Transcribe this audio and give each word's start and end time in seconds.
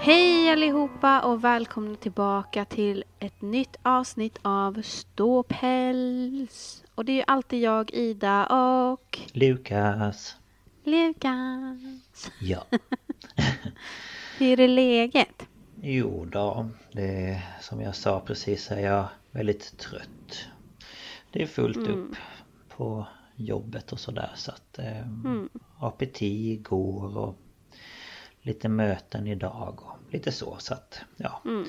Hej 0.00 0.50
allihopa 0.52 1.20
och 1.20 1.44
välkomna 1.44 1.96
tillbaka 1.96 2.64
till 2.64 3.04
ett 3.18 3.42
nytt 3.42 3.76
avsnitt 3.82 4.38
av 4.42 4.82
Ståpäls. 4.82 6.84
Och 6.94 7.04
det 7.04 7.12
är 7.12 7.16
ju 7.16 7.22
alltid 7.26 7.60
jag, 7.60 7.90
Ida 7.94 8.46
och 8.46 9.18
Lukas. 9.32 10.36
Lukas. 10.84 12.30
Ja. 12.40 12.64
Hur 14.38 14.60
är 14.60 14.68
läget? 14.68 15.46
Jo 15.82 16.24
då, 16.24 16.68
det 16.92 17.30
är, 17.30 17.40
som 17.60 17.80
jag 17.80 17.94
sa 17.96 18.20
precis 18.20 18.70
är 18.70 18.80
jag 18.80 19.04
väldigt 19.30 19.78
trött. 19.78 20.46
Det 21.30 21.42
är 21.42 21.46
fullt 21.46 21.76
Mm. 21.76 21.90
upp 22.10 22.16
på 22.76 23.06
jobbet 23.36 23.92
och 23.92 24.00
sådär 24.00 24.30
så 24.34 24.50
att 24.50 24.78
eh, 24.78 24.98
Mm. 25.00 25.48
APT 25.78 26.22
igår 26.22 27.16
och 27.18 27.36
lite 28.48 28.68
möten 28.68 29.26
idag 29.26 29.80
och 29.82 30.12
lite 30.12 30.32
så 30.32 30.56
så 30.58 30.74
att 30.74 31.00
ja. 31.16 31.42
Mm. 31.44 31.64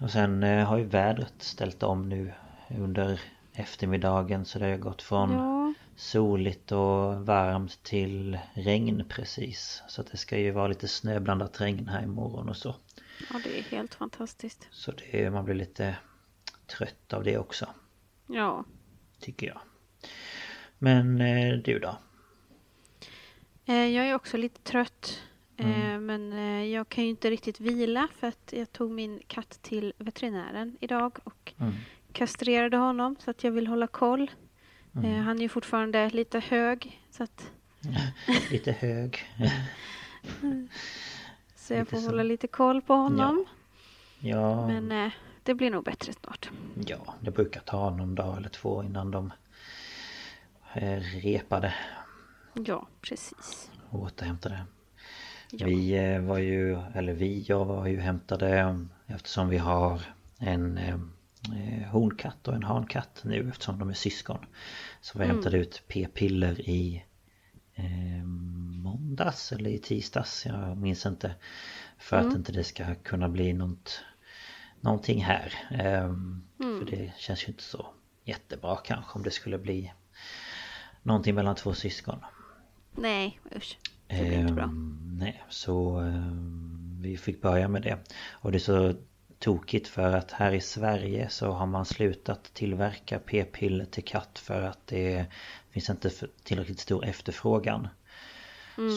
Och 0.00 0.10
sen 0.10 0.42
eh, 0.42 0.66
har 0.66 0.78
ju 0.78 0.84
vädret 0.84 1.34
ställt 1.38 1.82
om 1.82 2.08
nu 2.08 2.32
under 2.78 3.20
eftermiddagen 3.52 4.44
så 4.44 4.58
det 4.58 4.70
har 4.70 4.76
gått 4.76 5.02
från 5.02 5.32
Ja, 5.32 5.74
soligt 5.96 6.72
och 6.72 7.26
varmt 7.26 7.82
till 7.82 8.38
regn 8.54 9.04
precis. 9.08 9.82
Så 9.88 10.02
det 10.02 10.16
ska 10.16 10.38
ju 10.38 10.50
vara 10.50 10.68
lite 10.68 10.88
snöblandat 10.88 11.60
regn 11.60 11.88
här 11.88 12.02
imorgon 12.02 12.48
och 12.48 12.56
så. 12.56 12.74
ja, 13.32 13.40
det 13.44 13.58
är 13.58 13.62
helt 13.62 13.94
fantastiskt. 13.94 14.68
Så 14.70 14.92
det, 14.92 15.30
man 15.30 15.44
blir 15.44 15.54
lite 15.54 15.96
trött 16.66 17.12
av 17.12 17.24
det 17.24 17.38
också. 17.38 17.66
Ja, 18.26 18.64
Tycker 19.20 19.46
jag. 19.46 19.60
Men 20.78 21.20
eh, 21.20 21.54
du 21.56 21.78
då? 21.78 21.98
eh, 23.64 23.74
jag 23.86 24.06
är 24.08 24.14
också 24.14 24.36
lite 24.36 24.60
trött. 24.62 25.18
Mm. 25.64 25.92
Eh, 25.92 26.00
men 26.00 26.32
eh, 26.32 26.64
jag 26.64 26.88
kan 26.88 27.04
ju 27.04 27.10
inte 27.10 27.30
riktigt 27.30 27.60
vila 27.60 28.08
för 28.18 28.26
att 28.26 28.52
jag 28.56 28.72
tog 28.72 28.90
min 28.90 29.20
katt 29.26 29.58
till 29.62 29.92
veterinären 29.98 30.76
idag 30.80 31.18
och 31.24 31.52
Mm. 31.60 31.72
kastrerade 32.12 32.76
honom 32.76 33.16
så 33.18 33.30
att 33.30 33.44
jag 33.44 33.50
vill 33.50 33.66
hålla 33.66 33.86
koll. 33.86 34.30
Mm. 34.94 35.04
Eh, 35.12 35.20
han 35.22 35.36
är 35.38 35.42
ju 35.42 35.48
fortfarande 35.48 36.10
lite 36.10 36.38
hög 36.40 37.00
så 37.10 37.22
att 37.22 37.50
Lite 38.50 38.72
hög. 38.72 39.18
Så 41.56 41.72
jag 41.74 41.80
Lite 41.80 41.90
får 41.90 41.98
så. 42.02 42.06
hålla 42.08 42.22
lite 42.22 42.46
koll 42.46 42.82
på 42.82 42.94
honom. 42.94 43.44
Ja, 44.18 44.66
Men 44.66 44.92
eh, 44.92 45.12
det 45.42 45.54
blir 45.54 45.70
nog 45.70 45.84
bättre 45.84 46.12
snart. 46.12 46.50
ja, 46.86 47.14
det 47.20 47.30
brukar 47.30 47.60
ta 47.60 47.90
någon 47.90 48.14
dag 48.14 48.36
eller 48.36 48.48
två 48.48 48.82
innan 48.82 49.10
de 49.10 49.32
repade 51.22 51.74
Ja, 52.54 52.86
precis. 53.00 53.70
och 53.90 54.00
återhämtade. 54.02 54.64
Ja. 55.54 55.66
Vi 55.66 55.92
eh, 56.14 56.20
var 56.20 56.38
ju, 56.38 56.78
eller 56.94 57.12
vi, 57.12 57.44
jag 57.48 57.64
var 57.64 57.86
ju 57.86 58.00
hämtade 58.00 58.58
eh, 58.58 58.76
eftersom 59.06 59.48
vi 59.48 59.58
har 59.58 60.00
en 60.38 60.78
eh, 60.78 60.94
eh, 61.56 61.88
honkatt 61.88 62.48
och 62.48 62.54
en 62.54 62.62
hankatt 62.62 63.20
nu 63.24 63.48
eftersom 63.48 63.78
de 63.78 63.90
är 63.90 63.94
syskon. 63.94 64.46
Så 65.00 65.18
vi 65.18 65.24
Mm. 65.24 65.36
hämtade 65.36 65.58
ut 65.58 65.82
p-piller 65.88 66.60
i 66.60 67.04
eh, 67.74 68.24
måndags 68.82 69.52
eller 69.52 69.70
i 69.70 69.78
tisdags, 69.78 70.46
jag 70.46 70.76
minns 70.76 71.06
inte. 71.06 71.34
För 71.98 72.16
att 72.16 72.24
Mm. 72.24 72.36
inte 72.36 72.52
det 72.52 72.64
ska 72.64 72.94
kunna 72.94 73.28
bli 73.28 73.52
något, 73.52 74.00
någonting 74.80 75.24
här. 75.24 75.54
Eh, 75.70 76.04
Mm. 76.60 76.78
För 76.78 76.84
det 76.96 77.12
känns 77.16 77.42
ju 77.44 77.46
inte 77.46 77.62
så 77.62 77.86
jättebra 78.24 78.76
kanske 78.76 79.12
om 79.18 79.22
det 79.22 79.30
skulle 79.30 79.58
bli 79.58 79.92
någonting 81.02 81.34
mellan 81.34 81.54
två 81.54 81.74
syskon. 81.74 82.18
Nej, 82.92 83.40
usch. 83.56 83.78
Det 84.18 84.24
blir 84.24 84.38
inte 84.38 84.52
bra. 84.52 84.64
Ehm, 84.64 85.16
nej, 85.18 85.42
så 85.48 85.96
ehm, 85.96 86.98
vi 87.02 87.16
fick 87.16 87.42
börja 87.42 87.68
med 87.68 87.82
det. 87.82 87.98
Och 88.30 88.52
det 88.52 88.58
är 88.58 88.60
så 88.60 88.94
tokigt 89.38 89.88
för 89.88 90.12
att 90.12 90.30
här 90.30 90.52
i 90.52 90.60
Sverige 90.60 91.28
så 91.28 91.50
har 91.50 91.66
man 91.66 91.84
slutat 91.84 92.54
tillverka 92.54 93.18
p-piller 93.18 93.84
till 93.84 94.04
katt 94.04 94.38
för 94.38 94.62
att 94.62 94.86
det 94.86 95.26
finns 95.70 95.90
inte 95.90 96.10
tillräckligt 96.44 96.80
stor 96.80 97.04
efterfrågan. 97.04 97.88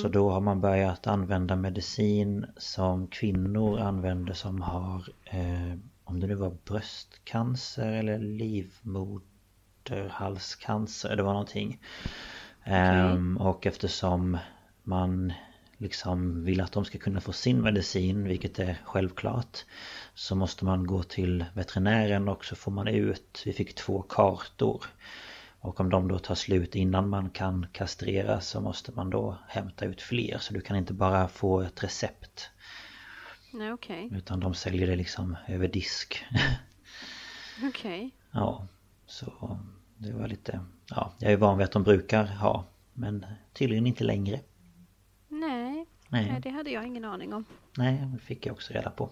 Så 0.02 0.08
då 0.08 0.32
har 0.32 0.42
man 0.42 0.62
börjat 0.62 1.08
använda 1.08 1.56
medicin 1.56 2.46
som 2.58 3.08
kvinnor 3.08 3.80
använder 3.80 4.34
som 4.34 4.62
har 4.62 5.10
eh, 5.26 5.74
om 6.04 6.20
det 6.20 6.28
nu 6.28 6.36
var 6.36 6.58
bröstcancer 6.66 7.92
eller 7.92 8.20
livmoderhalscancer, 8.20 11.16
det 11.16 11.24
var 11.24 11.34
någonting. 11.34 11.80
Ehm, 12.64 13.38
och 13.38 13.68
eftersom 13.68 14.38
man 14.86 15.34
liksom 15.78 16.44
vill 16.46 16.62
att 16.62 16.72
de 16.72 16.86
ska 16.86 16.98
kunna 16.98 17.22
få 17.22 17.32
sin 17.32 17.62
medicin, 17.62 18.24
vilket 18.24 18.60
är 18.60 18.82
självklart. 18.84 19.66
Så 20.14 20.36
måste 20.36 20.66
man 20.66 20.88
gå 20.88 21.04
till 21.04 21.46
veterinären 21.54 22.28
och 22.28 22.46
så 22.46 22.56
får 22.56 22.72
man 22.72 22.88
ut, 22.88 23.44
vi 23.46 23.54
fick 23.54 23.76
två 23.76 24.02
kartor. 24.02 24.86
Och 25.60 25.80
om 25.80 25.90
de 25.90 26.08
då 26.08 26.20
tar 26.20 26.36
slut 26.36 26.76
innan 26.76 27.10
man 27.10 27.30
kan 27.30 27.68
kastrera 27.72 28.42
så 28.42 28.62
måste 28.62 28.92
man 28.92 29.10
då 29.10 29.38
hämta 29.48 29.86
ut 29.86 30.02
fler. 30.02 30.38
Så 30.38 30.54
du 30.54 30.62
kan 30.62 30.76
inte 30.76 30.94
bara 30.94 31.28
få 31.28 31.62
ett 31.62 31.84
recept. 31.84 32.50
Nej, 33.54 33.74
okej. 33.74 34.10
Utan 34.12 34.40
de 34.40 34.54
säljer 34.54 34.88
det 34.88 34.96
liksom 34.96 35.38
över 35.48 35.68
disk. 35.68 36.26
Okej. 37.64 38.12
Ja, 38.32 38.68
så 39.06 39.60
det 39.98 40.12
var 40.12 40.28
lite... 40.28 40.60
Ja, 40.90 41.14
jag 41.20 41.32
är 41.32 41.38
van 41.38 41.58
vid 41.58 41.66
att 41.66 41.72
de 41.72 41.84
brukar 41.84 42.26
ha. 42.26 42.66
Men 42.94 43.26
tydligen 43.54 43.88
inte 43.88 44.04
längre. 44.04 44.40
Nej. 46.10 46.32
Nej. 46.32 46.42
Det 46.42 46.50
hade 46.50 46.70
jag 46.70 46.86
ingen 46.88 47.06
aning 47.06 47.34
om. 47.34 47.46
Nej, 47.78 48.08
det 48.14 48.20
fick 48.20 48.46
jag 48.46 48.54
också 48.54 48.74
reda 48.74 48.90
på. 48.90 49.10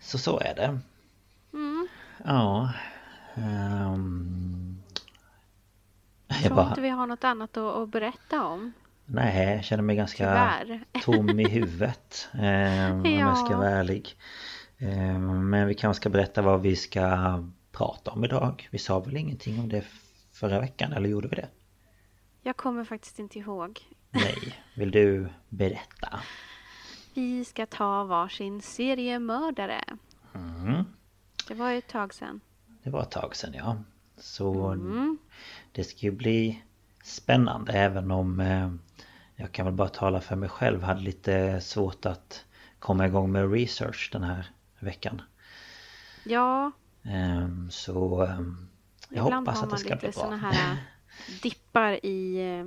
Så 0.00 0.18
så 0.18 0.38
är 0.40 0.54
det. 0.54 0.78
Mm. 1.52 1.88
Ja. 2.24 2.72
Um, 3.36 4.82
Jag 6.28 6.42
tror 6.42 6.68
inte 6.68 6.80
vi 6.80 6.88
har 6.88 7.06
något 7.06 7.24
annat 7.24 7.56
att, 7.56 7.76
att 7.76 7.88
berätta 7.88 8.44
om. 8.44 8.72
Nej, 9.06 9.54
jag 9.54 9.64
känner 9.64 9.82
mig 9.82 9.96
ganska 9.96 10.24
Tyvärr. 10.24 10.84
tom 11.02 11.40
i 11.40 11.48
huvudet. 11.48 12.28
Eh, 12.34 12.92
Om 12.92 13.04
jag 13.04 13.38
ska 13.38 13.50
Ja. 13.52 13.56
vara 13.58 13.70
ärlig. 13.70 14.16
Eh, 14.78 15.18
Men 15.18 15.66
vi 15.66 15.74
kanske 15.74 16.00
ska 16.00 16.08
berätta 16.10 16.42
vad 16.42 16.60
vi 16.62 16.76
ska 16.76 17.08
prata 17.72 18.10
om 18.10 18.24
idag. 18.24 18.68
Vi 18.70 18.78
sa 18.78 19.00
väl 19.00 19.16
ingenting 19.16 19.60
om 19.60 19.68
det 19.68 19.84
förra 20.32 20.60
veckan, 20.60 20.92
eller 20.92 21.08
gjorde 21.08 21.28
vi 21.28 21.36
det? 21.36 21.48
Jag 22.42 22.56
kommer 22.56 22.84
faktiskt 22.84 23.18
inte 23.18 23.38
ihåg. 23.38 23.80
Nej. 24.14 24.62
Vill 24.74 24.90
du 24.90 25.28
berätta? 25.48 26.20
Vi 27.14 27.44
ska 27.44 27.66
ta 27.66 28.04
varsin 28.04 28.62
seriemördare. 28.62 29.80
Mm. 30.34 30.84
Det 31.48 31.54
var 31.54 31.70
ju 31.70 31.78
ett 31.78 31.88
tag 31.88 32.14
sedan. 32.14 32.40
Det 32.82 32.90
var 32.90 33.02
ett 33.02 33.10
tag 33.10 33.36
sedan 33.36 33.54
ja. 33.54 33.76
Så 34.16 34.68
Mm. 34.68 35.18
det 35.72 35.84
ska 35.84 35.98
ju 36.06 36.10
bli 36.12 36.62
spännande 37.02 37.72
även 37.72 38.10
om 38.10 38.40
eh, 38.40 38.70
jag 39.36 39.52
kan 39.52 39.64
väl 39.66 39.74
bara 39.74 39.88
tala 39.88 40.20
för 40.20 40.36
mig 40.36 40.48
själv. 40.48 40.82
Hade 40.82 41.00
lite 41.00 41.60
svårt 41.60 42.06
att 42.06 42.44
komma 42.78 43.06
igång 43.06 43.32
med 43.32 43.52
research 43.52 44.08
den 44.12 44.22
här 44.22 44.46
veckan. 44.78 45.22
Ja, 46.24 46.70
Ehm, 47.06 47.70
Så 47.70 48.22
ehm, 48.22 48.68
jag 49.08 49.26
ibland 49.26 49.46
hoppas 49.48 49.60
har 49.60 49.62
att 49.62 49.68
det 49.68 49.72
man 49.72 49.78
ska 49.78 49.88
lite 49.88 49.98
bli 50.00 50.10
bra. 50.10 50.22
såna 50.22 50.36
här 50.36 50.72
äh, 50.72 50.76
dippar 51.42 52.06
i 52.06 52.36
eh, 52.58 52.64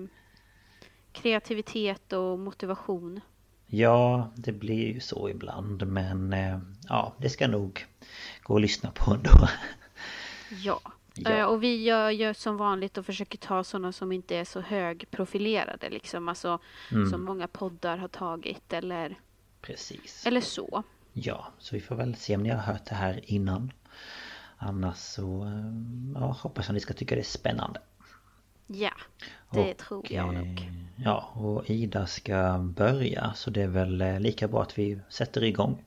kreativitet 1.22 2.14
och 2.14 2.40
motivation. 2.40 3.22
Ja, 3.68 4.32
det 4.36 4.52
blir 4.52 4.94
ju 4.94 5.00
så 5.00 5.30
ibland 5.30 5.88
men 5.88 6.34
eh, 6.34 6.60
ja, 6.90 7.14
det 7.18 7.30
ska 7.30 7.48
nog 7.48 7.86
gå 8.44 8.56
att 8.56 8.62
lyssna 8.62 8.92
på 8.92 9.12
ändå. 9.14 9.30
Ja. 10.64 10.80
Ja. 11.14 11.30
Eh, 11.32 11.46
Och 11.46 11.64
vi 11.64 11.84
gör 11.84 12.10
ju 12.10 12.34
som 12.34 12.58
vanligt 12.58 12.98
och 12.98 13.06
försöker 13.06 13.38
ta 13.38 13.64
sådana 13.64 13.92
som 13.92 14.12
inte 14.12 14.36
är 14.36 14.46
så 14.46 14.62
högprofilerade 14.62 15.90
liksom. 15.90 16.28
Alltså 16.30 16.60
Mm. 16.92 17.10
som 17.10 17.24
många 17.26 17.48
poddar 17.48 17.98
har 17.98 18.08
tagit 18.08 18.74
eller, 18.74 19.20
Precis. 19.62 20.26
eller 20.28 20.42
så. 20.42 20.84
Ja, 21.14 21.48
så 21.60 21.76
vi 21.76 21.82
får 21.82 21.96
väl 21.96 22.16
se 22.16 22.36
om 22.36 22.44
ni 22.44 22.50
har 22.50 22.58
hört 22.62 22.86
det 22.86 22.96
här 22.96 23.20
innan. 23.24 23.72
Annars 24.58 24.98
så 24.98 25.42
ehm, 25.42 26.16
ja, 26.20 26.36
hoppas 26.42 26.68
jag 26.68 26.74
ni 26.74 26.80
ska 26.80 26.94
tycka 26.94 27.16
det 27.16 27.22
är 27.22 27.24
spännande. 27.24 27.80
Ja, 28.68 28.92
det 29.52 29.72
Och, 29.72 29.78
tror 29.78 30.06
jag 30.10 30.34
eh, 30.34 30.42
nog. 30.42 30.72
Ja, 30.96 31.32
och 31.36 31.70
Ida 31.70 32.08
ska 32.08 32.58
börja 32.58 33.34
så 33.34 33.50
det 33.50 33.62
är 33.62 33.68
väl 33.68 34.02
eh, 34.02 34.20
lika 34.20 34.48
bra 34.48 34.62
att 34.62 34.78
vi 34.78 35.00
sätter 35.10 35.44
igång. 35.44 35.84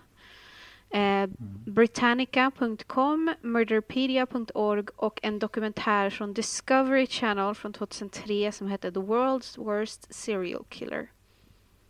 Eh, 0.97 1.27
Britannica.com, 1.67 3.35
Murderpedia.org 3.41 4.87
och 4.97 5.21
en 5.23 5.39
dokumentär 5.39 6.11
från 6.11 6.35
Discovery 6.35 7.07
Channel 7.07 7.55
från 7.55 7.73
2003 7.73 8.53
som 8.53 8.69
heter 8.69 8.91
The 8.91 9.01
World's 9.01 9.65
Worst 9.65 10.15
Serial 10.15 10.65
Killer. 10.69 11.11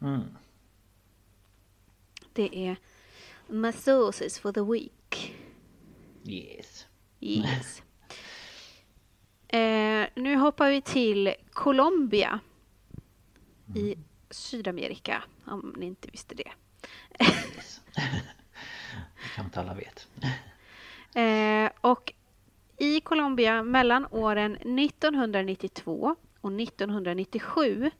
Mm. 0.00 0.22
Det 2.32 2.66
är 2.66 2.76
my 3.46 3.72
sources 3.72 4.38
for 4.38 4.52
the 4.52 4.60
week. 4.60 5.36
Yes. 6.24 6.86
Yes. 7.20 7.82
Eh, 9.48 10.06
nu 10.14 10.36
hoppar 10.36 10.70
vi 10.70 10.80
till 10.80 11.34
Colombia 11.52 12.40
i 13.74 13.96
Sydamerika, 14.30 15.24
om 15.44 15.74
ni 15.76 15.86
inte 15.86 16.08
visste 16.10 16.34
det. 16.34 16.52
yes. 17.20 17.80
det 19.26 19.36
kan 19.36 19.44
inte 19.44 19.60
alla 19.60 19.74
vet. 19.74 20.08
Eh, 21.14 21.70
och 21.80 22.12
i 22.76 23.00
Colombia 23.00 23.62
mellan 23.62 24.06
åren 24.10 24.56
1992 24.56 26.16
och 26.40 26.52
1997 26.60 27.90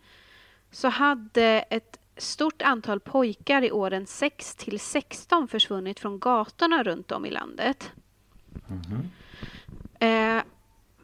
så 0.70 0.88
hade 0.88 1.64
ett 1.70 1.99
stort 2.17 2.62
antal 2.62 3.00
pojkar 3.00 3.62
i 3.62 3.70
åren 3.70 4.06
6 4.06 4.55
till 4.55 4.81
16 4.81 5.49
försvunnit 5.49 6.00
från 6.00 6.19
gatorna 6.19 6.82
runt 6.82 7.12
om 7.12 7.26
i 7.26 7.31
landet. 7.31 7.93
Mhm. 8.67 9.11
Eh, 9.99 10.43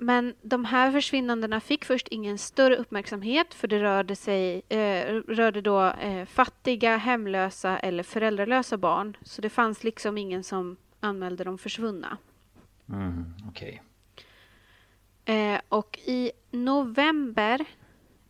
men 0.02 0.34
de 0.42 0.64
här 0.64 0.92
försvinnandena 0.92 1.60
fick 1.60 1.84
först 1.84 2.08
ingen 2.08 2.38
större 2.38 2.76
uppmärksamhet 2.76 3.54
för 3.54 3.68
det 3.68 3.82
rörde, 3.82 4.16
sig, 4.16 4.62
eh, 4.68 5.14
rörde 5.14 5.60
då 5.60 5.84
eh, 5.84 6.24
fattiga, 6.24 6.96
hemlösa 6.96 7.78
eller 7.78 8.02
föräldralösa 8.02 8.76
barn. 8.76 9.16
Så 9.22 9.42
det 9.42 9.50
fanns 9.50 9.84
liksom 9.84 10.18
ingen 10.18 10.44
som 10.44 10.76
anmälde 11.00 11.44
dem 11.44 11.58
försvunna. 11.58 12.18
Mm, 12.88 13.24
Okej. 13.48 13.82
Eh, 15.24 15.60
och 15.68 15.98
i 16.04 16.32
november 16.50 17.64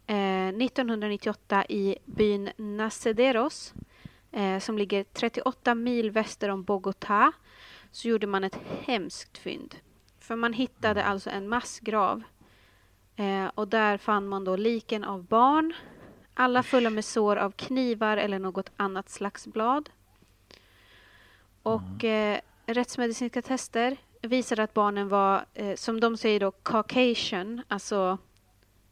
eh, 0.06 0.48
1998 0.48 1.64
i 1.68 1.96
byn 2.04 2.50
Nacederos 2.56 3.74
eh, 4.32 4.58
som 4.58 4.78
ligger 4.78 5.04
38 5.04 5.74
mil 5.74 6.10
väster 6.10 6.48
om 6.48 6.64
Bogotá 6.64 7.32
så 7.90 8.08
gjorde 8.08 8.26
man 8.26 8.44
ett 8.44 8.58
hemskt 8.84 9.38
fynd. 9.38 9.74
För 10.22 10.36
man 10.36 10.52
hittade 10.52 11.04
alltså 11.04 11.30
en 11.30 11.48
massgrav. 11.48 12.22
Eh, 13.16 13.46
och 13.54 13.68
där 13.68 13.98
fann 13.98 14.28
man 14.28 14.44
då 14.44 14.56
liken 14.56 15.04
av 15.04 15.24
barn. 15.24 15.74
Alla 16.34 16.62
fulla 16.62 16.90
med 16.90 17.04
sår 17.04 17.36
av 17.36 17.50
knivar 17.50 18.16
eller 18.16 18.38
något 18.38 18.70
annat 18.76 19.10
slags 19.10 19.46
blad. 19.46 19.90
Och 21.62 22.04
eh, 22.04 22.40
rättsmedicinska 22.66 23.42
tester 23.42 23.96
visade 24.22 24.62
att 24.62 24.74
barnen 24.74 25.08
var, 25.08 25.44
eh, 25.54 25.74
som 25.74 26.00
de 26.00 26.16
säger 26.16 26.40
då, 26.40 26.50
Caucasian, 26.50 27.62
alltså 27.68 28.18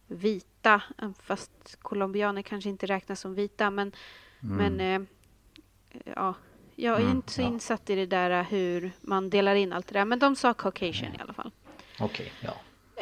vita, 0.06 0.82
fast 1.22 1.76
colombianer 1.82 2.42
kanske 2.42 2.70
inte 2.70 2.86
räknas 2.86 3.20
som 3.20 3.34
vita, 3.34 3.70
men, 3.70 3.92
men 4.40 4.80
eh, 4.80 5.00
ja, 6.04 6.34
jag 6.82 6.96
är 6.96 7.00
Mm, 7.00 7.16
inte 7.16 7.32
så 7.32 7.40
ja. 7.42 7.46
insatt 7.46 7.90
i 7.90 7.94
det 7.94 8.06
där 8.06 8.30
eh, 8.30 8.42
hur 8.42 8.92
man 9.00 9.30
delar 9.30 9.54
in 9.54 9.72
allt 9.72 9.86
det 9.88 9.94
där, 9.98 10.04
men 10.04 10.18
de 10.18 10.36
sa 10.36 10.54
Caucasian 10.54 11.14
i 11.14 11.18
alla 11.20 11.32
fall. 11.32 11.50
Okej, 12.00 12.32
ja. 12.40 12.52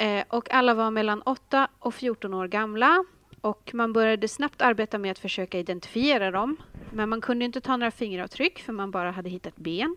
Eh, 0.02 0.24
och 0.28 0.50
alla 0.50 0.74
var 0.74 0.90
mellan 0.90 1.22
8 1.22 1.68
och 1.78 1.94
14 1.94 2.34
år 2.34 2.48
gamla. 2.48 3.04
Och 3.40 3.70
man 3.74 3.92
började 3.92 4.28
snabbt 4.28 4.62
arbeta 4.62 4.98
med 4.98 5.10
att 5.10 5.18
försöka 5.18 5.58
identifiera 5.58 6.30
dem. 6.30 6.56
Men 6.92 7.08
man 7.08 7.20
kunde 7.20 7.44
inte 7.44 7.60
ta 7.60 7.76
några 7.76 7.90
fingeravtryck 7.90 8.58
för 8.58 8.72
man 8.72 8.90
bara 8.90 9.10
hade 9.10 9.30
hittat 9.30 9.56
ben. 9.56 9.96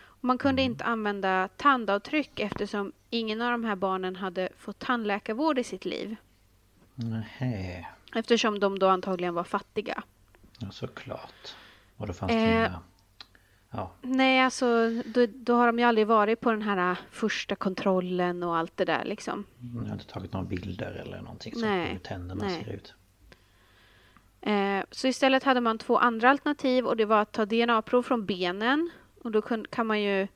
Och 0.00 0.24
man 0.24 0.38
kunde 0.38 0.62
inte 0.62 0.84
använda 0.84 1.48
tandavtryck 1.56 2.40
eftersom 2.40 2.92
ingen 3.10 3.42
av 3.42 3.50
de 3.52 3.64
här 3.64 3.76
barnen 3.76 4.16
hade 4.16 4.48
fått 4.58 4.78
tandläkarvård 4.78 5.58
i 5.58 5.64
sitt 5.64 5.84
liv. 5.84 6.16
Nähä. 6.94 7.86
Eftersom 8.14 8.58
de 8.60 8.78
då 8.78 8.88
antagligen 8.88 9.34
var 9.34 9.44
fattiga. 9.44 10.02
Ja, 10.58 10.70
såklart. 10.70 11.54
Och 11.96 12.06
då 12.06 12.12
fanns 12.12 12.32
det 12.32 12.38
Eh. 12.38 12.56
inga... 12.58 12.80
Ja. 13.70 13.90
Nej, 14.02 14.40
alltså 14.40 14.90
då, 15.04 15.26
då 15.26 15.54
har 15.54 15.66
de 15.66 15.78
ju 15.78 15.84
aldrig 15.84 16.06
varit 16.06 16.40
på 16.40 16.50
den 16.50 16.62
här 16.62 16.90
äh, 16.90 16.98
första 17.10 17.54
kontrollen 17.54 18.42
och 18.42 18.56
allt 18.56 18.76
det 18.76 18.84
där 18.84 19.04
liksom. 19.04 19.44
Jag 19.74 19.82
har 19.82 19.92
inte 19.92 20.06
tagit 20.06 20.32
några 20.32 20.46
bilder 20.46 21.02
eller 21.06 21.20
någonting 21.20 21.52
sånt 21.52 21.64
Nej, 21.64 21.92
hur 21.92 21.98
tänderna 21.98 22.44
nej. 22.44 22.64
ser 22.64 22.72
ut. 22.72 22.94
Eh, 24.40 24.84
så 24.90 25.08
istället 25.08 25.44
hade 25.44 25.60
man 25.60 25.78
två 25.78 25.98
andra 25.98 26.30
alternativ 26.30 26.86
och 26.86 26.96
det 26.96 27.04
var 27.04 27.22
att 27.22 27.32
ta 27.32 27.44
DNA-prov 27.44 28.02
från 28.02 28.26
benen. 28.26 28.90
Och 29.22 29.30
då 29.30 29.42
kan 29.70 29.86
man 29.86 30.02
ju 30.02 30.28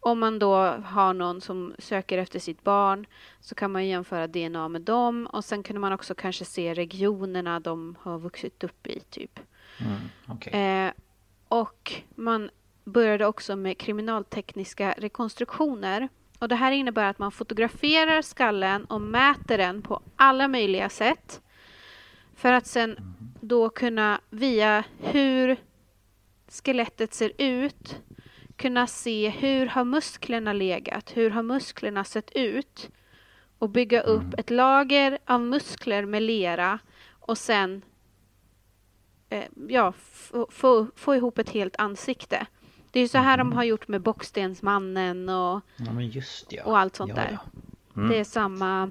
om 0.00 0.18
man 0.18 0.38
då 0.38 0.54
har 0.84 1.14
någon 1.14 1.40
som 1.40 1.74
söker 1.78 2.18
efter 2.18 2.38
sitt 2.38 2.64
barn 2.64 3.06
så 3.40 3.54
kan 3.54 3.72
man 3.72 3.86
jämföra 3.86 4.26
DNA 4.26 4.68
med 4.68 4.82
dem 4.82 5.26
och 5.26 5.44
sen 5.44 5.62
kunde 5.62 5.80
man 5.80 5.92
också 5.92 6.14
kanske 6.14 6.44
se 6.44 6.74
regionerna 6.74 7.60
de 7.60 7.96
har 8.00 8.18
vuxit 8.18 8.64
upp 8.64 8.86
i 8.86 9.00
typ. 9.00 9.40
Mm, 9.80 10.36
okay. 10.36 10.60
eh, 10.60 10.92
och 11.48 11.92
man 12.14 12.50
började 12.88 13.26
också 13.26 13.56
med 13.56 13.78
kriminaltekniska 13.78 14.94
rekonstruktioner. 14.98 16.08
Och 16.38 16.48
det 16.48 16.54
här 16.54 16.72
innebär 16.72 17.04
att 17.04 17.18
man 17.18 17.32
fotograferar 17.32 18.22
skallen 18.22 18.84
och 18.84 19.00
mäter 19.00 19.58
den 19.58 19.82
på 19.82 20.02
alla 20.16 20.48
möjliga 20.48 20.88
sätt. 20.88 21.40
För 22.36 22.52
att 22.52 22.66
sen 22.66 22.96
då 23.40 23.68
kunna 23.68 24.20
via 24.30 24.84
hur 24.98 25.56
skelettet 26.48 27.14
ser 27.14 27.32
ut 27.38 28.00
kunna 28.58 28.86
se 28.86 29.28
hur 29.28 29.66
har 29.66 29.84
musklerna 29.84 30.52
legat, 30.52 31.16
hur 31.16 31.30
har 31.30 31.42
musklerna 31.42 32.04
sett 32.04 32.30
ut 32.34 32.90
och 33.58 33.70
bygga 33.70 34.00
upp 34.00 34.22
Mm. 34.22 34.34
ett 34.38 34.50
lager 34.50 35.18
av 35.26 35.40
muskler 35.40 36.04
med 36.04 36.22
lera 36.22 36.78
och 37.10 37.38
sen 37.38 37.82
eh, 39.28 39.44
ja, 39.68 39.92
få, 39.92 40.46
få, 40.50 40.86
få 40.96 41.14
ihop 41.14 41.38
ett 41.38 41.50
helt 41.50 41.76
ansikte. 41.76 42.46
Det 42.90 43.00
är 43.00 43.08
så 43.08 43.18
här 43.18 43.34
Mm. 43.34 43.50
de 43.50 43.56
har 43.56 43.64
gjort 43.64 43.88
med 43.88 44.00
Bockstensmannen 44.00 45.28
och, 45.28 45.60
Ja 45.76 45.92
ja. 46.48 46.64
och 46.64 46.78
allt 46.78 46.96
sånt 46.96 47.08
ja, 47.10 47.14
där. 47.16 47.38
Mm. 47.96 48.08
Det 48.08 48.18
är 48.20 48.24
samma, 48.24 48.90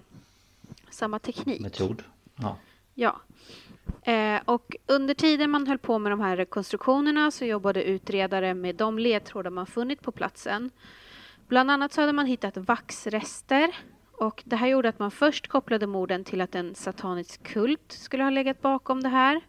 samma 0.89 1.19
teknik. 1.19 1.61
Metod. 1.61 2.03
Ja. 2.35 2.57
Ja. 2.93 3.21
Eh, 4.11 4.41
och 4.45 4.75
under 4.85 5.13
tiden 5.13 5.49
man 5.49 5.67
höll 5.67 5.77
på 5.77 5.99
med 5.99 6.11
de 6.11 6.19
här 6.19 6.37
rekonstruktionerna 6.37 7.31
så 7.31 7.45
jobbade 7.45 7.83
utredare 7.83 8.53
med 8.53 8.75
de 8.75 8.99
ledtrådar 8.99 9.49
man 9.51 9.65
funnit 9.65 10.01
på 10.01 10.11
platsen. 10.11 10.69
Bland 11.47 11.71
annat 11.71 11.93
så 11.93 12.01
hade 12.01 12.13
man 12.13 12.25
hittat 12.25 12.57
vaxrester 12.57 13.75
och 14.11 14.43
det 14.45 14.55
här 14.55 14.67
gjorde 14.67 14.89
att 14.89 14.99
man 14.99 15.11
först 15.11 15.47
kopplade 15.47 15.87
morden 15.87 16.23
till 16.23 16.41
att 16.41 16.55
en 16.55 16.75
satanisk 16.75 17.43
kult 17.43 17.91
skulle 17.91 18.23
ha 18.23 18.29
legat 18.29 18.61
bakom 18.61 19.03
det 19.03 19.09
här. 19.09 19.41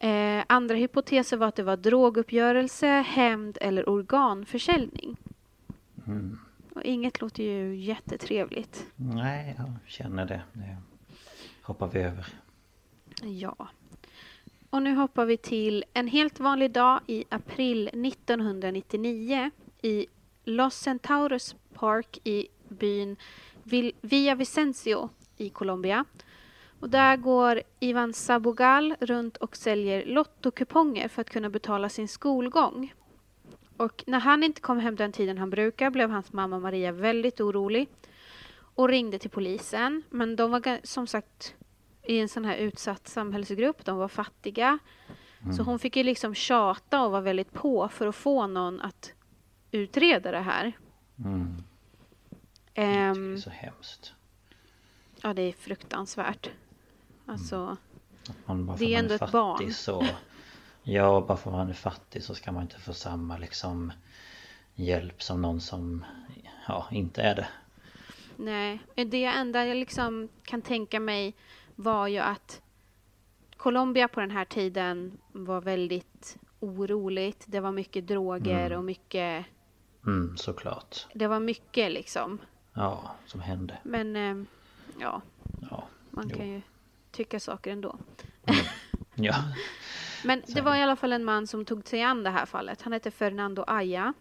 Eh, 0.00 0.44
andra 0.46 0.74
hypoteser 0.76 1.36
var 1.36 1.46
att 1.46 1.56
det 1.56 1.62
var 1.62 1.76
droguppgörelse, 1.76 2.86
hämnd 2.86 3.58
eller 3.60 3.88
organförsäljning. 3.88 5.16
Mm. 6.06 6.38
Och 6.74 6.82
inget 6.82 7.20
låter 7.20 7.42
ju 7.42 7.76
jättetrevligt. 7.76 8.86
Nej, 8.96 9.54
jag 9.58 9.72
känner 9.86 10.26
det. 10.26 10.42
Det 10.52 10.76
hoppar 11.62 11.88
vi 11.88 12.00
över. 12.00 12.26
Ja. 13.22 13.68
Och 14.70 14.82
nu 14.82 14.94
hoppar 14.94 15.24
vi 15.24 15.36
till 15.36 15.84
en 15.94 16.08
helt 16.08 16.40
vanlig 16.40 16.70
dag 16.72 17.00
i 17.06 17.24
april 17.28 17.88
1999 17.88 19.50
i 19.82 20.06
Los 20.44 20.74
Centauros 20.74 21.56
Park 21.74 22.18
i 22.24 22.46
byn 22.68 23.16
Vil- 23.64 23.92
Villa 24.00 24.34
Vicencio 24.34 25.08
i 25.36 25.48
Colombia. 25.48 26.04
Och 26.80 26.90
där 26.90 27.16
går 27.16 27.62
Ivan 27.80 28.12
Sabogal 28.12 28.94
runt 29.00 29.36
och 29.36 29.56
säljer 29.56 30.06
lottokuponger 30.06 31.08
för 31.08 31.20
att 31.20 31.30
kunna 31.30 31.50
betala 31.50 31.88
sin 31.88 32.08
skolgång. 32.08 32.94
Och 33.76 34.04
när 34.06 34.18
han 34.20 34.42
inte 34.42 34.60
kom 34.60 34.78
hem 34.78 34.96
den 34.96 35.12
tiden 35.12 35.38
han 35.38 35.50
brukar 35.50 35.90
blev 35.90 36.10
hans 36.10 36.32
mamma 36.32 36.58
Maria 36.58 36.92
väldigt 36.92 37.40
orolig 37.40 37.88
och 38.74 38.88
ringde 38.88 39.18
till 39.18 39.30
polisen. 39.30 40.02
Men 40.10 40.36
de 40.36 40.50
var 40.50 40.86
som 40.86 41.06
sagt 41.06 41.54
i 42.02 42.18
en 42.20 42.28
sån 42.28 42.44
här 42.44 42.56
utsatt 42.56 43.08
samhällsgrupp. 43.08 43.84
De 43.84 43.96
var 43.96 44.08
fattiga. 44.08 44.78
Så 45.56 45.62
hon 45.62 45.78
fick 45.78 45.96
ju 45.96 46.02
liksom 46.02 46.34
tjata 46.34 47.02
och 47.02 47.10
vara 47.10 47.20
väldigt 47.20 47.52
på 47.52 47.88
för 47.88 48.06
att 48.06 48.16
få 48.16 48.46
någon 48.46 48.80
att 48.80 49.12
utreda 49.70 50.30
det 50.30 50.40
här. 50.40 50.72
Mm. 51.24 51.56
Det 52.74 52.82
Ehm, 52.82 53.32
är 53.34 53.36
så 53.36 53.50
hemskt. 53.50 54.12
ja, 55.22 55.34
det 55.34 55.42
är 55.42 55.52
fruktansvärt. 55.52 56.50
Alltså, 57.28 57.76
Man 58.46 58.66
bara 58.66 58.76
Det 58.76 58.94
är 58.94 58.98
ändå 58.98 59.14
ett 59.14 59.20
fattig 59.20 59.32
barn. 59.32 59.72
Så, 59.72 60.06
ja, 60.82 61.24
bara 61.28 61.36
för 61.38 61.50
att 61.50 61.56
man 61.56 61.68
är 61.68 61.72
fattig 61.74 62.22
så 62.22 62.34
ska 62.34 62.52
man 62.52 62.62
inte 62.62 62.80
få 62.80 62.92
samma 62.92 63.38
liksom 63.38 63.92
hjälp 64.74 65.22
som 65.22 65.42
någon 65.42 65.60
som 65.60 66.04
ja, 66.68 66.86
inte 66.90 67.22
är 67.22 67.34
det. 67.34 67.48
nej. 68.36 68.80
Det 68.94 69.24
enda 69.24 69.66
jag 69.66 69.76
liksom 69.76 70.28
kan 70.44 70.62
tänka 70.62 71.00
mig 71.00 71.34
var 71.74 72.06
ju 72.06 72.18
att 72.18 72.62
Colombia 73.56 74.08
på 74.08 74.20
den 74.20 74.30
här 74.30 74.44
tiden 74.44 75.18
var 75.32 75.60
väldigt 75.60 76.36
oroligt. 76.60 77.44
Det 77.46 77.60
var 77.60 77.72
mycket 77.72 78.06
droger 78.06 78.72
och 78.72 78.84
mycket... 78.84 79.46
Mm, 80.06 80.36
såklart. 80.36 81.06
Det 81.14 81.26
var 81.26 81.40
mycket 81.40 81.92
liksom. 81.92 82.38
Ja, 82.74 83.10
som 83.26 83.40
hände. 83.40 83.78
Men 83.82 84.16
ehm, 84.16 84.46
ja, 85.00 85.20
Ja, 85.70 85.84
man 86.10 86.28
jo. 86.30 86.36
kan 86.36 86.48
ju 86.48 86.60
tycka 87.10 87.40
saker 87.40 87.72
ändå. 87.72 87.98
ja. 89.14 89.34
Men 90.24 90.42
det 90.46 90.60
var 90.60 90.76
i 90.76 90.82
alla 90.82 90.96
fall 90.96 91.12
en 91.12 91.24
man 91.24 91.46
som 91.46 91.64
tog 91.64 91.88
sig 91.88 92.02
an 92.02 92.22
det 92.22 92.30
här 92.30 92.46
fallet. 92.46 92.82
Han 92.82 92.92
hette 92.92 93.10
Fernando 93.10 93.64
Aya. 93.66 94.14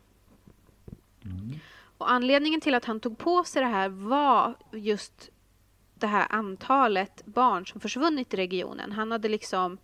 Och 1.98 2.12
anledningen 2.12 2.62
till 2.62 2.75
att 2.75 2.86
han 2.86 3.00
tog 3.00 3.17
på 3.17 3.44
sig 3.44 3.62
det 3.62 3.67
här 3.67 3.89
var 3.89 4.56
just 4.72 5.29
det 5.94 6.08
här 6.08 6.27
antalet 6.29 7.25
barn 7.25 7.67
som 7.67 7.82
försvunnit 7.82 8.34
i 8.34 8.38
regionen. 8.38 8.91
Han 8.91 9.12
hade 9.12 9.29
liksom 9.29 9.77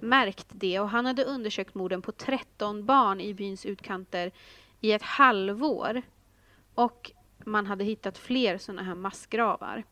märkt 0.00 0.46
det 0.48 0.80
och 0.80 0.90
han 0.90 1.06
hade 1.06 1.24
undersökt 1.24 1.74
morden 1.74 2.02
på 2.02 2.12
13 2.12 2.86
barn 2.86 3.20
i 3.20 3.34
byns 3.34 3.66
utkanter 3.66 4.32
i 4.80 4.92
ett 4.92 5.02
halvår. 5.02 6.02
Och 6.74 7.10
man 7.44 7.66
hade 7.66 7.84
hittat 7.84 8.18
fler 8.18 8.58
sådana 8.58 8.82
här 8.82 8.94
massgravar. 8.94 9.84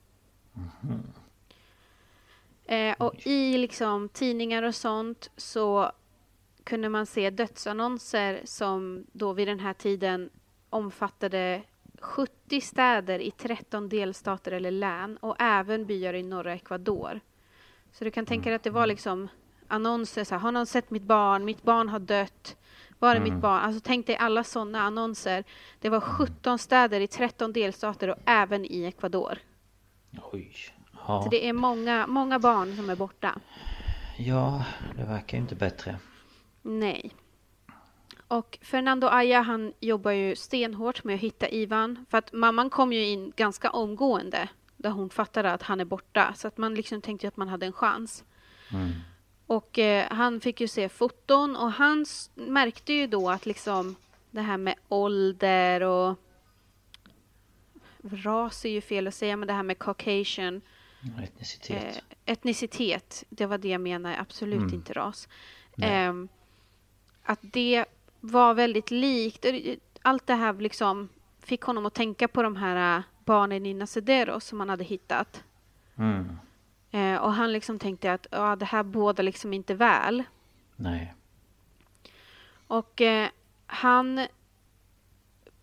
Eh, 2.72 2.94
och 2.98 3.26
i 3.26 3.58
liksom 3.58 4.08
tidningar 4.08 4.62
och 4.62 4.74
sånt 4.74 5.30
så 5.36 5.92
kunde 6.64 6.88
man 6.88 7.06
se 7.06 7.30
dödsannonser 7.30 8.40
som 8.44 9.06
då 9.12 9.32
vid 9.32 9.48
den 9.48 9.60
här 9.60 9.72
tiden 9.72 10.30
omfattade 10.70 11.62
70 12.00 12.60
städer 12.60 13.18
i 13.18 13.30
13 13.30 13.88
delstater 13.88 14.52
eller 14.52 14.70
län 14.70 15.16
och 15.16 15.36
även 15.38 15.86
byar 15.86 16.14
i 16.14 16.22
norra 16.22 16.54
Ecuador. 16.54 17.20
Så 17.92 18.04
du 18.04 18.10
kan 18.10 18.26
tänka 18.26 18.50
dig 18.50 18.56
att 18.56 18.62
det 18.62 18.70
var 18.70 18.86
liksom 18.86 19.28
annonser 19.68 20.24
så 20.24 20.34
här, 20.34 20.40
har 20.42 20.52
någon 20.52 20.66
sett 20.66 20.90
mitt 20.90 21.02
barn? 21.02 21.44
Mitt 21.44 21.62
barn 21.62 21.88
har 21.88 21.98
dött. 21.98 22.56
Var 22.98 23.16
är 23.16 23.20
mitt 23.20 23.40
barn? 23.40 23.60
Alltså 23.60 23.80
tänk 23.84 24.06
dig 24.06 24.16
alla 24.16 24.44
sådana 24.44 24.80
annonser. 24.80 25.44
Det 25.80 25.88
var 25.88 26.00
17 26.00 26.58
städer 26.58 27.00
i 27.00 27.06
13 27.06 27.52
delstater 27.52 28.08
och 28.08 28.18
även 28.24 28.64
i 28.64 28.84
Ecuador. 28.84 29.38
Oj. 30.32 30.81
Ja. 31.06 31.22
Så 31.22 31.28
det 31.28 31.48
är 31.48 31.52
många, 31.52 32.06
många 32.06 32.38
barn 32.38 32.76
som 32.76 32.90
är 32.90 32.96
borta. 32.96 33.38
ja, 34.18 34.64
det 34.96 35.04
verkar 35.04 35.36
ju 35.36 35.42
inte 35.42 35.54
bättre. 35.54 35.98
Nej. 36.62 37.14
Och 38.28 38.58
Fernando 38.62 39.06
Aya 39.06 39.42
han 39.42 39.72
jobbar 39.80 40.10
ju 40.10 40.36
stenhårt 40.36 41.04
med 41.04 41.14
att 41.14 41.20
hitta 41.20 41.48
Ivan. 41.48 42.06
För 42.10 42.18
att 42.18 42.32
mamman 42.32 42.70
kom 42.70 42.92
ju 42.92 43.06
in 43.06 43.32
ganska 43.36 43.70
omgående. 43.70 44.48
Där 44.76 44.90
hon 44.90 45.10
fattade 45.10 45.52
att 45.52 45.62
han 45.62 45.80
är 45.80 45.84
borta. 45.84 46.34
Så 46.36 46.48
att 46.48 46.58
man 46.58 46.74
liksom 46.74 47.00
tänkte 47.00 47.28
att 47.28 47.36
man 47.36 47.48
hade 47.48 47.66
en 47.66 47.72
chans. 47.72 48.24
Mm. 48.72 48.90
Och 49.46 49.78
eh, 49.78 50.06
han 50.10 50.40
fick 50.40 50.60
ju 50.60 50.68
se 50.68 50.88
foton 50.88 51.56
och 51.56 51.72
han 51.72 52.06
märkte 52.34 52.92
ju 52.92 53.06
då 53.06 53.30
att 53.30 53.46
liksom 53.46 53.96
det 54.30 54.40
här 54.40 54.56
med 54.56 54.74
ålder 54.88 55.80
och 55.80 56.16
ras 58.02 58.64
är 58.64 58.70
ju 58.70 58.80
fel 58.80 59.08
att 59.08 59.14
säga, 59.14 59.36
men 59.36 59.46
det 59.46 59.54
här 59.54 59.62
med 59.62 59.78
Caucasian 59.78 60.60
Etnicitet. 61.22 61.96
Eh, 61.96 62.02
etnicitet, 62.32 63.24
det 63.28 63.46
var 63.46 63.58
det 63.58 63.68
jag 63.68 63.80
menar, 63.80 64.16
absolut 64.18 64.58
Mm. 64.60 64.74
inte 64.74 64.92
ras. 64.92 65.28
Ehm, 65.78 66.28
att 67.22 67.38
det 67.42 67.84
var 68.20 68.54
väldigt 68.54 68.90
likt. 68.90 69.44
Eh, 69.44 69.54
Allt 70.04 70.26
det 70.26 70.34
här 70.34 70.52
liksom 70.52 71.08
fick 71.40 71.62
honom 71.62 71.86
att 71.86 71.94
tänka 71.94 72.28
på 72.28 72.42
de 72.42 72.56
här 72.56 72.96
eh, 72.98 73.02
barnen 73.24 73.66
i 73.66 73.74
Nacedero 73.74 74.40
som 74.40 74.60
han 74.60 74.68
hade 74.68 74.84
hittat. 74.84 75.44
Mm. 75.96 76.36
Eh, 76.90 77.16
och 77.16 77.32
han 77.32 77.52
liksom 77.52 77.78
tänkte 77.78 78.12
att 78.12 78.26
ja, 78.30 78.56
det 78.56 78.64
här 78.64 78.82
båda 78.82 79.22
liksom 79.22 79.52
inte 79.52 79.74
väl. 79.74 80.22
Nej. 80.76 81.14
Och 82.66 83.00
eh, 83.00 83.28
han 83.66 84.26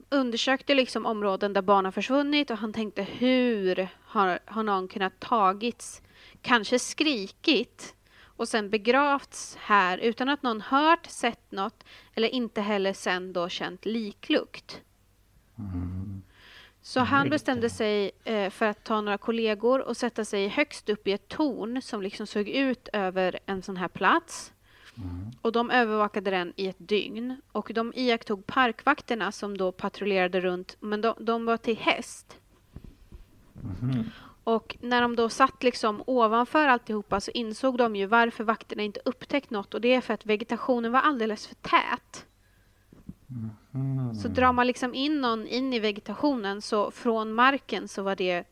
undersökte 0.09 0.75
liksom 0.75 1.05
områden 1.05 1.53
där 1.53 1.61
barn 1.61 1.85
har 1.85 1.91
försvunnit 1.91 2.51
och 2.51 2.57
han 2.57 2.73
tänkte 2.73 3.03
hur 3.03 3.87
har, 4.01 4.39
har 4.45 4.63
någon 4.63 4.87
kunnat 4.87 5.19
tagits, 5.19 6.01
kanske 6.41 6.79
skrikit 6.79 7.95
och 8.21 8.47
sen 8.47 8.69
begravts 8.69 9.57
här 9.59 9.97
utan 9.97 10.29
att 10.29 10.43
någon 10.43 10.61
hört, 10.61 11.05
sett 11.05 11.51
något 11.51 11.83
eller 12.15 12.27
inte 12.27 12.61
heller 12.61 12.93
sen 12.93 13.33
då 13.33 13.49
känt 13.49 13.85
liklukt. 13.85 14.81
Så 16.81 16.99
han 16.99 17.29
bestämde 17.29 17.69
sig 17.69 18.11
eh, 18.23 18.49
för 18.49 18.65
att 18.65 18.83
ta 18.83 19.01
några 19.01 19.17
kollegor 19.17 19.79
och 19.79 19.97
sätta 19.97 20.25
sig 20.25 20.47
högst 20.47 20.89
upp 20.89 21.07
i 21.07 21.11
ett 21.11 21.27
torn 21.27 21.81
som 21.81 22.01
liksom 22.01 22.27
såg 22.27 22.47
ut 22.49 22.89
över 22.93 23.39
en 23.45 23.61
sån 23.61 23.77
här 23.77 23.87
plats. 23.87 24.53
Och 25.41 25.51
de 25.51 25.71
övervakade 25.71 26.31
den 26.31 26.53
i 26.55 26.67
ett 26.67 26.75
dygn. 26.89 27.41
Och 27.51 27.71
de 27.73 27.93
iakttog 27.95 28.45
parkvakterna 28.45 29.31
som 29.31 29.57
då 29.57 29.71
patrullerade 29.71 30.41
runt, 30.41 30.77
men 30.79 31.01
de, 31.01 31.15
de 31.19 31.45
var 31.45 31.57
till 31.57 31.77
häst. 31.77 32.39
Och 34.43 34.77
när 34.81 35.01
de 35.01 35.15
då 35.15 35.29
satt 35.29 35.63
liksom 35.63 36.03
ovanför 36.05 36.67
alltihopa 36.67 37.19
så 37.19 37.31
insåg 37.31 37.77
de 37.77 37.95
ju 37.95 38.05
varför 38.05 38.43
vakterna 38.43 38.83
inte 38.83 38.99
upptäckt 39.05 39.49
något 39.49 39.73
och 39.73 39.81
det 39.81 39.93
är 39.93 40.01
för 40.01 40.13
att 40.13 40.25
vegetationen 40.25 40.91
var 40.91 40.99
alldeles 40.99 41.47
för 41.47 41.55
tät. 41.55 42.25
Så 44.21 44.27
drar 44.27 44.53
man 44.53 44.67
liksom 44.67 44.93
in 44.93 45.21
någon 45.21 45.47
in 45.47 45.73
i 45.73 45.79
vegetationen 45.79 46.61
så 46.61 46.91
från 46.91 47.33
marken 47.33 47.87
så 47.87 48.03
var 48.03 48.15
det 48.15 48.43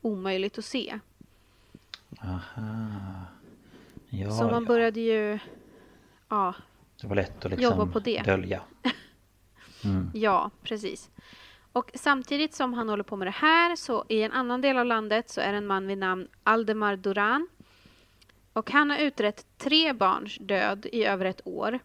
omöjligt 0.00 0.58
att 0.58 0.64
se. 0.64 0.98
Aha. 2.22 2.66
Ja, 4.08 4.30
så 4.30 4.42
man 4.42 4.62
ja. 4.62 4.68
började 4.68 5.00
ju... 5.00 5.38
Ja, 6.28 6.54
Det 7.00 7.06
var 7.06 7.16
lätt 7.16 7.44
att 7.44 7.52
jobba 7.52 7.56
liksom 7.56 7.92
på 7.92 7.98
det. 8.00 8.22
dölja. 8.22 8.62
Ja, 10.14 10.50
precis. 10.62 11.10
Och 11.72 11.90
samtidigt 11.94 12.54
som 12.54 12.74
han 12.74 12.88
håller 12.88 13.02
på 13.04 13.16
med 13.16 13.26
det 13.26 13.30
här 13.36 13.76
så 13.76 14.04
i 14.08 14.22
en 14.22 14.32
annan 14.32 14.60
del 14.60 14.78
av 14.78 14.86
landet 14.86 15.30
så 15.30 15.40
är 15.40 15.52
det 15.52 15.58
en 15.58 15.66
man 15.66 15.86
vid 15.86 15.98
namn 15.98 16.28
Aldemar 16.42 16.96
Duran. 16.96 17.48
Och 18.52 18.70
han 18.70 18.90
har 18.90 18.98
utrett 18.98 19.46
tre 19.58 19.92
barns 19.92 20.38
död 20.40 20.86
i 20.92 21.04
över 21.04 21.24
ett 21.24 21.40
år. 21.44 21.78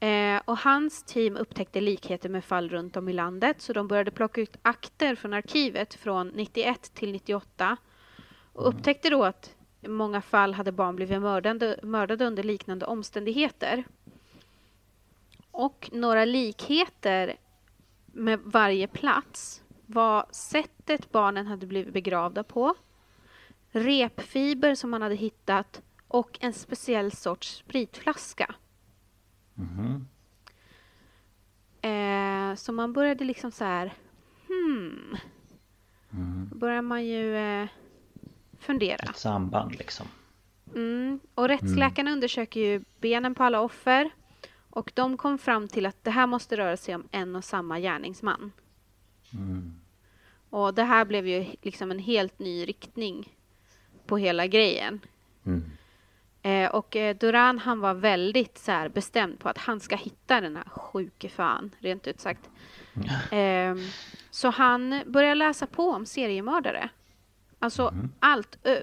Eh, 0.00 0.40
och 0.44 0.58
hans 0.58 1.02
team 1.02 1.36
upptäckte 1.36 1.80
likheter 1.80 2.28
med 2.28 2.44
fall 2.44 2.68
runt 2.68 2.96
om 2.96 3.08
i 3.08 3.12
landet 3.12 3.60
så 3.62 3.72
de 3.72 3.88
började 3.88 4.10
plocka 4.10 4.40
ut 4.40 4.56
akter 4.62 5.14
från 5.14 5.32
arkivet 5.32 5.94
från 5.94 6.28
91 6.28 6.94
till 6.94 7.12
98 7.12 7.76
och 8.52 8.68
upptäckte 8.68 9.10
då 9.10 9.24
att 9.24 9.54
i 9.84 9.88
många 9.88 10.22
fall 10.22 10.54
hade 10.54 10.72
barn 10.72 10.96
blivit 10.96 11.20
mördade, 11.20 11.80
mördade 11.82 12.26
under 12.26 12.42
liknande 12.42 12.86
omständigheter. 12.86 13.84
Och 15.50 15.90
några 15.92 16.24
likheter 16.24 17.36
med 18.06 18.40
varje 18.44 18.86
plats 18.86 19.62
var 19.86 20.26
sättet 20.30 21.12
barnen 21.12 21.46
hade 21.46 21.66
blivit 21.66 21.92
begravda 21.92 22.44
på, 22.44 22.74
repfiber 23.70 24.74
som 24.74 24.90
man 24.90 25.02
hade 25.02 25.14
hittat 25.14 25.82
och 26.08 26.38
en 26.40 26.52
speciell 26.52 27.12
sorts 27.12 27.56
spritflaska. 27.56 28.54
Eh, 31.80 32.54
så 32.54 32.72
man 32.72 32.92
började 32.92 33.24
liksom 33.24 33.50
så 33.50 33.64
här, 33.64 33.94
hmm. 34.48 35.16
Då 36.50 36.56
börjar 36.56 36.82
man 36.82 37.04
ju 37.04 37.36
eh, 37.36 37.68
fundera. 38.64 38.96
Ett 38.96 39.16
samband 39.16 39.78
liksom. 39.78 40.06
Mm. 40.74 41.20
Och 41.34 41.48
rättsläkarna 41.48 42.10
undersöker 42.12 42.60
ju 42.60 42.84
benen 43.00 43.34
på 43.34 43.44
alla 43.44 43.60
offer. 43.60 44.10
Och 44.70 44.92
de 44.94 45.16
kom 45.16 45.38
fram 45.38 45.68
till 45.68 45.86
att 45.86 46.04
det 46.04 46.10
här 46.10 46.26
måste 46.26 46.56
röra 46.56 46.76
sig 46.76 46.94
om 46.94 47.08
en 47.10 47.36
och 47.36 47.44
samma 47.44 47.80
gärningsman. 47.80 48.52
Och 50.50 50.74
det 50.74 50.82
här 50.82 51.04
blev 51.04 51.26
ju 51.26 51.46
liksom 51.62 51.90
en 51.90 51.98
helt 51.98 52.38
ny 52.38 52.64
riktning 52.64 53.36
på 54.06 54.16
hela 54.16 54.46
grejen. 54.46 55.00
Eh, 56.42 56.70
och 56.70 56.96
eh, 56.96 57.16
Duran 57.16 57.58
han 57.58 57.80
var 57.80 57.94
väldigt 57.94 58.58
så 58.58 58.72
här, 58.72 58.88
bestämd 58.88 59.38
på 59.38 59.48
att 59.48 59.58
han 59.58 59.80
ska 59.80 59.96
hitta 59.96 60.40
den 60.40 60.56
här 60.56 60.64
sjuke 60.64 61.28
fan, 61.28 61.70
rent 61.78 62.06
ut 62.06 62.20
sagt. 62.20 62.50
Eh, 63.30 63.74
så 64.30 64.50
han 64.50 65.02
började 65.06 65.34
läsa 65.34 65.66
på 65.66 65.90
om 65.90 66.06
seriemördare. 66.06 66.88
Alltså 67.58 67.94
allt. 68.20 68.58
Ö, 68.64 68.80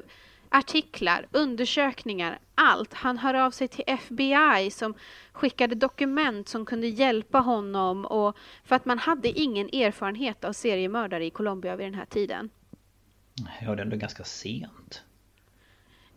artiklar, 0.49 1.27
undersökningar, 1.31 2.39
allt. 2.55 2.93
Han 2.93 3.17
hör 3.17 3.33
av 3.33 3.51
sig 3.51 3.67
till 3.67 3.83
FBI 3.87 4.71
som 4.71 4.93
skickade 5.31 5.75
dokument 5.75 6.49
som 6.49 6.65
kunde 6.65 6.87
hjälpa 6.87 7.39
honom. 7.39 8.05
Och, 8.05 8.37
för 8.63 8.75
att 8.75 8.85
man 8.85 8.99
hade 8.99 9.39
ingen 9.39 9.67
erfarenhet 9.67 10.43
av 10.43 10.53
seriemördare 10.53 11.25
i 11.25 11.29
Colombia 11.29 11.75
vid 11.75 11.85
den 11.87 11.93
här 11.95 12.05
tiden. 12.05 12.49
Ja, 13.61 13.75
det 13.75 13.81
är 13.81 13.85
ändå 13.85 13.97
ganska 13.97 14.23
sent. 14.23 15.03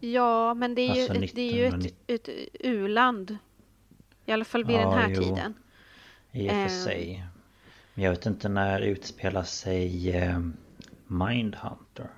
Ja, 0.00 0.54
men 0.54 0.74
det 0.74 0.82
är 0.82 0.94
ju, 0.94 1.00
Alltså 1.02 1.24
ett, 1.24 1.34
det 1.34 1.40
är 1.42 1.52
ju 1.52 1.66
ett, 1.66 1.74
1990. 1.74 2.04
ett 2.06 2.50
u-land. 2.60 3.38
I 4.26 4.32
alla 4.32 4.44
fall 4.44 4.64
vid 4.64 4.76
Ja, 4.76 4.80
den 4.80 4.98
här 4.98 5.08
jo. 5.08 5.22
tiden. 5.22 5.54
I 6.32 6.46
och 6.46 6.50
för 6.50 6.56
Ehm. 6.58 6.68
sig. 6.68 7.24
Men 7.94 8.04
jag 8.04 8.10
vet 8.10 8.26
inte 8.26 8.48
när 8.48 8.80
utspelar 8.80 9.42
sig 9.42 10.10
eh, 10.16 10.38
Mindhunter? 11.06 12.10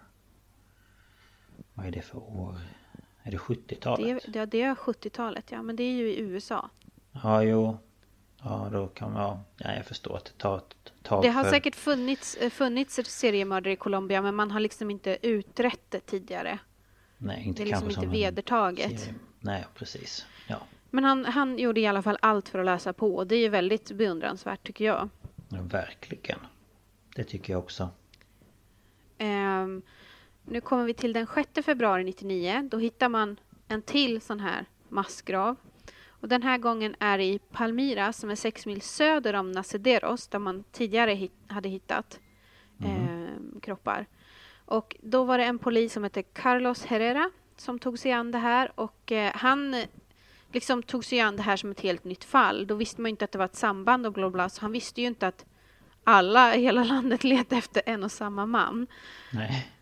Vad 1.76 1.86
är 1.86 1.90
det 1.90 2.02
för 2.02 2.18
år? 2.18 2.56
Är 3.22 3.30
det 3.30 3.36
Det, 3.36 3.38
70-talet? 3.38 4.24
det, 4.28 4.46
det 4.46 4.62
är 4.62 4.74
70-talet, 4.74 5.44
ja. 5.50 5.62
Men 5.62 5.76
det 5.76 5.82
är 5.82 5.92
ju 5.92 6.08
i 6.08 6.20
USA. 6.20 6.70
Ja, 7.22 7.42
jo. 7.42 7.78
Ja, 8.42 8.68
då 8.72 8.86
kan 8.86 9.12
man... 9.12 9.22
Ja, 9.22 9.44
ja, 9.58 9.74
jag 9.76 9.86
förstår 9.86 10.16
att 10.16 10.24
det 10.24 10.32
tar 10.38 10.56
ett 10.56 10.74
tag 11.02 11.22
Det 11.22 11.28
har 11.28 11.44
för... 11.44 11.50
säkert 11.50 11.76
funnits, 11.76 12.34
eh, 12.34 12.50
funnits 12.50 12.94
seriemördare 13.04 13.72
i 13.72 13.76
Colombia, 13.76 14.22
men 14.22 14.34
man 14.34 14.50
har 14.50 14.60
liksom 14.60 14.90
inte 14.90 15.18
utrett 15.22 15.80
det 15.90 16.00
tidigare. 16.00 16.58
Nej, 17.18 17.44
inte 17.46 17.62
det 17.62 17.70
är 17.70 17.80
liksom 17.80 17.90
inte 17.90 18.06
vedertaget. 18.06 19.00
serie. 19.00 19.14
Nej, 19.40 19.64
precis. 19.74 20.26
Ja. 20.48 20.56
Men 20.90 21.04
han, 21.04 21.24
han 21.24 21.58
gjorde 21.58 21.80
i 21.80 21.86
alla 21.86 22.02
fall 22.02 22.18
allt 22.22 22.48
för 22.48 22.58
att 22.58 22.64
läsa 22.66 22.92
på. 22.92 23.24
Det 23.24 23.34
är 23.36 23.40
ju 23.40 23.48
väldigt 23.48 23.92
beundransvärt, 23.92 24.66
tycker 24.66 24.84
jag. 24.84 25.08
ja, 25.48 25.58
verkligen. 25.62 26.38
Det 27.16 27.24
tycker 27.24 27.52
jag 27.52 27.60
också. 27.60 27.88
Ehm, 29.18 29.82
nu 30.46 30.61
kommer 30.61 30.85
vi 30.85 30.94
till 30.94 31.12
den 31.12 31.26
6 31.35 31.50
februari 31.64 32.04
99. 32.04 32.68
Då 32.70 32.78
hittar 32.78 33.09
man 33.09 33.40
en 33.68 33.82
till 33.82 34.20
sån 34.20 34.40
här 34.40 34.64
massgrav. 34.88 35.56
Och 36.09 36.28
den 36.28 36.42
här 36.42 36.59
gången 36.59 36.94
är 37.00 37.18
det 37.18 37.24
i 37.24 37.38
Palmira 37.38 38.12
som 38.12 38.30
är 38.30 38.35
sex 38.35 38.66
mil 38.66 38.80
söder 38.80 39.35
om 39.35 39.52
Nacederos 39.52 40.28
där 40.28 40.38
man 40.38 40.64
tidigare 40.72 41.12
hit, 41.12 41.32
hade 41.46 41.68
hittat 41.68 42.20
ehm, 42.85 43.61
kroppar. 43.62 44.06
Och 44.64 44.96
då 45.02 45.24
var 45.24 45.38
det 45.38 45.44
en 45.44 45.59
polis 45.59 45.92
som 45.92 46.02
hette 46.02 46.22
Carlos 46.22 46.85
Herrera 46.85 47.30
som 47.56 47.78
tog 47.78 47.98
sig 47.98 48.12
an 48.12 48.30
det 48.30 48.38
här 48.38 48.72
och 48.74 49.12
eh, 49.12 49.32
han 49.35 49.74
eh, 49.74 49.87
liksom 50.52 50.82
tog 50.82 51.04
sig 51.04 51.20
an 51.20 51.37
det 51.37 51.42
här 51.42 51.56
som 51.56 51.70
ett 51.70 51.80
helt 51.80 52.04
nytt 52.04 52.24
fall. 52.24 52.66
Då 52.66 52.74
visste 52.74 53.00
man 53.00 53.09
ju 53.09 53.11
inte 53.11 53.24
att 53.24 53.32
det 53.32 53.38
var 53.38 53.44
ett 53.44 53.56
samband 53.56 54.06
och 54.06 54.12
bla 54.12 54.30
bla, 54.30 54.48
så 54.48 54.61
han 54.61 54.72
visste 54.72 55.00
ju 55.00 55.06
inte 55.06 55.26
att 55.26 55.44
alla 56.04 56.54
i 56.54 56.62
hela 56.62 56.85
landet 56.94 57.24
letade 57.24 57.59
efter 57.59 57.82
en 57.87 58.04
och 58.04 58.12
samma 58.12 58.46
man. 58.46 58.87
Nej. 59.32 59.75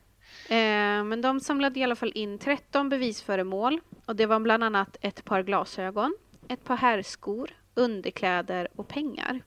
Eh, 0.48 1.04
men 1.04 1.20
de 1.20 1.40
samlade 1.40 1.80
i 1.80 1.82
alla 1.82 1.96
fall 1.96 2.12
in 2.14 2.38
13 2.38 2.88
bevisföremål 2.88 3.80
och 4.06 4.16
det 4.16 4.26
var 4.26 4.40
bland 4.40 4.64
annat 4.64 4.96
ett 5.00 5.24
par 5.24 5.42
glasögon, 5.42 6.16
ett 6.48 6.64
par 6.64 6.76
herrskor, 6.76 7.50
underkläder 7.74 8.68
och 8.76 8.88
pengar. 8.88 9.42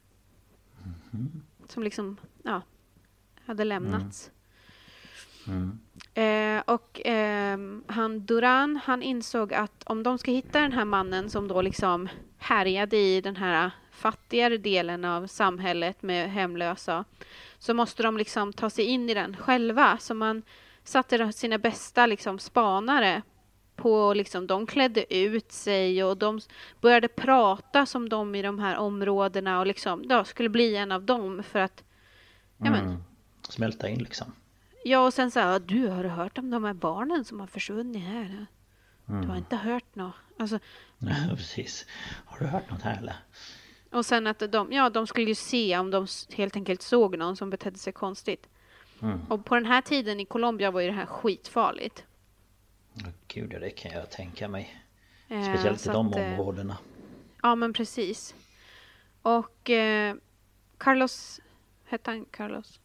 Som 1.67 1.83
liksom, 1.83 2.17
ja, 2.43 2.61
hade 3.45 3.63
lämnats. 3.63 4.31
Eh, 6.13 6.61
och 6.65 7.01
ehm, 7.05 7.83
han 7.87 8.25
Duran, 8.25 8.79
han 8.83 9.03
insåg 9.03 9.53
att 9.53 9.83
om 9.83 10.03
de 10.03 10.17
ska 10.17 10.31
hitta 10.31 10.61
den 10.61 10.71
här 10.71 10.85
mannen 10.85 11.29
som 11.29 11.47
då 11.47 11.61
liksom 11.61 12.09
härjade 12.37 12.97
i 12.97 13.21
den 13.21 13.35
här 13.35 13.71
fattigare 13.91 14.57
delen 14.57 15.05
av 15.05 15.27
samhället 15.27 16.01
med 16.01 16.31
hemlösa, 16.31 17.05
så 17.59 17.73
måste 17.73 18.03
de 18.03 18.17
liksom 18.17 18.53
ta 18.53 18.69
sig 18.69 18.85
in 18.85 19.09
i 19.09 19.13
den 19.13 19.37
själva. 19.37 19.97
Så 19.97 20.13
man 20.13 20.41
satte 20.87 21.31
sina 21.31 21.57
bästa 21.57 22.05
liksom 22.05 22.39
spanare 22.39 23.21
på 23.75 24.13
liksom, 24.13 24.47
de 24.47 24.67
klädde 24.67 25.15
ut 25.15 25.51
sig 25.51 26.03
och 26.03 26.17
de 26.17 26.39
började 26.81 27.07
prata 27.07 27.85
som 27.85 28.09
de 28.09 28.35
i 28.35 28.41
de 28.41 28.59
här 28.59 28.77
områdena 28.77 29.59
och 29.59 29.67
liksom, 29.67 30.03
ja, 30.09 30.25
skulle 30.25 30.49
bli 30.49 30.75
en 30.75 30.91
av 30.91 31.03
dem 31.03 31.43
för 31.43 31.59
att 31.59 31.83
ja, 32.57 32.71
men, 32.71 32.85
Mm. 32.85 33.03
Smälta 33.49 33.89
in 33.89 33.99
liksom. 33.99 34.33
Ja, 34.83 35.05
och 35.05 35.13
sen 35.13 35.31
så 35.31 35.39
här, 35.39 35.59
du 35.59 35.87
har 35.87 36.03
du 36.03 36.09
hört 36.09 36.37
om 36.37 36.49
de 36.49 36.63
här 36.63 36.73
barnen 36.73 37.25
som 37.25 37.39
har 37.39 37.47
försvunnit 37.47 38.03
här? 38.03 38.45
Du 39.05 39.27
har 39.27 39.37
inte 39.37 39.55
hört 39.55 39.95
något? 39.95 40.15
Alltså, 40.39 40.59
Ja, 40.97 41.35
precis. 41.35 41.85
Har 42.25 42.39
du 42.39 42.45
hört 42.45 42.71
något 42.71 42.81
här 42.81 42.97
eller? 42.97 43.15
och 43.91 44.05
sen 44.05 44.27
att 44.27 44.51
de, 44.51 44.71
ja, 44.71 44.89
de 44.89 45.07
skulle 45.07 45.25
ju 45.27 45.35
se 45.35 45.77
om 45.77 45.91
de 45.91 46.07
helt 46.33 46.55
enkelt 46.55 46.81
såg 46.81 47.17
någon 47.17 47.35
som 47.35 47.49
betedde 47.49 47.77
sig 47.77 47.93
konstigt. 47.93 48.47
Och 49.29 49.45
på 49.45 49.55
den 49.55 49.65
här 49.65 49.81
tiden 49.81 50.19
i 50.19 50.25
Colombia 50.25 50.71
var 50.71 50.81
ju 50.81 50.87
det 50.87 50.93
här 50.93 51.05
skitfarligt. 51.05 52.03
Gud, 53.27 53.53
ja, 53.53 53.59
det 53.59 53.69
kan 53.69 53.91
jag 53.91 54.09
tänka 54.11 54.47
mig. 54.47 54.77
Eh, 55.27 55.43
Speciellt 55.43 55.79
i 55.79 55.83
så 55.83 55.91
de 55.91 56.07
att, 56.09 56.15
eh, 56.17 56.23
områdena. 56.39 56.77
Ja, 57.41 57.55
men 57.55 57.73
precis. 57.73 58.35
Och 59.21 59.69
eh, 59.69 60.15
Carlos, 60.77 61.41
hette 61.85 62.11
han 62.11 62.25
Carlos? 62.31 62.79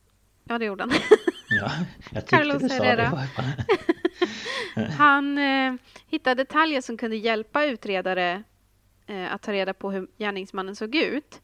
Ja, 0.44 0.58
det 0.58 0.64
gjorde 0.64 0.82
han. 0.82 0.92
Ja, 1.54 1.70
jag 2.12 2.22
tyckte 2.22 2.36
Carlos 2.36 2.62
du 2.62 2.68
sa 2.68 2.74
det 2.78 2.84
i 2.84 2.86
Herrera. 2.88 3.10
fall. 3.26 3.44
Han 4.98 5.38
eh, 5.38 5.74
hittade 6.06 6.42
detaljer 6.44 6.80
som 6.80 6.96
kunde 6.96 7.16
hjälpa 7.16 7.64
utredare 7.64 8.42
eh, 9.06 9.34
att 9.34 9.42
ta 9.42 9.52
reda 9.52 9.74
på 9.74 9.90
hur 9.90 10.08
gärningsmannen 10.18 10.76
såg 10.76 10.94
ut. 10.94 11.40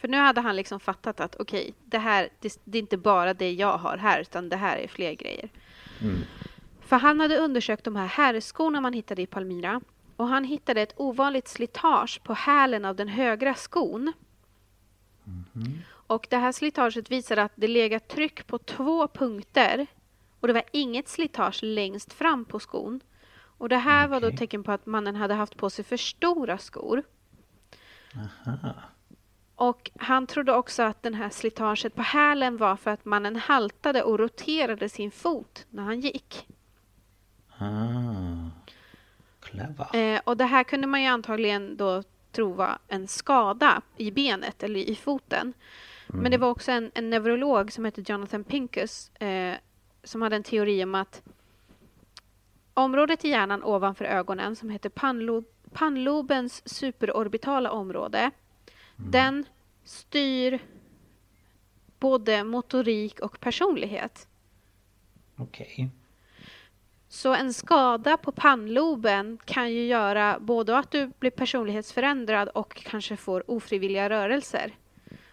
För 0.00 0.08
nu 0.08 0.16
hade 0.16 0.40
han 0.40 0.56
liksom 0.56 0.80
fattat 0.80 1.20
att 1.20 1.36
okej, 1.38 1.74
det 1.84 1.98
här 1.98 2.28
det, 2.40 2.60
det 2.64 2.78
är 2.78 2.82
inte 2.82 2.96
bara 2.96 3.34
det 3.34 3.52
jag 3.52 3.78
har 3.78 3.96
här, 3.96 4.20
utan 4.20 4.48
det 4.48 4.56
här 4.56 4.76
är 4.76 4.88
fler 4.88 5.12
grejer. 5.12 5.48
För 6.80 6.96
han 6.96 7.20
hade 7.20 7.38
undersökt 7.38 7.84
de 7.84 7.96
här 7.96 8.06
herrskorna 8.06 8.80
man 8.80 8.92
hittade 8.92 9.22
i 9.22 9.26
Palmyra. 9.26 9.80
Och 10.16 10.28
han 10.28 10.44
hittade 10.44 10.82
ett 10.82 10.94
ovanligt 10.96 11.48
slitage 11.48 12.20
på 12.22 12.34
hälen 12.34 12.84
av 12.84 12.96
den 12.96 13.08
högra 13.08 13.54
skon. 13.54 14.12
Och 15.90 16.26
det 16.30 16.36
här 16.36 16.52
slitaget 16.52 17.10
visade 17.10 17.42
att 17.42 17.52
det 17.54 17.68
legat 17.68 18.08
tryck 18.08 18.46
på 18.46 18.58
två 18.58 19.08
punkter 19.08 19.86
och 20.40 20.46
det 20.48 20.54
var 20.54 20.64
inget 20.72 21.08
slitage 21.08 21.62
längst 21.62 22.12
fram 22.12 22.44
på 22.44 22.60
skon. 22.60 23.00
Och 23.58 23.68
det 23.68 23.76
här 23.76 24.08
var 24.08 24.20
då 24.20 24.30
tecken 24.30 24.64
på 24.64 24.72
att 24.72 24.86
mannen 24.86 25.16
hade 25.16 25.34
haft 25.34 25.56
på 25.56 25.70
sig 25.70 25.84
för 25.84 25.96
stora 25.96 26.58
skor. 26.58 27.02
Aha. 28.46 28.74
Och 29.60 29.90
han 29.96 30.26
trodde 30.26 30.52
också 30.52 30.82
att 30.82 31.02
den 31.02 31.14
här 31.14 31.30
slitaget 31.30 31.94
på 31.94 32.02
hälen 32.02 32.56
var 32.56 32.76
för 32.76 32.90
att 32.90 33.04
mannen 33.04 33.36
haltade 33.36 34.02
och 34.02 34.18
roterade 34.18 34.88
sin 34.88 35.10
fot 35.10 35.66
när 35.70 35.82
han 35.82 36.00
gick. 36.00 36.48
Ah. 37.58 38.50
Clever. 39.40 39.96
Eh, 39.96 40.20
och 40.24 40.36
det 40.36 40.44
här 40.44 40.64
kunde 40.64 40.86
man 40.86 41.02
ju 41.02 41.06
antagligen 41.06 41.76
då 41.76 42.02
tro 42.32 42.52
var 42.52 42.78
en 42.88 43.08
skada 43.08 43.82
i 43.96 44.10
benet 44.10 44.62
eller 44.62 44.80
i 44.80 44.94
foten. 44.94 45.52
Men 46.06 46.30
det 46.30 46.38
var 46.38 46.50
också 46.50 46.72
en, 46.72 46.90
en 46.94 47.10
neurolog 47.10 47.72
som 47.72 47.84
hette 47.84 48.02
Jonathan 48.06 48.44
Pincus 48.44 49.10
eh, 49.14 49.54
som 50.04 50.22
hade 50.22 50.36
en 50.36 50.42
teori 50.42 50.84
om 50.84 50.94
att 50.94 51.22
området 52.74 53.24
i 53.24 53.28
hjärnan 53.28 53.64
ovanför 53.64 54.04
ögonen 54.04 54.56
som 54.56 54.70
heter 54.70 54.88
pannlob, 54.88 55.44
pannlobens 55.72 56.68
superorbitala 56.68 57.70
område 57.70 58.30
den 59.08 59.44
styr 59.84 60.58
både 61.98 62.44
motorik 62.44 63.20
och 63.20 63.40
personlighet. 63.40 64.28
Okej. 65.36 65.90
Så 67.08 67.34
en 67.34 67.54
skada 67.54 68.16
på 68.16 68.32
pannloben 68.32 69.38
kan 69.44 69.72
ju 69.72 69.86
göra 69.86 70.38
både 70.40 70.78
att 70.78 70.90
du 70.90 71.12
blir 71.18 71.30
personlighetsförändrad 71.30 72.48
och 72.48 72.74
kanske 72.74 73.16
får 73.16 73.50
ofrivilliga 73.50 74.10
rörelser. 74.10 74.74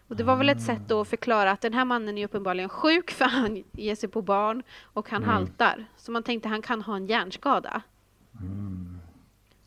Och 0.08 0.16
det 0.16 0.24
var 0.24 0.36
väl 0.36 0.50
ett 0.50 0.62
sätt 0.62 0.92
att 0.92 1.08
förklara 1.08 1.52
att 1.52 1.62
den 1.62 1.74
här 1.74 1.86
mannen 1.86 2.18
är 2.18 2.26
uppenbarligen 2.26 2.70
sjuk 2.70 3.12
för 3.18 3.26
han 3.26 3.64
ger 3.72 3.96
sig 3.96 4.10
på 4.10 4.22
barn 4.22 4.64
och 4.84 5.10
han 5.10 5.24
haltar. 5.24 5.86
Så 5.98 6.12
man 6.12 6.24
tänkte 6.24 6.50
han 6.50 6.62
kan 6.62 6.82
ha 6.82 6.96
en 6.96 7.06
hjärnskada. 7.08 7.82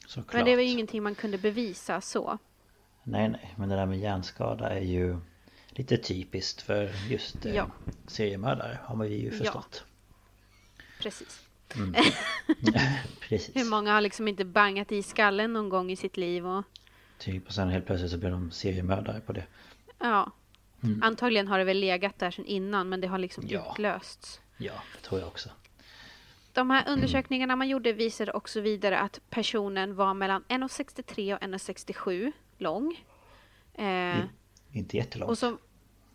Såklart. 0.06 0.34
Men 0.34 0.44
det 0.44 0.56
var 0.56 0.62
ju 0.62 0.68
ingenting 0.68 1.02
man 1.02 1.14
kunde 1.14 1.38
bevisa 1.38 2.00
så. 2.00 2.38
Nej 3.04 3.28
nej, 3.28 3.54
men 3.56 3.68
det 3.68 3.76
där 3.76 3.86
med 3.86 3.98
hjärnskada 3.98 4.70
är 4.70 4.80
ju 4.80 5.16
lite 5.70 5.96
typiskt 5.96 6.62
för 6.62 6.90
just 7.10 7.46
eh, 7.46 7.54
Ja. 7.54 7.70
seriemördare 8.06 8.78
har 8.84 8.96
man 8.96 9.08
ju 9.12 9.30
förstått. 9.30 9.84
Precis. 11.00 11.46
Precis. 13.20 13.56
Hur 13.56 13.70
många 13.70 13.92
har 13.94 14.00
liksom 14.00 14.28
inte 14.28 14.44
bangat 14.44 14.92
i 14.92 15.02
skallen 15.02 15.52
någon 15.52 15.68
gång 15.68 15.90
i 15.90 15.96
sitt 15.96 16.16
liv 16.16 16.46
och 16.46 16.64
Typ 17.18 17.46
och 17.46 17.52
sen 17.52 17.68
helt 17.68 17.86
plötsligt 17.86 18.10
så 18.10 18.18
blir 18.18 18.30
de 18.30 18.50
seriemördare 18.50 19.20
på 19.20 19.32
det. 19.32 19.44
ja. 19.98 20.30
Antagligen 21.02 21.48
har 21.48 21.58
det 21.58 21.64
väl 21.64 21.78
legat 21.80 22.18
där 22.18 22.30
sedan 22.30 22.44
innan 22.44 22.88
men 22.88 23.00
det 23.00 23.06
har 23.08 23.18
liksom 23.18 23.44
Ja. 23.48 23.70
utlösts. 23.72 24.40
Ja, 24.56 24.72
det 24.96 25.08
tror 25.08 25.20
jag 25.20 25.28
också. 25.28 25.48
De 26.52 26.70
här 26.70 26.88
undersökningarna 26.88 27.56
man 27.56 27.68
gjorde 27.68 27.92
visade 27.92 28.32
också 28.32 28.60
vidare 28.60 28.98
att 28.98 29.20
personen 29.30 29.94
var 29.94 30.14
mellan 30.14 30.44
1,63 30.48 31.34
och 31.34 31.40
1,67 31.42 32.32
lång. 32.60 33.04
Eh, 33.74 34.18
Inte 34.72 34.96
jättelångt. 34.96 35.30
och 35.30 35.38
som, 35.38 35.58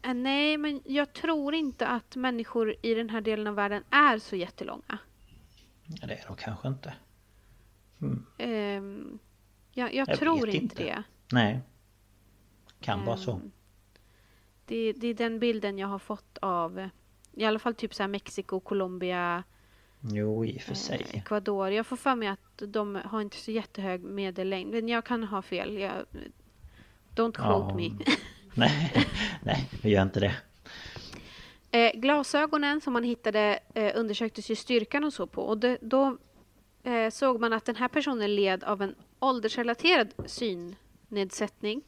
eh, 0.01 0.13
nej, 0.13 0.57
men 0.57 0.81
jag 0.85 1.13
tror 1.13 1.53
inte 1.53 1.87
att 1.87 2.15
människor 2.15 2.75
i 2.81 2.93
den 2.93 3.09
här 3.09 3.21
delen 3.21 3.47
av 3.47 3.55
världen 3.55 3.83
är 3.89 4.19
så 4.19 4.35
jättelånga. 4.35 4.97
Ja, 6.01 6.07
det 6.07 6.13
är 6.13 6.25
de 6.27 6.35
kanske 6.35 6.67
inte. 6.67 6.93
Ehm, 8.37 9.19
jag 9.71 9.93
jag, 9.93 10.09
Jag 10.09 10.19
tror 10.19 10.49
inte 10.49 10.57
inte. 10.57 10.83
det. 10.83 11.03
Nej. 11.31 11.59
Kan 12.79 13.05
vara 13.05 13.17
så. 13.17 13.31
Ehm, 13.31 13.51
det. 14.65 14.93
Det 14.93 15.07
är 15.07 15.13
den 15.13 15.39
bilden 15.39 15.77
jag 15.77 15.87
har 15.87 15.99
fått 15.99 16.37
av 16.41 16.79
eh, 16.79 16.87
i 17.31 17.45
alla 17.45 17.59
fall 17.59 17.75
typ 17.75 17.93
så 17.93 18.03
här 18.03 18.07
Mexiko, 18.07 18.59
Colombia, 18.59 19.43
Jo, 20.11 20.45
i 20.45 20.57
och 20.57 20.61
för 20.61 20.71
eh, 20.71 20.75
sig. 20.75 21.05
Ecuador. 21.13 21.69
Jag 21.71 21.87
får 21.87 21.97
för 21.97 22.15
mig 22.15 22.27
att 22.27 22.61
de 22.67 22.95
har 23.05 23.21
inte 23.21 23.37
så 23.37 23.51
jättehög 23.51 24.03
medellängd. 24.03 24.71
Men 24.73 24.87
jag 24.89 25.05
kan 25.05 25.23
ha 25.23 25.41
fel. 25.41 25.77
Jag, 25.77 26.05
don't 27.15 27.31
quote 27.31 27.37
Ja. 27.37 27.75
me. 27.75 27.89
Nej, 28.57 29.07
nej, 29.43 29.69
vi 29.81 29.89
gör 29.89 30.01
inte 30.01 30.19
det. 30.19 30.35
Eh, 31.71 31.91
glasögonen 31.99 32.81
som 32.81 32.93
man 32.93 33.03
hittade 33.03 33.59
eh, 33.73 33.91
undersöktes 33.95 34.51
ju 34.51 34.55
styrkan 34.55 35.03
och 35.03 35.13
så 35.13 35.27
på. 35.27 35.41
Och 35.41 35.57
det, 35.57 35.77
då 35.81 36.17
eh, 36.83 37.09
såg 37.09 37.39
man 37.39 37.53
att 37.53 37.65
den 37.65 37.75
här 37.75 37.87
personen 37.87 38.35
led 38.35 38.63
av 38.63 38.81
en 38.81 38.95
åldersrelaterad 39.19 40.13
synnedsättning 40.25 41.81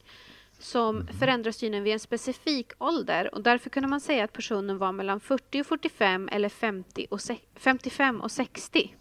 som 0.58 1.06
förändrar 1.06 1.52
synen 1.52 1.82
vid 1.82 1.92
en 1.92 1.98
specifik 2.00 2.72
ålder. 2.78 3.34
Och 3.34 3.42
därför 3.42 3.70
kunde 3.70 3.88
man 3.88 4.00
säga 4.00 4.24
att 4.24 4.32
personen 4.32 4.78
var 4.78 4.92
mellan 4.92 5.20
40 5.20 5.60
och 5.60 5.66
45 5.66 6.28
eller 6.32 6.48
50 6.48 7.06
och 7.10 7.20
se- 7.20 7.38
55 7.54 8.20
och 8.20 8.30
60. 8.30 8.94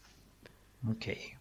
Okej. 0.91 1.37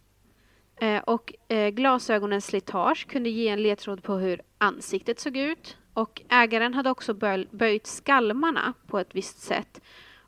Eh, 0.81 0.99
och 1.03 1.35
eh, 1.49 1.69
glasögonens 1.69 2.47
slitage 2.47 3.07
kunde 3.09 3.31
ge 3.31 3.49
en 3.49 3.63
ledtråd 3.63 4.03
på 4.03 4.15
hur 4.15 4.43
ansiktet 4.59 5.21
såg 5.21 5.37
ut. 5.37 5.77
Och 5.93 6.23
ägaren 6.29 6.75
hade 6.75 6.91
också 6.91 7.15
böj, 7.15 7.49
böjt 7.51 7.87
skalmarna 7.87 8.73
på 8.87 8.99
ett 8.99 9.15
visst 9.15 9.39
sätt. 9.39 9.81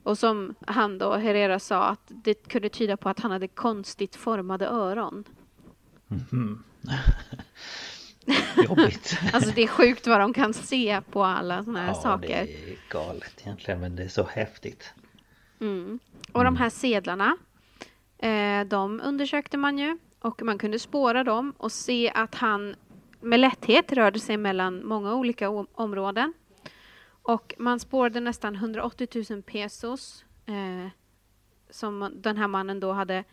Och 0.03 0.19
som 0.19 0.55
han 0.67 0.99
då, 0.99 1.15
Herrera 1.17 1.59
sa, 1.59 1.85
att 1.85 2.01
det 2.09 2.49
kunde 2.49 2.69
tyda 2.69 2.97
på 2.97 3.09
att 3.09 3.21
han 3.21 3.31
hade 3.31 3.49
konstigt 3.49 4.17
formade 4.17 4.67
öron. 4.67 5.25
Jobbigt. 8.65 9.19
Alltså 9.33 9.51
det 9.51 9.63
är 9.63 9.67
sjukt 9.67 10.07
vad 10.07 10.21
de 10.21 10.33
kan 10.33 10.55
se 10.55 11.01
på 11.11 11.25
alla 11.25 11.65
såna 11.65 11.81
här 11.81 11.89
ja, 11.89 11.95
saker. 11.95 12.47
det 12.47 12.73
är 12.73 12.77
galet 12.91 13.35
egentligen 13.41 13.81
men 13.81 13.97
det 13.97 14.03
är 14.03 14.09
så 14.09 14.23
häftigt. 14.23 14.95
Och 16.33 16.45
de 16.45 16.57
här 16.57 16.71
sedlarna, 16.71 17.37
eh, 18.19 18.65
de 18.67 19.01
undersökte 19.01 19.57
man 19.57 19.79
ju. 19.79 19.99
Och 20.21 20.43
man 20.43 20.59
kunde 20.59 20.79
spåra 20.79 21.25
dem 21.25 21.55
och 21.57 21.73
se 21.73 22.11
att 22.15 22.35
han 22.35 22.77
med 23.21 23.41
lätthet 23.41 23.93
rörde 23.93 24.21
sig 24.21 24.37
mellan 24.37 24.87
många 24.87 25.15
olika 25.15 25.49
områden. 25.75 26.33
Och 27.23 27.55
man 27.59 27.81
spårade 27.81 28.21
nästan 28.21 28.55
180 28.55 29.25
000 29.31 29.43
pesos 29.43 30.25
eh, 30.47 30.91
som 31.71 32.13
den 32.15 32.37
här 32.37 32.49
mannen 32.49 32.81
då 32.81 32.93
hade 32.93 33.25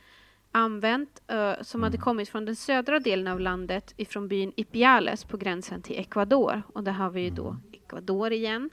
använt, 0.56 1.22
eh, 1.28 1.54
som 1.62 1.84
hade 1.84 1.98
kommit 1.98 2.30
från 2.30 2.46
den 2.46 2.56
södra 2.56 3.00
delen 3.00 3.28
av 3.28 3.40
landet 3.40 3.94
ifrån 3.98 4.28
byn 4.28 4.54
Ipiales 4.56 5.24
på 5.24 5.38
gränsen 5.38 5.82
till 5.82 6.00
Ecuador. 6.00 6.62
Och 6.74 6.84
där 6.84 6.92
har 6.92 7.10
vi 7.10 7.22
ju 7.22 7.30
då 7.30 7.58
Ecuador 7.74 8.32
igen. 8.32 8.70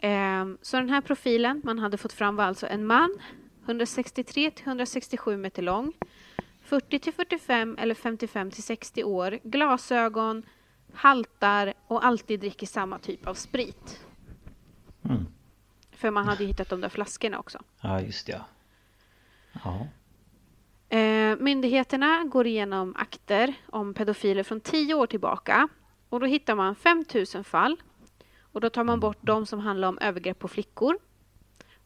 Ehm, 0.00 0.58
så 0.62 0.76
den 0.76 0.90
här 0.90 1.00
profilen 1.00 1.60
man 1.64 1.78
hade 1.78 1.96
fått 1.96 2.12
fram 2.12 2.36
var 2.36 2.44
alltså 2.44 2.66
en 2.66 2.86
man, 2.86 3.18
163 3.64 4.50
till 4.50 4.66
167 4.66 5.36
meter 5.36 5.62
lång, 5.62 5.92
40 6.62 6.98
till 6.98 7.12
45 7.12 7.76
eller 7.78 7.94
55 7.94 8.50
till 8.50 8.62
60 8.62 9.04
år, 9.04 9.38
glasögon, 9.42 10.42
haltar 10.92 11.74
och 11.86 12.04
alltid 12.04 12.40
dricker 12.40 12.66
samma 12.66 12.98
typ 12.98 13.26
av 13.26 13.34
sprit. 13.34 14.06
Mm. 15.04 15.26
För 15.90 16.10
man 16.10 16.28
hade 16.28 16.44
hittat 16.44 16.68
de 16.68 16.80
där 16.80 16.88
flaskorna 16.88 17.38
också. 17.38 17.58
Ja, 17.80 18.00
just 18.00 18.28
ja. 18.28 18.46
Ja. 19.64 19.86
Eh, 20.96 21.36
myndigheterna 21.38 22.24
går 22.24 22.46
igenom 22.46 22.94
akter 22.96 23.54
om 23.66 23.94
pedofiler 23.94 24.42
från 24.42 24.60
tio 24.60 24.94
år 24.94 25.06
tillbaka. 25.06 25.68
Och 26.08 26.20
då 26.20 26.26
hittar 26.26 26.54
man 26.54 26.74
5000 26.74 27.44
fall. 27.44 27.76
Och 28.40 28.60
då 28.60 28.70
tar 28.70 28.84
man 28.84 29.00
bort 29.00 29.18
de 29.20 29.46
som 29.46 29.60
handlar 29.60 29.88
om 29.88 29.98
övergrepp 29.98 30.38
på 30.38 30.48
flickor. 30.48 30.98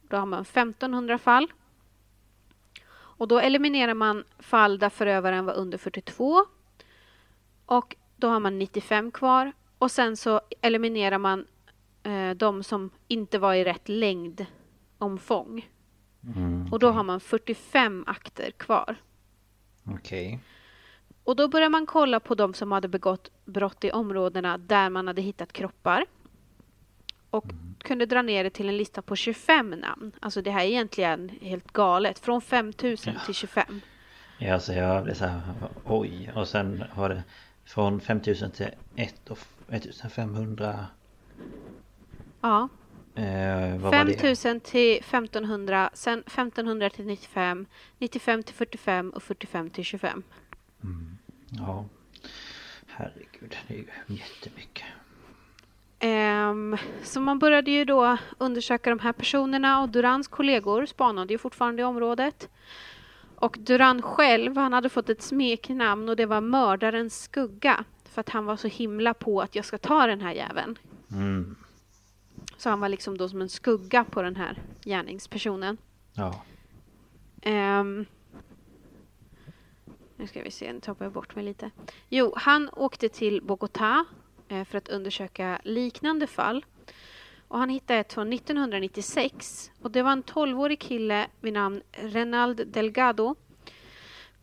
Då 0.08 0.16
har 0.16 0.26
man 0.26 0.42
1500 0.42 1.18
fall. 1.18 1.52
Och 2.92 3.28
då 3.28 3.38
eliminerar 3.38 3.94
man 3.94 4.24
fall 4.38 4.78
där 4.78 4.88
förövaren 4.88 5.44
var 5.44 5.54
under 5.54 5.78
42. 5.78 6.44
Och 7.66 7.96
då 8.16 8.28
har 8.28 8.40
man 8.40 8.58
95 8.58 9.10
kvar. 9.10 9.52
Och 9.78 9.90
sen 9.90 10.16
så 10.16 10.40
eliminerar 10.60 11.18
man 11.18 11.46
eh, 12.02 12.30
de 12.30 12.62
som 12.62 12.90
inte 13.08 13.38
var 13.38 13.54
i 13.54 13.64
rätt 13.64 13.88
längdomfång. 13.88 15.68
Mm, 16.26 16.68
Och 16.72 16.78
då 16.78 16.90
har 16.90 17.02
man 17.04 17.20
45 17.20 18.04
akter 18.06 18.50
kvar. 18.50 18.96
Okej. 19.84 20.40
Och 21.24 21.36
då 21.36 21.48
börjar 21.48 21.68
man 21.68 21.86
kolla 21.86 22.20
på 22.20 22.34
de 22.34 22.54
som 22.54 22.72
hade 22.72 22.88
begått 22.88 23.30
brott 23.44 23.84
i 23.84 23.90
områdena 23.90 24.58
där 24.58 24.90
man 24.90 25.06
hade 25.06 25.22
hittat 25.22 25.52
kroppar. 25.52 26.06
Och 27.30 27.44
kunde 27.78 28.06
dra 28.06 28.22
ner 28.22 28.44
det 28.44 28.50
till 28.50 28.68
en 28.68 28.76
lista 28.76 29.02
på 29.02 29.16
25 29.16 29.70
namn. 29.70 30.12
Alltså 30.20 30.42
det 30.42 30.50
här 30.50 30.60
är 30.60 30.66
egentligen 30.68 31.28
helt 31.40 31.72
galet. 31.72 32.18
Från 32.18 32.40
5000 32.40 33.14
till 33.26 33.34
25. 33.34 33.80
Ja, 34.38 34.54
alltså 34.54 34.72
jag 34.72 35.04
blev 35.04 35.14
så 35.14 35.24
här, 35.26 35.40
oj. 35.84 36.30
Och 36.34 36.48
sen 36.48 36.84
var 36.94 37.08
det 37.08 37.22
från 37.64 38.00
5000 38.00 38.50
till 38.50 38.70
1 38.96 39.30
och 39.30 39.38
1500 39.68 40.86
Ja, 42.40 42.68
Eh, 43.20 43.78
vad 43.78 43.92
var 43.92 44.04
det? 44.04 44.12
5000 44.12 44.60
till 44.60 44.96
1500, 44.98 45.90
sen 45.94 46.18
1500 46.26 46.90
till 46.90 47.06
95, 47.06 47.66
95 47.98 48.42
till 48.42 48.54
45 48.54 49.10
och 49.10 49.22
45 49.22 49.70
till 49.70 49.84
25. 49.84 50.22
Ja. 51.50 51.84
Herregud, 52.86 53.56
det 53.68 53.74
är 53.74 53.78
ju 53.78 53.86
jättemycket. 54.06 54.84
Ehm, 55.98 56.76
så 57.02 57.20
man 57.20 57.38
började 57.38 57.70
ju 57.70 57.84
då 57.84 58.16
undersöka 58.38 58.90
de 58.90 58.98
här 58.98 59.12
personerna 59.12 59.82
och 59.82 59.88
Durans 59.88 60.28
kollegor 60.28 60.86
spanade 60.86 61.32
ju 61.32 61.38
fortfarande 61.38 61.82
i 61.82 61.84
området. 61.84 62.48
Och 63.34 63.56
Duran 63.60 64.02
själv, 64.02 64.56
han 64.56 64.72
hade 64.72 64.88
fått 64.88 65.08
ett 65.08 65.22
smeknamn 65.22 66.08
och 66.08 66.16
det 66.16 66.26
var 66.26 66.40
mördarens 66.40 67.22
skugga. 67.22 67.84
För 68.04 68.20
att 68.20 68.28
han 68.28 68.44
var 68.44 68.56
så 68.56 68.68
himla 68.68 69.14
på 69.14 69.40
att 69.40 69.54
jag 69.54 69.64
ska 69.64 69.78
ta 69.78 70.06
den 70.06 70.20
här 70.20 70.32
jäveln. 70.32 70.78
Mm. 71.12 71.56
Så 72.60 72.70
han 72.70 72.80
var 72.80 72.88
liksom 72.88 73.18
då 73.18 73.28
som 73.28 73.40
en 73.40 73.48
skugga 73.48 74.04
på 74.04 74.22
den 74.22 74.36
här 74.36 74.62
gärningspersonen. 74.84 75.76
Ja. 76.12 76.42
Ehm, 77.42 78.06
nu 80.16 80.26
ska 80.26 80.42
vi 80.42 80.50
se, 80.50 80.72
nu 80.72 80.80
tappar 80.80 81.04
jag 81.04 81.12
bort 81.12 81.36
mig 81.36 81.44
lite. 81.44 81.70
Jo, 82.08 82.32
han 82.36 82.70
åkte 82.72 83.08
till 83.08 83.42
Bogotá 83.42 84.04
eh, 84.48 84.64
för 84.64 84.78
att 84.78 84.88
undersöka 84.88 85.60
liknande 85.64 86.26
fall. 86.26 86.64
Och 87.48 87.58
han 87.58 87.68
hittade 87.68 88.00
ett 88.00 88.12
från 88.12 88.32
1996 88.32 89.70
och 89.82 89.90
det 89.90 90.02
var 90.02 90.12
en 90.12 90.24
12-årig 90.24 90.80
kille 90.80 91.26
vid 91.40 91.52
namn 91.52 91.82
Renald 91.92 92.66
Delgado. 92.66 93.34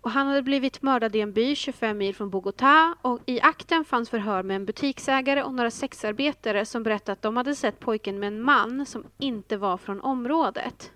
Och 0.08 0.14
han 0.14 0.28
hade 0.28 0.42
blivit 0.42 0.82
mördad 0.82 1.16
i 1.16 1.22
en 1.22 1.34
by 1.34 1.56
25 1.56 1.98
mil 1.98 2.16
från 2.16 2.32
Bogotá 2.32 2.96
och 3.02 3.20
i 3.26 3.42
akten 3.42 3.86
fanns 3.86 4.10
förhör 4.10 4.44
med 4.44 4.56
en 4.56 4.66
butiksägare 4.66 5.44
och 5.44 5.54
några 5.54 5.72
sexarbetare 5.72 6.66
som 6.66 6.84
berättade 6.84 7.12
att 7.12 7.22
de 7.22 7.38
hade 7.38 7.56
sett 7.56 7.80
pojken 7.80 8.20
med 8.20 8.28
en 8.28 8.42
man 8.42 8.86
som 8.86 9.04
inte 9.18 9.58
var 9.58 9.78
från 9.78 10.02
området. 10.02 10.92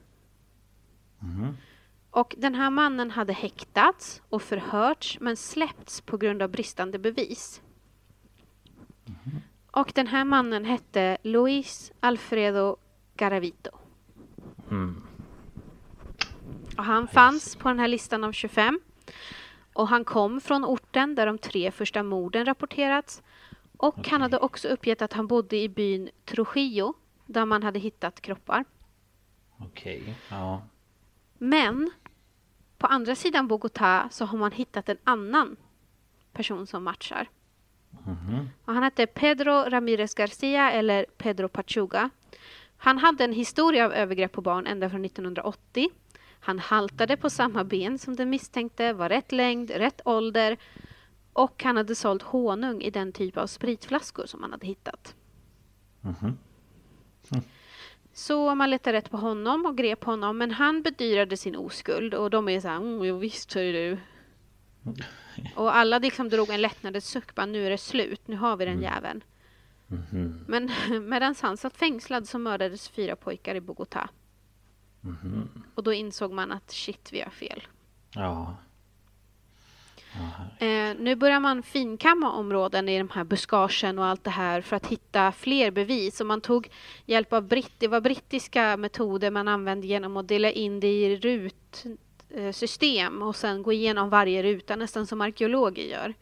Och 2.12 2.36
den 2.38 2.56
här 2.56 2.70
mannen 2.70 3.12
hade 3.12 3.34
häktats 3.34 4.22
och 4.30 4.42
förhörts 4.42 5.18
men 5.22 5.38
släppts 5.38 6.02
på 6.02 6.18
grund 6.18 6.42
av 6.42 6.50
bristande 6.50 7.00
bevis. 7.00 7.62
Och 9.72 9.92
den 9.96 10.08
här 10.08 10.26
mannen 10.26 10.66
hette 10.66 11.18
Luis 11.24 11.92
Alfredo 12.00 12.78
Garavito. 13.16 13.72
Och 16.78 16.84
han 16.84 17.08
fanns 17.08 17.56
på 17.56 17.68
den 17.68 17.80
här 17.80 17.88
listan 17.88 18.24
av 18.24 18.32
25. 18.32 18.80
Och 19.74 19.88
han 19.88 20.06
kom 20.06 20.42
från 20.42 20.66
orten 20.66 21.16
där 21.16 21.26
de 21.26 21.38
tre 21.38 21.72
första 21.72 22.04
morden 22.04 22.46
rapporterats. 22.46 23.24
Och 23.78 24.08
han 24.08 24.22
hade 24.22 24.38
också 24.38 24.68
uppgett 24.68 25.02
att 25.02 25.14
han 25.14 25.28
bodde 25.28 25.58
i 25.58 25.70
byn 25.70 26.10
Trujillo 26.26 26.94
där 27.26 27.46
man 27.46 27.64
hade 27.64 27.80
hittat 27.80 28.22
kroppar. 28.22 28.66
Okej. 29.60 30.16
Ja. 30.30 30.62
Men 31.38 31.92
på 32.78 32.88
andra 32.88 33.16
sidan 33.16 33.48
Bogotá 33.48 34.10
så 34.10 34.26
har 34.26 34.38
man 34.38 34.52
hittat 34.52 34.90
en 34.90 34.98
annan 35.04 35.56
person 36.34 36.68
som 36.68 36.84
matchar. 36.84 37.30
Och 38.66 38.74
han 38.74 38.84
hette 38.84 39.06
Pedro 39.08 39.52
Ramirez 39.52 40.16
Garcia 40.16 40.72
eller 40.72 41.06
Pedro 41.18 41.48
Pachuga. 41.48 42.10
Han 42.78 42.98
hade 42.98 43.24
en 43.24 43.34
historia 43.34 43.86
av 43.86 43.94
övergrepp 43.94 44.32
på 44.32 44.42
barn 44.42 44.68
ända 44.68 44.90
från 44.90 45.06
1980. 45.06 45.90
Han 46.44 46.60
haltade 46.60 47.18
på 47.18 47.30
samma 47.30 47.64
ben 47.64 47.98
som 47.98 48.16
den 48.16 48.30
misstänkte, 48.30 48.94
var 48.94 49.10
rätt 49.10 49.32
längd, 49.32 49.70
rätt 49.72 50.02
ålder 50.06 50.58
och 51.34 51.64
han 51.64 51.78
hade 51.78 51.96
sålt 51.96 52.22
honung 52.22 52.82
i 52.82 52.90
den 52.90 53.12
typ 53.12 53.38
av 53.38 53.48
spritflaskor 53.48 54.26
som 54.26 54.42
man 54.42 54.52
hade 54.52 54.68
hittat. 54.68 55.16
Så 58.14 58.56
man 58.56 58.70
letade 58.70 58.98
rätt 58.98 59.10
på 59.10 59.18
honom 59.18 59.66
och 59.66 59.78
grep 59.78 60.04
honom 60.04 60.38
men 60.38 60.52
han 60.52 60.82
bedyrade 60.82 61.38
sin 61.38 61.56
oskuld 61.56 62.14
och 62.14 62.30
de 62.30 62.50
är 62.50 62.60
så 62.60 62.68
här, 62.68 62.78
mm, 62.78 63.04
jo, 63.04 63.18
visst 63.18 63.54
hör 63.54 63.74
du. 63.74 63.98
Och 65.56 65.76
alla 65.76 66.00
liksom 66.00 66.30
drog 66.30 66.50
en 66.50 66.62
lättnadens 66.62 67.06
suck, 67.06 67.36
bara 67.36 67.46
nu 67.46 67.66
är 67.66 67.70
det 67.70 67.78
slut, 67.78 68.28
nu 68.28 68.36
har 68.36 68.58
vi 68.58 68.66
den 68.66 68.82
jäveln. 68.82 69.24
Men 70.48 70.72
medan 71.10 71.36
han 71.42 71.58
satt 71.58 71.78
fängslad 71.78 72.28
så 72.28 72.40
mördades 72.40 72.90
fyra 72.90 73.16
pojkar 73.16 73.56
i 73.56 73.60
Bogotá. 73.60 74.08
Och 75.76 75.84
då 75.84 75.94
insåg 75.94 76.32
man 76.32 76.52
att 76.52 76.72
shit, 76.72 77.10
vi 77.12 77.22
har 77.22 77.30
fel. 77.30 77.68
Ja. 78.16 78.56
Eh, 80.60 80.96
nu 81.00 81.16
börjar 81.16 81.40
man 81.40 81.64
finkamma 81.64 82.32
områden 82.32 82.90
i 82.90 82.98
de 82.98 83.10
här 83.10 83.24
buskagen 83.24 84.00
och 84.00 84.06
allt 84.06 84.24
det 84.24 84.30
här 84.30 84.62
för 84.62 84.76
att 84.76 84.88
hitta 84.88 85.32
fler 85.32 85.72
bevis. 85.72 86.22
Och 86.22 86.28
man 86.28 86.42
tog 86.42 86.70
hjälp 87.06 87.34
av 87.34 87.48
britt, 87.48 87.74
det 87.78 87.88
var 87.88 88.02
brittiska 88.02 88.78
metoder 88.78 89.32
man 89.32 89.48
använde 89.48 89.88
genom 89.88 90.18
att 90.18 90.28
dela 90.28 90.52
in 90.52 90.80
det 90.80 90.88
i 90.88 91.18
rutsystem 91.18 93.22
och 93.22 93.36
sen 93.36 93.64
gå 93.64 93.74
igenom 93.74 94.10
varje 94.10 94.44
ruta, 94.44 94.76
nästan 94.76 95.08
som 95.08 95.22
arkeologer 95.22 95.84
gör. 95.84 96.14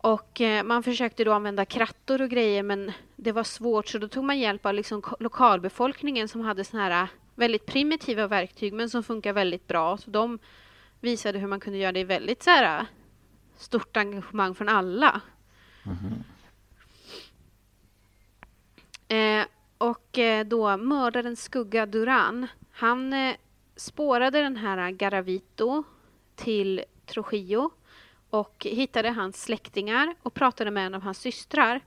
Och 0.00 0.40
eh, 0.40 0.64
man 0.64 0.82
försökte 0.82 1.24
då 1.24 1.32
använda 1.32 1.64
krattor 1.64 2.22
och 2.22 2.30
grejer 2.30 2.62
men 2.62 2.92
det 3.16 3.32
var 3.32 3.44
svårt 3.44 3.88
så 3.88 3.98
då 3.98 4.08
tog 4.08 4.24
man 4.24 4.38
hjälp 4.38 4.66
av 4.66 4.74
liksom 4.74 5.02
lokalbefolkningen 5.20 6.28
som 6.28 6.40
hade 6.40 6.64
såna 6.64 6.82
här 6.82 7.02
eh, 7.02 7.08
väldigt 7.34 7.66
primitiva 7.66 8.26
verktyg 8.26 8.72
men 8.72 8.90
som 8.90 9.02
funkar 9.02 9.32
väldigt 9.32 9.66
bra. 9.66 9.96
Så 9.96 10.10
de 10.10 10.38
visade 11.00 11.38
hur 11.38 11.46
man 11.46 11.60
kunde 11.60 11.78
göra 11.78 11.92
det 11.92 12.00
i 12.00 12.04
väldigt 12.04 12.42
så 12.42 12.50
här, 12.50 12.80
eh, 12.80 12.86
stort 13.56 13.96
engagemang 13.96 14.54
från 14.54 14.68
alla. 14.68 15.20
Eh, 19.08 19.46
och 19.78 20.18
eh, 20.18 20.46
då 20.46 20.76
mördaren 20.76 21.36
Skugga 21.36 21.86
Duran, 21.86 22.46
han 22.70 23.14
spårade 23.76 24.42
den 24.42 24.56
här 24.56 24.90
Garavito 24.90 25.84
till 26.36 26.84
Trujillo 27.06 27.70
och 28.30 28.66
hittade 28.70 29.10
hans 29.10 29.42
släktingar 29.42 30.14
och 30.22 30.34
pratade 30.34 30.70
med 30.70 30.86
en 30.86 30.94
av 30.94 31.02
hans 31.02 31.18
systrar 31.18 31.80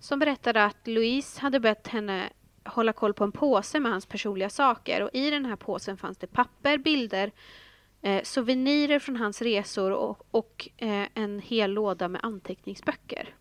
som 0.00 0.18
berättade 0.18 0.64
att 0.64 0.86
Louise 0.86 1.40
hade 1.40 1.60
bett 1.60 1.88
henne 1.88 2.28
hålla 2.64 2.92
koll 2.92 3.14
på 3.14 3.24
en 3.24 3.32
påse 3.32 3.80
med 3.80 3.92
hans 3.92 4.06
personliga 4.06 4.50
saker 4.50 5.02
och 5.02 5.10
i 5.12 5.30
den 5.30 5.44
här 5.44 5.56
påsen 5.56 5.96
fanns 5.96 6.18
det 6.18 6.26
papper, 6.26 6.78
bilder, 6.78 7.32
eh, 8.02 8.22
souvenirer 8.22 8.98
från 8.98 9.16
hans 9.16 9.42
resor 9.42 9.90
och, 9.90 10.26
och 10.30 10.68
eh, 10.76 11.06
en 11.14 11.40
hel 11.40 11.70
låda 11.70 12.08
med 12.08 12.20
anteckningsböcker. 12.24 13.34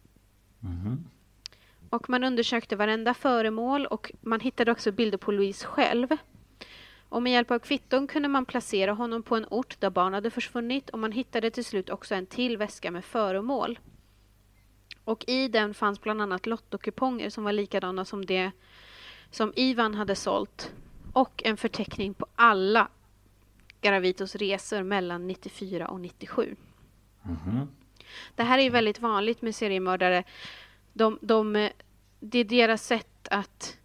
Och 1.90 2.10
man 2.10 2.24
undersökte 2.24 2.76
varenda 2.76 3.14
föremål 3.14 3.86
och 3.86 4.12
man 4.22 4.40
hittade 4.40 4.72
också 4.72 4.92
bilder 4.92 5.18
på 5.18 5.32
Louise 5.32 5.68
själv. 5.68 6.08
Och 7.12 7.24
med 7.24 7.32
hjälp 7.32 7.52
av 7.52 7.60
kvitton 7.60 8.08
kunde 8.08 8.28
man 8.28 8.46
placera 8.46 8.92
honom 8.94 9.24
på 9.24 9.36
en 9.36 9.46
ort 9.50 9.80
där 9.80 9.90
barn 9.90 10.14
hade 10.14 10.30
försvunnit 10.30 10.90
och 10.90 11.00
man 11.00 11.12
hittade 11.12 11.52
till 11.52 11.66
slut 11.66 11.90
också 11.90 12.16
en 12.16 12.26
till 12.26 12.58
väska 12.58 12.92
med 12.92 13.06
föremål. 13.06 13.80
Och 15.04 15.26
i 15.28 15.48
den 15.48 15.74
fanns 15.74 16.02
bland 16.02 16.22
annat 16.22 16.46
lottokuponger 16.46 17.30
som 17.30 17.44
var 17.44 17.52
likadana 17.52 18.06
som 18.06 18.26
det 18.26 18.52
som 19.32 19.54
Ivan 19.56 19.96
hade 19.96 20.16
sålt 20.16 20.74
och 21.14 21.42
en 21.46 21.58
förteckning 21.58 22.14
på 22.14 22.26
alla 22.36 22.88
Garavitos 23.82 24.36
resor 24.36 24.84
mellan 24.84 25.28
94 25.28 25.88
och 25.88 26.00
97. 26.00 26.56
Det 28.36 28.44
här 28.44 28.60
är 28.60 28.70
väldigt 28.70 29.00
vanligt 29.00 29.42
med 29.42 29.56
seriemördare. 29.56 30.24
De, 30.94 31.20
de, 31.22 31.70
det 32.20 32.40
är 32.40 32.46
deras 32.46 32.86
sätt 32.86 33.28
att 33.32 33.78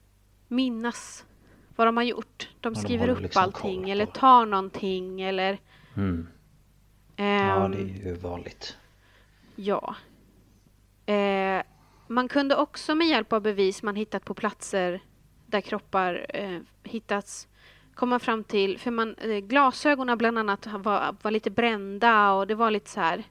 minnas 0.49 1.26
vad 1.77 1.87
de 1.87 1.97
har 1.97 2.05
gjort. 2.05 2.49
De 2.61 2.73
de 2.75 2.81
skriver 2.81 3.01
håller 3.01 3.13
upp 3.13 3.21
liksom 3.21 3.43
allting 3.43 3.91
eller 3.91 4.07
tar 4.07 4.47
någonting 4.47 5.21
eller... 5.21 5.59
Mm. 5.97 6.29
Ja, 7.17 7.25
Ehm, 7.25 7.71
det 7.71 7.79
är 7.79 8.07
ju 8.07 8.15
vanligt. 8.15 8.77
Ja. 9.57 9.95
Eh, 11.07 11.63
man 12.07 12.29
kunde 12.29 12.57
också 12.57 12.95
med 12.95 13.09
hjälp 13.09 13.33
av 13.33 13.43
bevis 13.43 13.83
man 13.83 13.97
hittat 13.97 14.25
på 14.25 14.35
platser 14.35 15.01
där 15.47 15.61
kroppar 15.61 16.27
eh, 16.29 16.61
hittats 16.83 17.49
komma 17.95 18.19
fram 18.19 18.45
till, 18.45 18.79
för 18.79 18.91
man, 18.91 19.15
eh, 19.15 19.39
glasögonen 19.39 20.19
bland 20.19 20.39
annat 20.39 20.67
var, 20.67 21.17
var 21.23 21.31
lite 21.31 21.51
brända 21.51 22.33
och 22.33 22.47
det 22.47 22.55
var 22.55 22.71
lite 22.71 22.91
så 22.91 23.01
här 23.01 23.25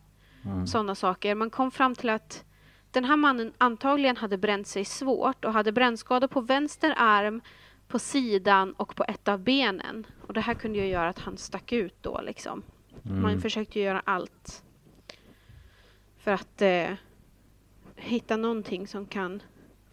sådana 0.68 0.96
saker. 0.96 1.36
Man 1.36 1.50
kom 1.50 1.72
fram 1.72 1.96
till 1.96 2.10
att 2.10 2.44
den 2.92 3.06
här 3.06 3.16
mannen 3.16 3.54
antagligen 3.58 4.18
hade 4.18 4.38
bränt 4.38 4.68
sig 4.68 4.86
svårt 4.86 5.46
och 5.46 5.54
hade 5.54 5.72
brännskador 5.72 6.28
på 6.28 6.42
vänster 6.42 6.94
arm, 6.98 7.42
på 7.88 8.00
sidan 8.00 8.74
och 8.74 8.96
på 8.96 9.06
ett 9.08 9.28
av 9.28 9.40
benen. 9.40 10.06
Och 10.28 10.34
det 10.34 10.42
här 10.42 10.54
kunde 10.54 10.80
ju 10.80 10.86
göra 10.86 11.10
att 11.10 11.20
han 11.20 11.38
stack 11.38 11.72
ut 11.72 11.96
då 12.02 12.22
liksom. 12.22 12.64
Man 13.04 13.42
försökte 13.42 13.80
göra 13.80 14.02
allt 14.06 14.64
för 16.18 16.32
att 16.32 16.62
eh, 16.62 16.90
hitta 17.96 18.38
någonting 18.38 18.88
som 18.88 19.06
kan 19.06 19.42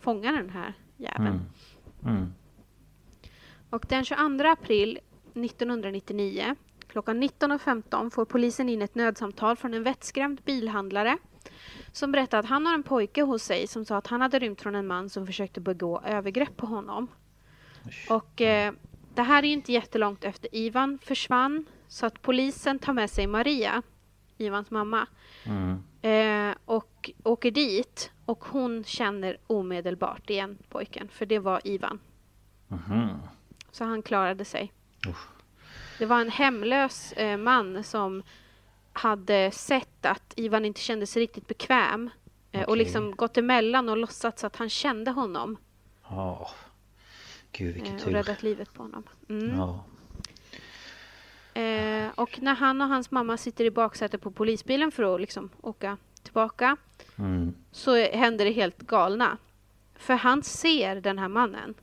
fånga 0.01 0.33
den 0.33 0.51
här 0.51 0.75
jäveln. 0.97 1.41
Mm. 2.05 2.33
Och 3.71 3.87
den 3.89 4.05
22 4.05 4.49
april 4.49 4.99
1999 5.35 6.57
klockan 6.87 7.23
19.15 7.23 8.11
får 8.11 8.25
polisen 8.25 8.69
in 8.69 8.83
ett 8.83 8.95
nödsamtal 8.95 9.57
från 9.57 9.75
en 9.75 9.83
vettskrämd 9.83 10.41
bilhandlare 10.45 11.19
Som 11.93 12.13
berättade 12.13 12.41
att 12.41 12.47
han 12.47 12.67
har 12.67 12.75
en 12.75 12.83
pojke 12.83 13.23
hos 13.23 13.43
sig 13.43 13.67
som 13.67 13.85
sa 13.85 13.97
att 13.97 14.07
han 14.07 14.21
hade 14.21 14.39
rymt 14.39 14.61
från 14.61 14.75
en 14.75 14.87
man 14.87 15.11
som 15.11 15.27
försökte 15.27 15.61
begå 15.61 16.01
övergrepp 16.01 16.57
på 16.57 16.67
honom. 16.67 17.09
Och 18.11 18.41
eh, 18.41 18.73
det 19.15 19.23
här 19.23 19.43
är 19.45 19.49
inte 19.49 19.73
jättelångt 19.73 20.25
efter 20.25 20.55
Ivan 20.55 20.99
försvann 21.03 21.65
så 21.89 22.07
att 22.07 22.23
polisen 22.23 22.79
tar 22.79 22.93
med 22.93 23.11
sig 23.11 23.27
Maria, 23.27 23.83
Ivans 24.39 24.71
mamma, 24.71 25.07
Mm. 25.45 25.83
eh, 26.03 26.57
och 26.65 27.11
åker 27.23 27.51
dit 27.51 28.11
och 28.25 28.45
hon 28.45 28.85
känner 28.85 29.37
omedelbart 29.47 30.31
igen 30.31 30.59
pojken 30.69 31.09
för 31.09 31.27
det 31.27 31.39
var 31.39 31.61
Ivan. 31.65 32.01
Mhm. 32.69 33.09
Så 33.71 33.85
han 33.85 34.03
klarade 34.03 34.45
sig. 34.45 34.73
Usch. 35.09 35.29
Det 35.99 36.07
var 36.07 36.21
en 36.21 36.31
hemlös 36.31 37.13
eh, 37.13 37.37
man 37.37 37.85
som 37.85 38.23
hade 38.93 39.51
sett 39.51 40.07
att 40.07 40.33
Ivan 40.37 40.65
inte 40.65 40.81
kände 40.81 41.07
sig 41.07 41.23
riktigt 41.23 41.49
bekväm 41.49 42.11
eh, 42.53 42.63
och 42.63 42.69
Okej. 42.69 42.79
liksom 42.85 43.17
gått 43.17 43.37
emellan 43.39 43.89
och 43.89 43.97
låtsats 43.97 44.45
att 44.45 44.57
han 44.57 44.69
kände 44.69 45.11
honom 45.11 45.57
Ja. 46.09 46.51
Gud 47.53 47.69
eh, 47.69 47.75
vilken 47.75 47.95
och 47.95 48.01
tur. 48.01 48.11
räddat 48.13 48.43
livet 48.43 48.75
på 48.75 48.83
honom. 48.83 49.03
Mm. 49.29 49.57
Ja. 49.59 49.85
Eh, 51.55 52.11
och 52.15 52.39
när 52.43 52.55
han 52.55 52.81
och 52.81 52.89
hans 52.89 53.11
mamma 53.11 53.37
sitter 53.37 53.65
i 53.65 53.71
baksätet 53.71 54.21
på 54.21 54.31
polisbilen 54.31 54.93
för 54.93 55.15
att 55.15 55.21
liksom 55.21 55.51
åka 55.61 55.97
tillbaka 56.23 56.77
Mm. 57.19 57.55
så 57.73 57.97
händer 57.97 58.45
det 58.45 58.51
helt 58.51 58.79
galna. 58.79 59.39
För 59.95 60.15
han 60.15 60.43
ser 60.43 60.97
den 61.01 61.19
här 61.19 61.29
mannen 61.29 61.75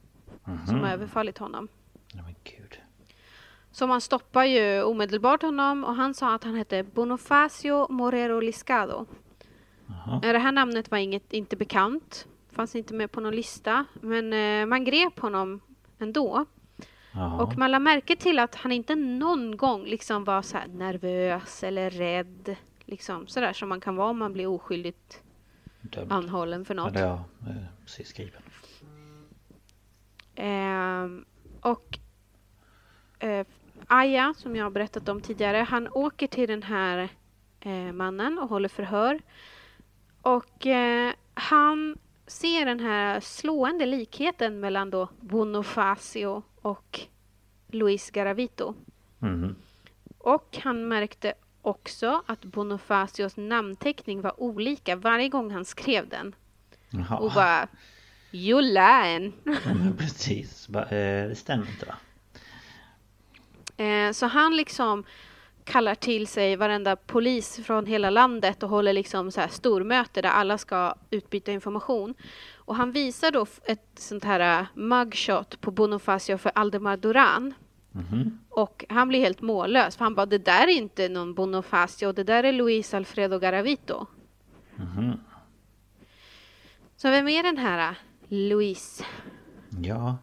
som 0.45 0.75
Mhm. 0.75 0.79
har 0.83 0.89
överfallit 0.93 1.37
honom. 1.37 1.67
Ja, 2.13 2.21
men 2.23 2.35
gud. 2.43 2.79
Så 3.71 3.87
man 3.87 4.01
stoppar 4.01 4.43
ju 4.43 4.83
omedelbart 4.83 5.41
honom 5.41 5.83
och 5.83 5.95
han 5.95 6.13
sa 6.13 6.33
att 6.35 6.43
han 6.43 6.55
hette 6.55 6.83
Bonifacio 6.83 7.91
Morero 7.91 8.39
Liscado. 8.39 9.05
Eh, 10.23 10.31
Det 10.31 10.39
här 10.39 10.51
namnet 10.51 10.91
var 10.91 10.97
inget, 10.97 11.33
inte 11.33 11.55
bekant, 11.55 12.27
fanns 12.59 12.75
inte 12.75 12.93
med 12.93 13.11
på 13.11 13.21
någon 13.21 13.35
lista, 13.35 13.85
men 14.01 14.33
eh, 14.33 14.65
man 14.65 14.83
grep 14.83 15.19
honom 15.19 15.61
ändå. 15.99 16.45
Jaha. 17.13 17.43
Och 17.43 17.57
man 17.57 17.71
lade 17.71 17.83
märke 17.83 18.15
till 18.15 18.39
att 18.39 18.55
han 18.55 18.71
inte 18.71 18.95
någon 18.95 19.57
gång 19.57 19.85
liksom 19.85 20.23
var 20.23 20.41
så 20.41 20.57
nervös 20.67 21.63
eller 21.63 21.89
rädd. 21.89 22.55
Liksom 22.85 23.27
sådär 23.27 23.53
som 23.53 23.69
man 23.69 23.81
kan 23.81 23.95
vara 23.95 24.09
om 24.09 24.19
man 24.19 24.33
blir 24.33 24.47
oskyldigt 24.47 25.23
Dömd. 25.81 26.11
anhållen 26.11 26.65
för 26.65 26.75
något. 26.75 26.95
Ja, 26.95 27.23
eh, 27.47 27.63
precis 27.85 28.07
skriven. 28.07 28.41
Ehm, 30.35 31.25
och 31.61 31.99
eh, 33.19 33.47
Aya, 33.87 34.33
som 34.37 34.55
jag 34.55 34.65
har 34.65 34.71
berättat 34.71 35.09
om 35.09 35.21
tidigare, 35.21 35.57
han 35.57 35.87
åker 35.87 36.27
till 36.27 36.49
den 36.49 36.63
här 36.63 37.09
eh, 37.59 37.91
mannen 37.91 38.39
och 38.39 38.49
håller 38.49 38.69
förhör. 38.69 39.21
Och 40.21 40.67
eh, 40.67 41.13
han 41.33 41.97
ser 42.29 42.65
den 42.65 42.79
här 42.79 43.19
slående 43.19 43.85
likheten 43.85 44.59
mellan 44.59 44.89
då 44.89 45.09
Bonifacio 45.19 46.43
och 46.61 46.99
Luis 47.67 48.11
Garavito. 48.11 48.73
Mhm. 49.19 49.55
Och 50.17 50.57
han 50.63 50.87
märkte 50.87 51.33
också 51.61 52.23
att 52.25 52.45
Bonifacios 52.45 53.37
namnteckning 53.37 54.21
var 54.21 54.41
olika 54.41 54.95
varje 54.95 55.29
gång 55.29 55.51
han 55.51 55.65
skrev 55.65 56.09
den. 56.09 56.35
Jaha. 56.89 57.17
Och 57.17 57.31
bara 57.31 57.67
You 58.31 58.61
lying! 58.61 59.33
Precis. 59.97 60.69
Eh, 60.69 61.29
det 61.29 61.35
stämmer 61.35 61.67
inte 61.67 61.85
va? 61.85 61.95
Eh, 63.83 64.11
så 64.11 64.25
han 64.25 64.55
liksom 64.55 65.03
kallar 65.69 65.95
till 65.95 66.27
sig 66.27 66.55
varenda 66.55 66.95
polis 66.95 67.59
från 67.63 67.85
hela 67.85 68.09
landet 68.09 68.63
och 68.63 68.69
håller 68.69 68.93
liksom 68.93 69.31
så 69.31 69.41
här 69.41 69.47
stormöte 69.47 70.21
där 70.21 70.29
alla 70.29 70.57
ska 70.57 70.95
utbyta 71.09 71.51
information. 71.51 72.13
Och 72.55 72.75
han 72.75 72.91
visar 72.91 73.31
då 73.31 73.45
ett 73.65 73.89
sånt 73.97 74.23
här 74.23 74.59
eh, 74.59 74.65
mugshot 74.73 75.61
på 75.61 75.71
Bonifacio 75.71 76.37
för 76.37 76.51
Aldemar 76.55 76.97
Duran. 76.97 77.53
Mhm. 77.91 78.39
Och 78.49 78.85
han 78.89 79.07
blir 79.07 79.19
helt 79.19 79.41
mållös 79.41 79.95
för 79.97 80.05
han 80.05 80.15
bara 80.15 80.25
det 80.25 80.37
där 80.37 80.67
är 80.67 80.77
inte 80.77 81.09
någon 81.09 81.33
Bonifacio, 81.33 82.11
det 82.11 82.23
där 82.23 82.43
är 82.43 82.51
Luis 82.51 82.93
Alfredo 82.93 83.39
Garavito. 83.39 84.05
Mhm. 84.75 85.19
Så 86.97 87.09
vem 87.09 87.27
är 87.27 87.43
den 87.43 87.57
här 87.57 87.89
eh, 87.89 87.95
Luis? 88.27 89.03
Ja. 89.81 90.17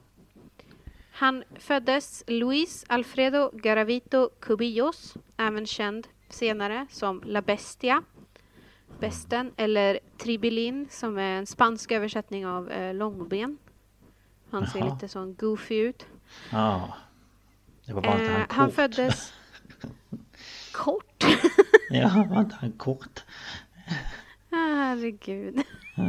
Han 1.19 1.45
föddes 1.59 2.25
Luis 2.27 2.85
Alfredo 2.89 3.51
Garavito 3.53 4.31
Cubillos, 4.41 5.15
även 5.37 5.67
känd 5.67 6.09
senare 6.29 6.87
som 6.91 7.23
La 7.27 7.43
Bestia, 7.43 8.03
Besten, 9.01 9.53
eller 9.57 9.99
Tribilin 10.19 10.87
som 10.91 11.19
är 11.19 11.39
en 11.39 11.47
spansk 11.47 11.93
översättning 11.93 12.47
av 12.47 12.71
eh, 12.71 12.95
långben. 12.95 13.59
Han 14.51 14.67
ser 14.67 14.79
Jaha. 14.79 14.95
lite 14.95 15.09
sån 15.09 15.35
goofy 15.35 15.75
ut. 15.75 16.07
Ja. 16.53 16.95
Det 17.87 17.93
var 17.93 18.03
bara 18.03 18.13
han 18.13 18.21
Eh, 18.27 18.41
kort. 18.41 18.53
han 18.53 18.73
föddes 18.73 19.33
kort. 20.73 21.25
Ja, 21.91 22.27
var 22.31 22.41
inte 22.41 22.57
han 22.57 22.73
kort? 22.73 23.25
Ah, 24.51 24.57
Herregud. 24.57 25.63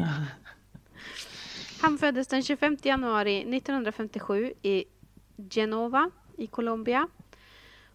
Han 1.81 1.97
föddes 1.97 2.27
den 2.27 2.43
25 2.43 2.77
januari 2.83 3.37
1957 3.57 4.53
i 4.61 4.85
Genova 5.49 6.11
i 6.37 6.47
Colombia. 6.47 7.07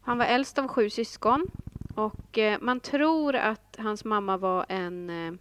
Han 0.01 0.19
var 0.19 0.25
äldst 0.25 0.59
av 0.59 0.69
sju 0.69 0.91
syskon 0.91 1.47
och 1.95 2.39
eh, 2.39 2.59
man 2.61 2.81
tror 2.81 3.37
att 3.37 3.77
hans 3.79 4.05
mamma 4.05 4.37
var 4.37 4.67
en 4.69 5.11
eh, 5.11 5.33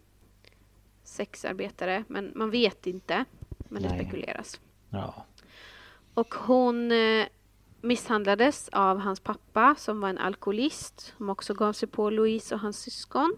sexarbetare 1.03 2.03
men 2.07 2.31
man 2.35 2.51
vet 2.51 2.87
inte. 2.87 3.25
Men 3.69 3.83
det 3.83 3.89
Nej. 3.89 3.99
spekuleras. 3.99 4.59
Ja. 4.89 5.25
Och 6.13 6.35
hon 6.35 6.91
eh, 6.91 7.25
misshandlades 7.81 8.69
av 8.69 8.97
hans 8.97 9.19
pappa 9.19 9.75
som 9.77 9.99
var 9.99 10.09
en 10.09 10.17
alkoholist 10.17 11.13
som 11.17 11.29
också 11.29 11.53
gav 11.53 11.73
sig 11.73 11.89
på 11.89 12.09
Louise 12.09 12.55
och 12.55 12.61
hans 12.61 12.79
syskon. 12.79 13.37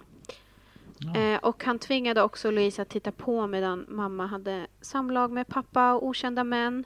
Eh, 1.15 1.39
och 1.43 1.63
han 1.63 1.79
tvingade 1.79 2.21
också 2.21 2.51
Louise 2.51 2.81
att 2.81 2.89
titta 2.89 3.11
på 3.11 3.47
medan 3.47 3.85
mamma 3.89 4.25
hade 4.25 4.67
samlag 4.81 5.31
med 5.31 5.47
pappa 5.47 5.93
och 5.93 6.07
okända 6.07 6.43
män. 6.43 6.85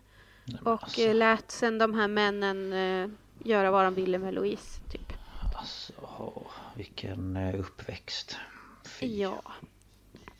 Och 0.63 0.83
alltså. 0.83 1.01
eh, 1.01 1.15
lät 1.15 1.51
sen 1.51 1.77
de 1.77 1.93
här 1.93 2.07
männen 2.07 2.73
eh, 2.73 3.09
göra 3.43 3.71
vad 3.71 3.85
de 3.85 3.93
ville 3.93 4.17
med 4.17 4.33
Louise. 4.33 4.81
Typ. 4.91 5.13
Alltså, 5.55 5.93
vilken 6.75 7.35
eh, 7.35 7.59
uppväxt. 7.59 8.37
Fy. 8.85 9.21
Ja. 9.21 9.41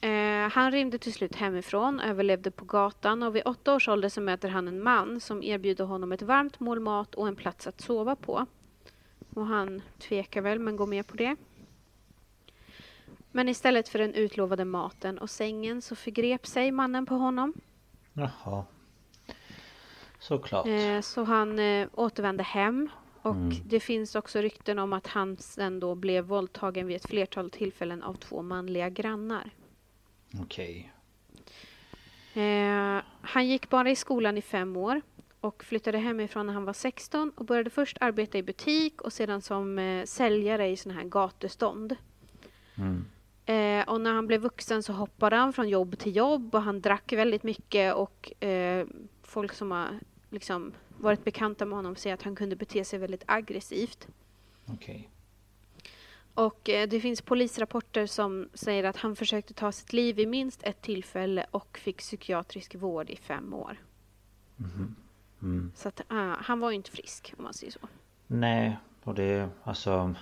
Eh, 0.01 0.51
han 0.51 0.71
rymde 0.71 0.97
till 0.97 1.13
slut 1.13 1.35
hemifrån, 1.35 1.99
överlevde 1.99 2.51
på 2.51 2.65
gatan 2.65 3.23
och 3.23 3.35
vid 3.35 3.41
åtta 3.45 3.75
års 3.75 3.87
ålder 3.87 4.09
så 4.09 4.21
möter 4.21 4.49
han 4.49 4.67
en 4.67 4.83
man 4.83 5.19
som 5.19 5.43
erbjuder 5.43 5.85
honom 5.85 6.11
ett 6.11 6.21
varmt 6.21 6.59
mål 6.59 6.79
mat 6.79 7.15
och 7.15 7.27
en 7.27 7.35
plats 7.35 7.67
att 7.67 7.81
sova 7.81 8.15
på. 8.15 8.45
Och 9.33 9.45
han 9.45 9.81
tvekar 9.99 10.41
väl 10.41 10.59
men 10.59 10.75
går 10.75 10.87
med 10.87 11.07
på 11.07 11.15
det. 11.15 11.35
Men 13.31 13.49
istället 13.49 13.89
för 13.89 13.99
den 13.99 14.13
utlovade 14.13 14.65
maten 14.65 15.17
och 15.17 15.29
sängen 15.29 15.81
så 15.81 15.95
förgrep 15.95 16.47
sig 16.47 16.71
mannen 16.71 17.05
på 17.05 17.15
honom. 17.15 17.53
Jaha. 18.13 18.65
Såklart. 20.19 20.67
Eh, 20.67 21.01
så 21.01 21.23
han 21.23 21.59
eh, 21.59 21.87
återvände 21.93 22.43
hem. 22.43 22.89
Och 23.21 23.35
Mm. 23.35 23.55
det 23.65 23.79
finns 23.79 24.15
också 24.15 24.39
rykten 24.41 24.79
om 24.79 24.93
att 24.93 25.07
han 25.07 25.37
sen 25.37 25.79
då 25.79 25.95
blev 25.95 26.23
våldtagen 26.25 26.87
vid 26.87 26.95
ett 26.95 27.07
flertal 27.07 27.49
tillfällen 27.49 28.03
av 28.03 28.13
två 28.13 28.41
manliga 28.41 28.89
grannar. 28.89 29.49
Okej. 30.41 30.93
Eh, 32.33 33.01
han 33.21 33.47
gick 33.47 33.69
bara 33.69 33.89
i 33.89 33.95
skolan 33.95 34.37
i 34.37 34.41
fem 34.41 34.77
år 34.77 35.01
och 35.39 35.63
flyttade 35.63 35.97
hemifrån 35.97 36.45
när 36.47 36.53
han 36.53 36.65
var 36.65 36.73
16 36.73 37.31
och 37.35 37.45
började 37.45 37.69
först 37.69 37.97
arbeta 38.01 38.37
i 38.37 38.43
butik 38.43 39.01
och 39.01 39.13
sedan 39.13 39.41
som 39.41 39.79
eh, 39.79 40.05
säljare 40.05 40.67
i 40.67 40.77
såna 40.77 40.95
här 40.95 41.03
gatustånd. 41.03 41.95
Mm. 42.75 43.05
Eh, 43.45 43.89
och 43.89 44.01
när 44.01 44.13
han 44.13 44.27
blev 44.27 44.41
vuxen 44.41 44.83
så 44.83 44.93
hoppade 44.93 45.35
han 45.35 45.53
från 45.53 45.69
jobb 45.69 45.99
till 45.99 46.15
jobb 46.15 46.55
och 46.55 46.61
han 46.61 46.81
drack 46.81 47.13
väldigt 47.13 47.43
mycket 47.43 47.95
och 47.95 48.43
eh, 48.43 48.87
folk 49.37 49.53
som 49.53 49.71
har 49.71 49.99
liksom 50.29 50.73
varit 50.97 51.23
bekanta 51.23 51.65
med 51.65 51.75
honom 51.75 51.95
säger 51.95 52.13
att 52.13 52.23
han 52.23 52.35
kunde 52.35 52.55
bete 52.55 52.85
sig 52.85 52.99
väldigt 52.99 53.23
aggressivt. 53.25 54.07
Okej. 54.65 55.09
Och 56.33 56.69
eh, 56.69 56.87
det 56.87 56.99
finns 56.99 57.21
polisrapporter 57.21 58.05
som 58.05 58.49
säger 58.53 58.83
att 58.83 58.97
han 58.97 59.15
försökte 59.15 59.53
ta 59.53 59.71
sitt 59.71 59.93
liv 59.93 60.15
vid 60.15 60.27
minst 60.27 60.63
ett 60.63 60.81
tillfälle 60.81 61.45
och 61.51 61.77
fick 61.77 61.97
psykiatrisk 61.97 62.75
vård 62.75 63.09
i 63.09 63.15
fem 63.15 63.53
år. 63.53 63.77
Mm. 65.41 65.71
Så 65.75 65.87
att, 65.87 66.01
ah, 66.07 66.35
han 66.39 66.59
var 66.59 66.69
ju 66.69 66.75
inte 66.75 66.91
frisk 66.91 67.33
om 67.37 67.43
man 67.43 67.53
säger 67.53 67.71
så. 67.71 67.87
Nej, 68.27 68.77
och 69.03 69.15
det 69.15 69.49
alltså 69.63 70.15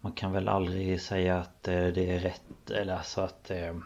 Man 0.00 0.12
kan 0.12 0.32
väl 0.32 0.48
aldrig 0.48 1.00
säga 1.00 1.38
att 1.38 1.68
eh, 1.68 1.86
det 1.86 2.10
är 2.10 2.18
rätt 2.18 2.70
eller 2.70 2.96
alltså 2.96 3.20
att 3.20 3.50
eh, 3.50 3.76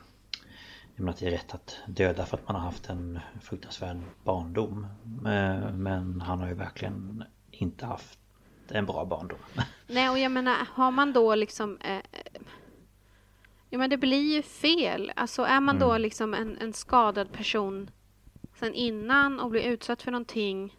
jag 0.94 1.00
menar 1.00 1.12
att 1.12 1.18
det 1.18 1.26
är 1.26 1.30
rätt 1.30 1.54
att 1.54 1.76
döda 1.86 2.26
för 2.26 2.36
att 2.36 2.48
man 2.48 2.56
har 2.56 2.62
haft 2.62 2.88
en 2.88 3.20
fruktansvärd 3.42 3.96
barndom. 4.24 4.86
Eh, 5.26 5.72
Men 5.72 6.20
han 6.20 6.40
har 6.40 6.48
ju 6.48 6.54
verkligen 6.54 7.24
inte 7.50 7.86
haft 7.86 8.18
en 8.68 8.86
bra 8.86 9.04
barndom. 9.04 9.38
Nej, 9.86 10.10
och 10.10 10.18
jag 10.18 10.32
menar, 10.32 10.56
har 10.74 10.90
man 10.90 11.12
då 11.12 11.34
liksom... 11.34 11.78
Eh, 11.78 11.98
Ja, 13.68 13.78
men 13.78 13.90
det 13.90 13.96
blir 13.96 14.34
ju 14.34 14.42
fel. 14.42 15.12
Alltså 15.16 15.42
är 15.42 15.60
man 15.60 15.76
Mm. 15.76 15.88
då 15.88 15.98
liksom 15.98 16.34
en, 16.34 16.58
en 16.58 16.72
skadad 16.72 17.32
person 17.32 17.90
sen 18.58 18.74
innan 18.74 19.40
och 19.40 19.50
blir 19.50 19.62
utsatt 19.62 20.02
för 20.02 20.10
någonting 20.10 20.76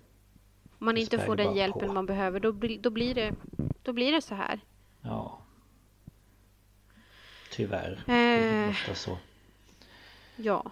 och 0.75 0.81
man 0.81 0.97
inte 0.97 1.19
får 1.19 1.35
den 1.35 1.55
hjälpen 1.55 1.87
på. 1.87 1.93
man 1.93 2.05
behöver, 2.05 2.39
då, 2.39 2.51
då, 2.79 2.89
blir 2.89 3.15
det, 3.15 3.33
då 3.83 3.93
blir 3.93 4.11
det 4.11 4.21
så 4.21 4.35
här. 4.35 4.59
Ja. 5.01 5.39
Tyvärr. 7.51 7.91
Eh. 7.91 8.03
Det 8.05 8.13
är 8.13 8.69
ofta 8.69 8.95
så. 8.95 9.17
Ja. 10.35 10.71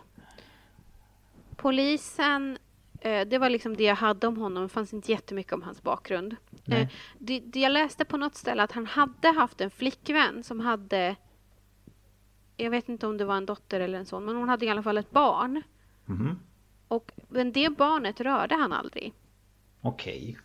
Polisen, 1.55 2.57
eh, 3.01 3.27
det 3.27 3.37
var 3.37 3.49
liksom 3.49 3.77
det 3.77 3.83
jag 3.83 3.95
hade 3.95 4.27
om 4.27 4.37
honom. 4.37 4.63
Det 4.63 4.69
fanns 4.69 4.93
inte 4.93 5.11
jättemycket 5.11 5.53
om 5.53 5.61
hans 5.61 5.81
bakgrund. 5.81 6.35
Eh, 6.65 6.87
det, 7.19 7.39
det 7.39 7.59
jag 7.59 7.71
läste 7.71 8.05
på 8.05 8.17
något 8.17 8.35
ställe 8.35 8.63
att 8.63 8.71
han 8.71 8.85
hade 8.85 9.27
haft 9.27 9.61
en 9.61 9.71
flickvän 9.71 10.43
som 10.43 10.59
hade 10.59 11.15
jag 12.57 12.69
vet 12.69 12.89
inte 12.89 13.07
om 13.07 13.17
det 13.17 13.25
var 13.25 13.35
en 13.37 13.45
dotter 13.45 13.79
eller 13.79 13.99
en 13.99 14.05
son, 14.05 14.25
men 14.25 14.35
hon 14.35 14.49
hade 14.49 14.65
i 14.65 14.69
alla 14.69 14.83
fall 14.83 14.97
ett 14.97 15.11
barn. 15.11 15.61
Mhm. 16.05 16.39
Och 16.87 17.11
men 17.29 17.51
det 17.51 17.69
barnet 17.69 18.21
rörde 18.21 18.55
han 18.55 18.73
aldrig. 18.73 19.13
Okej. 19.81 20.37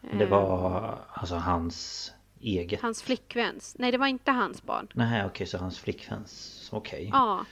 Det 0.00 0.24
Eh, 0.24 0.28
var 0.30 0.98
alltså 1.12 1.34
hans 1.34 2.12
eget? 2.40 2.80
Hans 2.80 3.02
flickväns. 3.02 3.76
Nej, 3.78 3.92
det 3.92 3.98
var 3.98 4.06
inte 4.06 4.30
hans 4.30 4.62
barn. 4.62 4.88
Nej 4.94 5.26
okej 5.26 5.46
så 5.46 5.58
hans 5.58 5.78
flickväns. 5.78 6.68
Okej. 6.72 7.10
Ja, 7.12 7.44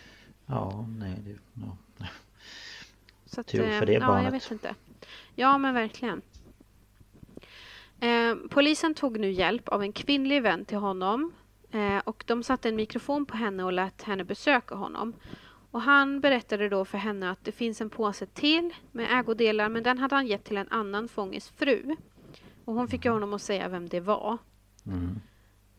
Ja, 0.48 0.86
nej 0.98 1.16
det... 1.24 1.36
Ja. 1.54 1.76
så 3.26 3.40
att, 3.40 3.46
Tur 3.46 3.58
för 3.58 3.82
eh, 3.82 3.86
det 3.86 3.92
ja, 3.92 4.06
barnet. 4.06 4.24
jag 4.24 4.32
vet 4.32 4.50
inte. 4.50 4.74
Ja, 5.34 5.58
men 5.58 5.74
verkligen. 5.74 6.22
Eh, 8.00 8.34
polisen 8.50 8.94
tog 8.94 9.20
nu 9.20 9.30
hjälp 9.30 9.68
av 9.68 9.82
en 9.82 9.92
kvinnlig 9.92 10.42
vän 10.42 10.64
till 10.64 10.78
honom 10.78 11.32
eh, 11.70 11.98
och 11.98 12.24
de 12.26 12.42
satte 12.42 12.68
en 12.68 12.76
mikrofon 12.76 13.26
på 13.26 13.36
henne 13.36 13.64
och 13.64 13.72
lät 13.72 14.02
henne 14.02 14.24
besöka 14.24 14.74
honom. 14.74 15.14
Och 15.70 15.82
han 15.82 16.20
berättade 16.20 16.68
då 16.68 16.84
för 16.84 16.98
henne 16.98 17.30
att 17.30 17.44
det 17.44 17.52
finns 17.52 17.80
en 17.80 17.90
påse 17.90 18.26
till 18.26 18.74
med 18.92 19.18
ägodelar 19.18 19.68
men 19.68 19.82
den 19.82 19.98
hade 19.98 20.14
han 20.14 20.26
gett 20.26 20.44
till 20.44 20.56
en 20.56 20.68
annan 20.68 21.08
fånges 21.08 21.48
fru. 21.48 21.96
Och 22.64 22.74
hon 22.74 22.88
fick 22.88 23.04
ju 23.04 23.10
honom 23.10 23.32
att 23.32 23.42
säga 23.42 23.68
vem 23.68 23.88
det 23.88 24.00
var. 24.00 24.38
Mm. 24.86 25.20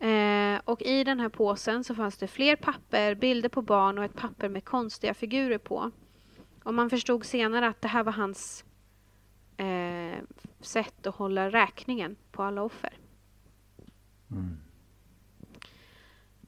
Eh, 0.00 0.60
och 0.64 0.82
i 0.82 1.04
den 1.04 1.20
här 1.20 1.28
påsen 1.28 1.84
så 1.84 1.94
fanns 1.94 2.16
det 2.16 2.26
fler 2.26 2.56
papper, 2.56 3.14
bilder 3.14 3.48
på 3.48 3.62
barn 3.62 3.98
och 3.98 4.04
ett 4.04 4.16
papper 4.16 4.48
med 4.48 4.64
konstiga 4.64 5.14
figurer 5.14 5.58
på. 5.58 5.90
Och 6.64 6.74
man 6.74 6.90
förstod 6.90 7.24
senare 7.24 7.68
att 7.68 7.82
det 7.82 7.88
här 7.88 8.04
var 8.04 8.12
hans 8.12 8.64
eh, 9.56 10.18
sätt 10.60 11.06
att 11.06 11.14
hålla 11.14 11.50
räkningen 11.50 12.16
på 12.32 12.42
alla 12.42 12.62
offer. 12.62 12.92
Mm. 14.30 14.56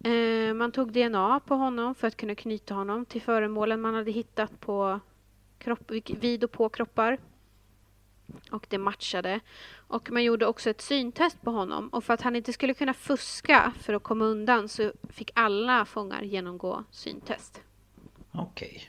Eh, 0.04 0.54
man 0.54 0.72
tog 0.72 0.92
DNA 0.92 1.40
på 1.40 1.54
honom 1.54 1.94
för 1.94 2.08
att 2.08 2.16
kunna 2.16 2.34
knyta 2.34 2.74
honom 2.74 3.04
till 3.04 3.22
föremålen 3.22 3.80
man 3.80 3.94
hade 3.94 4.10
hittat 4.10 4.60
på 4.60 5.00
kropp, 5.58 5.90
vid 6.20 6.44
och 6.44 6.52
på 6.52 6.68
kroppar. 6.68 7.18
Och 8.50 8.66
det 8.68 8.78
matchade. 8.78 9.40
Och 9.88 10.10
man 10.10 10.24
gjorde 10.24 10.46
också 10.46 10.70
ett 10.70 10.80
syntest 10.80 11.42
på 11.42 11.50
honom. 11.50 11.88
Och 11.88 12.04
för 12.04 12.14
att 12.14 12.20
han 12.22 12.36
inte 12.36 12.52
skulle 12.52 12.74
kunna 12.74 12.94
fuska 12.94 13.72
för 13.80 13.94
att 13.94 14.02
komma 14.02 14.24
undan 14.24 14.68
så 14.68 14.92
fick 15.10 15.30
alla 15.34 15.84
fångar 15.84 16.22
genomgå 16.22 16.84
syntest. 16.90 17.60
Okej. 18.32 18.88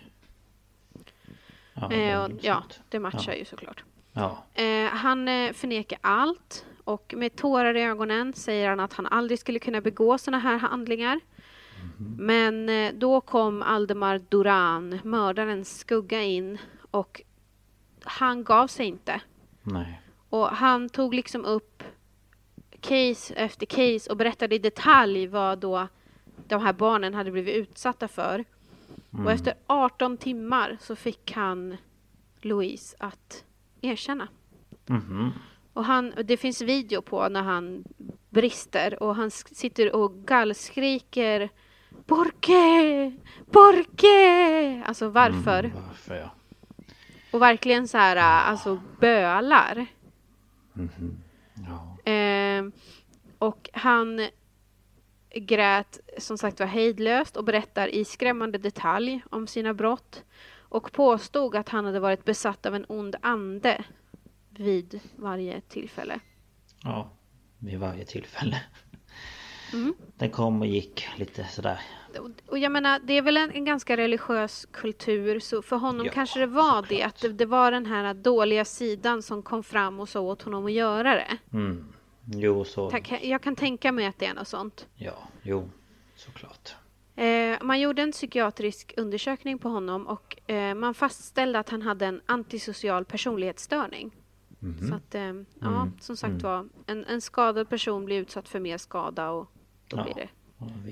Ja, 1.73 1.87
det 1.87 2.09
Eh, 2.09 2.23
och, 2.23 2.31
ja, 2.41 2.63
det 2.89 2.99
matchar 2.99 3.31
Ja. 3.31 3.37
ju 3.37 3.45
såklart. 3.45 3.83
Ja. 4.13 4.43
Eh, 4.53 4.85
han 4.89 5.27
eh, 5.27 5.53
förnekar 5.53 5.99
allt 6.01 6.65
och 6.83 7.13
med 7.17 7.35
tårar 7.35 7.75
i 7.77 7.81
ögonen 7.81 8.33
säger 8.33 8.69
han 8.69 8.79
att 8.79 8.93
han 8.93 9.05
aldrig 9.05 9.39
skulle 9.39 9.59
kunna 9.59 9.81
begå 9.81 10.17
sådana 10.17 10.39
här 10.39 10.57
handlingar. 10.57 11.19
Men 12.17 12.69
eh, 12.69 12.93
då 12.93 13.21
kom 13.21 13.61
Aldemar 13.61 14.21
Duran, 14.29 14.99
mördarens 15.03 15.79
skugga 15.79 16.21
in 16.21 16.57
och 16.91 17.21
han 18.03 18.43
gav 18.43 18.67
sig 18.67 18.85
inte. 18.85 19.21
Nej. 19.64 20.01
Och 20.30 20.47
han 20.47 20.89
tog 20.89 21.14
liksom 21.14 21.45
upp 21.45 21.84
case 22.80 23.34
efter 23.34 23.66
case 23.66 24.11
och 24.11 24.18
berättade 24.18 24.55
i 24.55 24.59
detalj 24.59 25.28
vad 25.28 25.59
då 25.59 25.88
de 26.47 26.61
här 26.61 26.74
barnen 26.74 27.14
hade 27.14 27.32
blivit 27.32 27.55
utsatta 27.55 28.07
för. 28.07 28.45
Och 29.11 29.32
efter 29.32 29.53
18 29.68 30.18
timmar 30.18 30.78
så 30.82 30.95
fick 30.95 31.32
han 31.32 31.78
Louise 32.41 32.95
att 32.99 33.43
erkänna. 33.82 34.28
Mhm. 34.86 35.32
Och 35.74 35.86
han, 35.86 36.14
det 36.24 36.38
finns 36.38 36.61
video 36.61 37.01
på 37.01 37.30
när 37.30 37.41
han 37.41 37.84
brister 38.30 39.03
och 39.03 39.16
han 39.16 39.32
sitter 39.32 39.95
och 39.95 40.26
gallskriker 40.26 41.49
Borke! 42.07 43.14
Borke! 43.51 44.84
Alltså 44.86 45.09
varför? 45.09 45.64
Mm, 45.64 45.78
varför 45.88 46.16
ja. 46.16 46.30
Och 47.34 47.41
verkligen 47.41 47.88
så 47.88 47.97
här, 47.97 48.15
alltså 48.49 48.81
bölar. 48.99 49.86
Ja. 51.53 52.11
Eh, 52.11 52.65
och 53.38 53.69
han 53.73 54.27
grät 55.36 55.99
som 56.17 56.38
sagt 56.38 56.59
var 56.59 56.67
hejdlöst 56.67 57.38
och 57.38 57.43
berättar 57.43 57.88
i 57.88 58.05
skrämmande 58.05 58.57
detalj 58.57 59.23
om 59.29 59.47
sina 59.47 59.73
brott 59.73 60.23
och 60.57 60.91
påstod 60.91 61.55
att 61.55 61.69
han 61.69 61.86
hade 61.86 61.99
varit 61.99 62.25
besatt 62.25 62.65
av 62.65 62.75
en 62.75 62.86
ond 62.89 63.15
ande 63.21 63.84
vid 64.49 64.99
varje 65.15 65.61
tillfälle. 65.61 66.19
Ja. 66.84 67.11
Vid 67.57 67.79
varje 67.79 68.05
tillfälle. 68.05 68.61
Mm. 69.74 69.93
Den 70.17 70.30
kom 70.30 70.61
och 70.61 70.67
gick 70.67 71.07
lite 71.17 71.43
sådär. 71.43 71.80
Och- 72.47 72.57
jag 72.59 72.71
menar, 72.71 72.99
det 73.03 73.13
är 73.13 73.21
väl 73.21 73.38
en, 73.38 73.51
en 73.51 73.65
ganska 73.65 73.97
religiös 73.97 74.67
kultur, 74.71 75.39
så 75.39 75.61
för 75.61 75.76
honom 75.76 76.05
Ja, 76.05 76.11
kanske 76.11 76.39
det 76.39 76.45
var 76.45 76.82
det, 76.82 76.88
såklart. 76.88 77.07
att 77.07 77.21
det, 77.21 77.30
det 77.30 77.45
var 77.45 77.71
den 77.71 77.86
här 77.86 78.13
dåliga 78.13 78.65
sidan 78.65 79.21
som 79.21 79.43
kom 79.43 79.63
fram 79.63 79.99
och 79.99 80.09
sa 80.09 80.19
åt 80.19 80.41
honom 80.41 80.65
att 80.65 80.71
göra 80.71 81.15
det. 81.15 81.38
Mm. 81.53 81.86
Jo 82.26 82.63
så. 82.65 82.89
Tack, 82.89 83.19
Jag 83.24 83.41
kan 83.41 83.55
tänka 83.55 83.91
mig 83.91 84.05
att 84.05 84.19
det 84.19 84.26
är 84.26 84.34
något 84.34 84.47
sånt. 84.47 84.88
Ja. 84.95 85.13
Jo. 85.41 85.69
Såklart. 86.15 86.76
Eh, 87.15 87.57
man 87.61 87.80
gjorde 87.80 88.01
en 88.01 88.11
psykiatrisk 88.11 88.93
undersökning 88.97 89.57
på 89.59 89.69
honom 89.69 90.07
och 90.07 90.51
eh, 90.51 90.76
man 90.76 90.93
fastställde 90.93 91.59
att 91.59 91.69
han 91.69 91.82
hade 91.82 92.05
en 92.05 92.21
antisocial 92.26 93.05
personlighetsstörning. 93.05 94.11
Mhm. 94.59 94.88
Så 94.89 94.95
att, 94.95 95.15
eh, 95.15 95.21
Mm. 95.21 95.45
ja, 95.61 95.88
som 95.99 96.17
sagt 96.17 96.41
var, 96.41 96.67
en, 96.86 97.05
en 97.05 97.21
skadad 97.21 97.69
person 97.69 98.05
blir 98.05 98.17
utsatt 98.21 98.49
för 98.49 98.59
mer 98.59 98.78
skada 98.78 99.30
och 99.30 99.51
då 99.95 99.99
Ja. 99.99 100.03
blir 100.03 100.15
det 100.15 100.29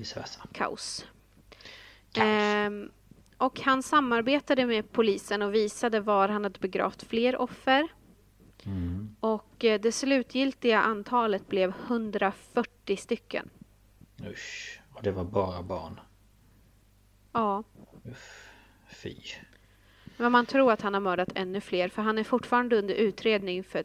kaos. 0.04 0.38
Kaos. 0.52 1.06
Ehm, 2.16 2.90
och 3.38 3.60
han 3.60 3.82
samarbetade 3.82 4.66
med 4.66 4.92
polisen 4.92 5.42
och 5.42 5.54
visade 5.54 6.00
var 6.00 6.28
han 6.28 6.44
hade 6.44 6.60
begravt 6.60 7.02
fler 7.02 7.36
offer. 7.36 7.88
Mm. 8.64 9.16
Och 9.20 9.64
eh, 9.64 9.80
det 9.80 9.92
slutgiltiga 9.92 10.80
antalet 10.82 11.48
blev 11.48 11.74
140 11.86 12.96
stycken. 12.96 13.50
Usch. 14.30 14.80
Och 14.92 15.02
det 15.02 15.12
var 15.12 15.24
bara 15.24 15.62
barn. 15.62 16.00
Ja, 17.32 17.62
Fy. 18.88 19.16
men 20.16 20.32
man 20.32 20.46
tror 20.46 20.72
att 20.72 20.80
han 20.82 20.94
har 20.94 21.00
mördat 21.00 21.28
ännu 21.34 21.60
fler 21.60 21.88
för 21.88 22.02
han 22.02 22.18
är 22.18 22.24
fortfarande 22.24 22.78
under 22.78 22.94
utredning 22.94 23.64
för, 23.64 23.84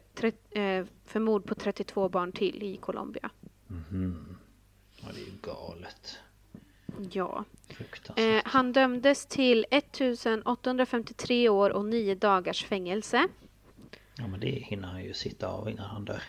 eh, 0.50 0.86
för 1.04 1.20
mord 1.20 1.44
på 1.46 1.54
32 1.54 2.08
barn 2.08 2.32
till 2.32 2.62
i 2.62 2.76
Colombia. 2.76 3.30
Mhm. 3.66 4.37
Ja, 5.00 5.08
det 5.14 5.20
är 5.20 5.24
ju 5.24 5.32
galet. 5.42 6.18
Ja. 7.10 7.44
Eh, 8.16 8.42
han 8.44 8.72
dömdes 8.72 9.26
till 9.26 9.66
1853 9.70 11.48
år 11.48 11.70
och 11.70 11.84
9 11.84 12.14
dagars 12.14 12.64
fängelse. 12.64 13.28
Ja 14.16 14.26
men 14.26 14.40
det 14.40 14.50
hinner 14.50 14.88
han 14.88 15.04
ju 15.04 15.14
sitta 15.14 15.48
av 15.48 15.68
innan 15.70 15.86
han 15.90 16.04
dör. 16.04 16.22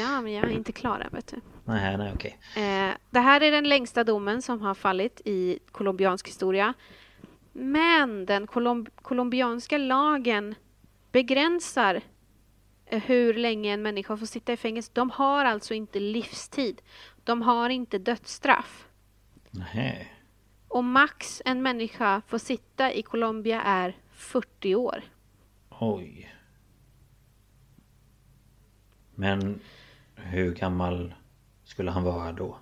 Ja, 0.00 0.20
men 0.20 0.32
jag 0.32 0.44
är 0.44 0.48
inte 0.54 0.72
klar 0.72 1.00
än, 1.00 1.10
vet 1.12 1.26
du. 1.26 1.36
nej, 1.64 1.96
nej 1.98 2.12
okej. 2.14 2.38
Eh, 2.56 2.94
det 3.10 3.20
här 3.20 3.40
är 3.40 3.50
den 3.50 3.68
längsta 3.68 4.04
domen 4.04 4.42
som 4.42 4.60
har 4.60 4.74
fallit 4.74 5.20
i 5.24 5.58
colombiansk 5.72 6.28
historia. 6.28 6.74
Men 7.52 8.26
den 8.26 8.46
colom- 8.46 8.90
colombianska 9.02 9.78
lagen 9.78 10.54
begränsar 11.12 11.94
eh, 11.94 12.02
hur 12.86 13.34
länge 13.34 13.72
en 13.72 13.82
människa 13.82 14.16
får 14.16 14.26
sitta 14.26 14.52
i 14.52 14.56
fängelse. 14.56 14.90
De 14.94 15.10
har 15.10 15.44
alltså 15.44 15.74
inte 15.74 16.00
livstid. 16.00 16.82
De 17.24 17.42
har 17.42 17.70
inte 17.70 17.98
dödsstraff. 17.98 18.88
Nej. 19.50 20.12
Och 20.68 20.84
max 20.84 21.42
en 21.44 21.62
människa 21.62 22.22
får 22.26 22.38
sitta 22.38 22.92
i 22.92 23.02
Colombia 23.02 23.62
är 23.62 23.96
40 24.12 24.74
år. 24.74 25.02
Oj. 25.68 26.34
Men 29.14 29.60
hur 30.14 30.54
gammal 30.54 31.14
skulle 31.64 31.90
han 31.90 32.02
vara 32.04 32.32
då? 32.32 32.58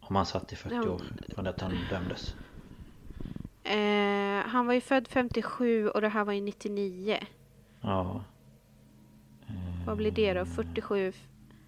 Om 0.00 0.16
han 0.16 0.26
satt 0.26 0.52
i 0.52 0.56
40 0.56 0.74
Ja. 0.74 0.90
år 0.90 1.02
från 1.34 1.46
att 1.46 1.60
han 1.60 1.74
dömdes. 1.90 2.34
Eh, 3.64 4.46
han 4.48 4.66
var 4.66 4.74
ju 4.74 4.80
född 4.80 5.08
57 5.08 5.88
och 5.88 6.00
det 6.00 6.08
här 6.08 6.24
var 6.24 6.32
ju 6.32 6.40
99. 6.40 7.18
Ja. 7.80 8.24
Vad 9.86 9.96
blir 9.96 10.10
det 10.10 10.34
då? 10.34 10.46
47? 10.46 11.12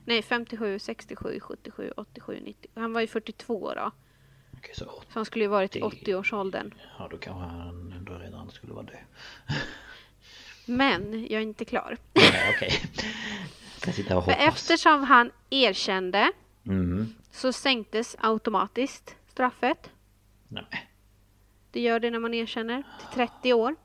Nej, 0.04 0.22
57, 0.22 0.78
67, 0.78 1.40
77, 1.40 1.92
87, 1.96 2.40
90. 2.44 2.70
Han 2.74 2.92
var 2.92 3.00
ju 3.00 3.06
42 3.06 3.74
då. 3.74 3.90
Okej, 4.58 4.74
så 4.74 4.84
Så 4.84 5.02
han 5.08 5.24
skulle 5.24 5.44
ju 5.44 5.48
varit 5.48 5.76
i 5.76 5.82
80. 5.82 5.96
80-årsåldern. 6.04 6.74
Ja, 6.98 7.08
då 7.10 7.16
kanske 7.18 7.42
han 7.56 7.92
ändå 7.98 8.14
redan 8.14 8.50
skulle 8.50 8.72
vara 8.72 8.84
död. 8.84 8.96
Men 10.66 11.22
jag 11.22 11.32
är 11.32 11.40
inte 11.40 11.64
klar. 11.64 11.96
Nej, 12.14 12.54
okej. 12.56 12.72
Ska 13.76 13.92
sitta 13.92 14.16
och 14.18 14.24
För 14.24 14.32
eftersom 14.32 15.04
han 15.04 15.30
erkände 15.50 16.32
Mm. 16.66 17.14
så 17.30 17.52
sänktes 17.52 18.16
automatiskt 18.18 19.16
straffet. 19.28 19.90
Nej. 20.48 20.90
Det 21.72 21.80
gör 21.80 22.00
det 22.00 22.10
när 22.10 22.18
man 22.18 22.34
erkänner 22.34 22.82
till 22.98 23.08
30 23.14 23.52
år. 23.52 23.76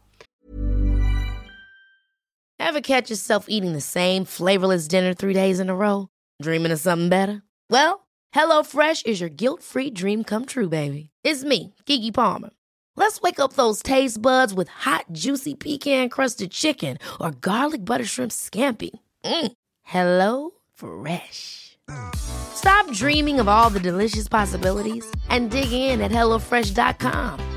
Ever 2.60 2.82
catch 2.82 3.10
yourself 3.12 3.46
eating 3.48 3.74
the 3.74 3.82
same 3.82 4.26
flavorless 4.26 4.88
dinner 4.88 5.14
three 5.14 5.34
days 5.34 5.60
in 5.60 5.70
a 5.70 5.76
row? 5.76 6.08
Dreaming 6.44 6.74
of 6.74 6.80
something 6.80 7.10
better? 7.10 7.42
Well, 7.70 8.08
HelloFresh 8.36 9.06
is 9.06 9.22
your 9.22 9.30
guilt-free 9.30 9.92
dream 9.92 10.24
come 10.24 10.46
true, 10.46 10.70
baby. 10.70 11.10
It's 11.24 11.44
me, 11.44 11.74
Gigi 11.86 12.12
Palmer. 12.12 12.50
Let's 12.96 13.22
wake 13.22 13.40
up 13.40 13.54
those 13.54 13.84
taste 13.84 14.22
buds 14.22 14.54
with 14.54 14.70
hot, 14.70 15.06
juicy 15.12 15.56
pecan-crusted 15.56 16.52
chicken 16.52 16.98
or 17.22 17.32
garlic 17.32 17.86
butter 17.86 18.06
shrimp 18.06 18.32
scampi. 18.32 18.90
Mm. 19.24 19.52
Hello 19.84 20.52
Fresh. 20.74 21.78
Stop 22.16 22.92
dreaming 22.92 23.40
of 23.40 23.48
all 23.48 23.70
the 23.70 23.80
delicious 23.80 24.28
possibilities 24.28 25.06
and 25.30 25.52
dig 25.52 25.72
in 25.72 26.02
at 26.02 26.12
HelloFresh.com. 26.12 27.57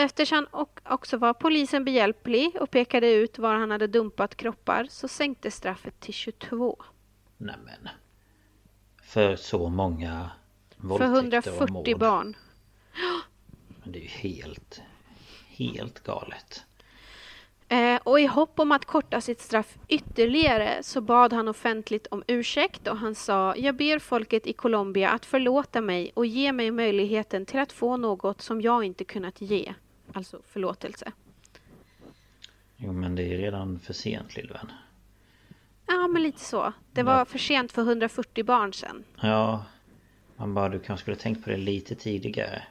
Eftersom 0.00 0.46
han 0.50 0.66
också 0.84 1.16
var 1.16 1.34
polisen 1.34 1.84
behjälplig 1.84 2.56
och 2.60 2.70
pekade 2.70 3.12
ut 3.12 3.38
var 3.38 3.54
han 3.54 3.70
hade 3.70 3.86
dumpat 3.86 4.36
kroppar 4.36 4.86
så 4.90 5.08
sänktes 5.08 5.54
straffet 5.54 6.00
till 6.00 6.14
22. 6.14 6.82
Nämen. 7.36 7.88
För 9.02 9.36
så 9.36 9.68
många 9.68 10.30
För 10.76 10.86
våldtäkter 10.86 11.50
och 11.50 11.56
140 11.56 11.72
mord. 11.72 11.98
barn. 12.00 12.36
Men 13.82 13.92
det 13.92 13.98
är 13.98 14.02
ju 14.02 14.08
helt, 14.08 14.82
helt 15.48 16.00
galet. 16.00 16.64
Eh, 17.68 18.00
och 18.04 18.20
i 18.20 18.26
hopp 18.26 18.60
om 18.60 18.72
att 18.72 18.84
korta 18.84 19.20
sitt 19.20 19.40
straff 19.40 19.78
ytterligare 19.88 20.82
så 20.82 21.00
bad 21.00 21.32
han 21.32 21.48
offentligt 21.48 22.06
om 22.06 22.22
ursäkt 22.26 22.88
och 22.88 22.96
han 22.96 23.14
sa 23.14 23.54
Jag 23.56 23.76
ber 23.76 23.98
folket 23.98 24.46
i 24.46 24.52
Colombia 24.52 25.10
att 25.10 25.26
förlåta 25.26 25.80
mig 25.80 26.12
och 26.14 26.26
ge 26.26 26.52
mig 26.52 26.70
möjligheten 26.70 27.46
till 27.46 27.60
att 27.60 27.72
få 27.72 27.96
något 27.96 28.40
som 28.40 28.60
jag 28.60 28.84
inte 28.84 29.04
kunnat 29.04 29.40
ge. 29.40 29.74
Alltså 30.14 30.40
förlåtelse. 30.46 31.12
Jo 32.76 32.92
men 32.92 33.14
det 33.14 33.22
är 33.22 33.36
redan 33.38 33.78
för 33.78 33.92
sent 33.92 34.36
lillvän. 34.36 34.72
Ja, 35.86 36.08
men 36.08 36.22
lite 36.22 36.40
så. 36.40 36.72
Det 36.92 37.02
var 37.02 37.24
för 37.24 37.38
sent 37.38 37.72
för 37.72 37.82
140 37.82 38.44
barn 38.44 38.72
sen. 38.72 39.04
Ja. 39.22 39.64
Man 40.36 40.54
bara, 40.54 40.68
du 40.68 40.80
kanske 40.80 41.02
skulle 41.02 41.16
tänkt 41.16 41.44
på 41.44 41.50
det 41.50 41.56
lite 41.56 41.94
tidigare. 41.94 42.62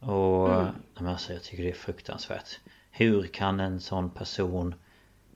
Och 0.00 0.52
Mm. 0.54 0.74
men 0.94 1.06
alltså, 1.06 1.32
jag 1.32 1.42
tycker 1.42 1.62
det 1.62 1.70
är 1.70 1.74
fruktansvärt. 1.74 2.60
Hur 2.90 3.26
kan 3.26 3.60
en 3.60 3.80
sån 3.80 4.10
person 4.10 4.74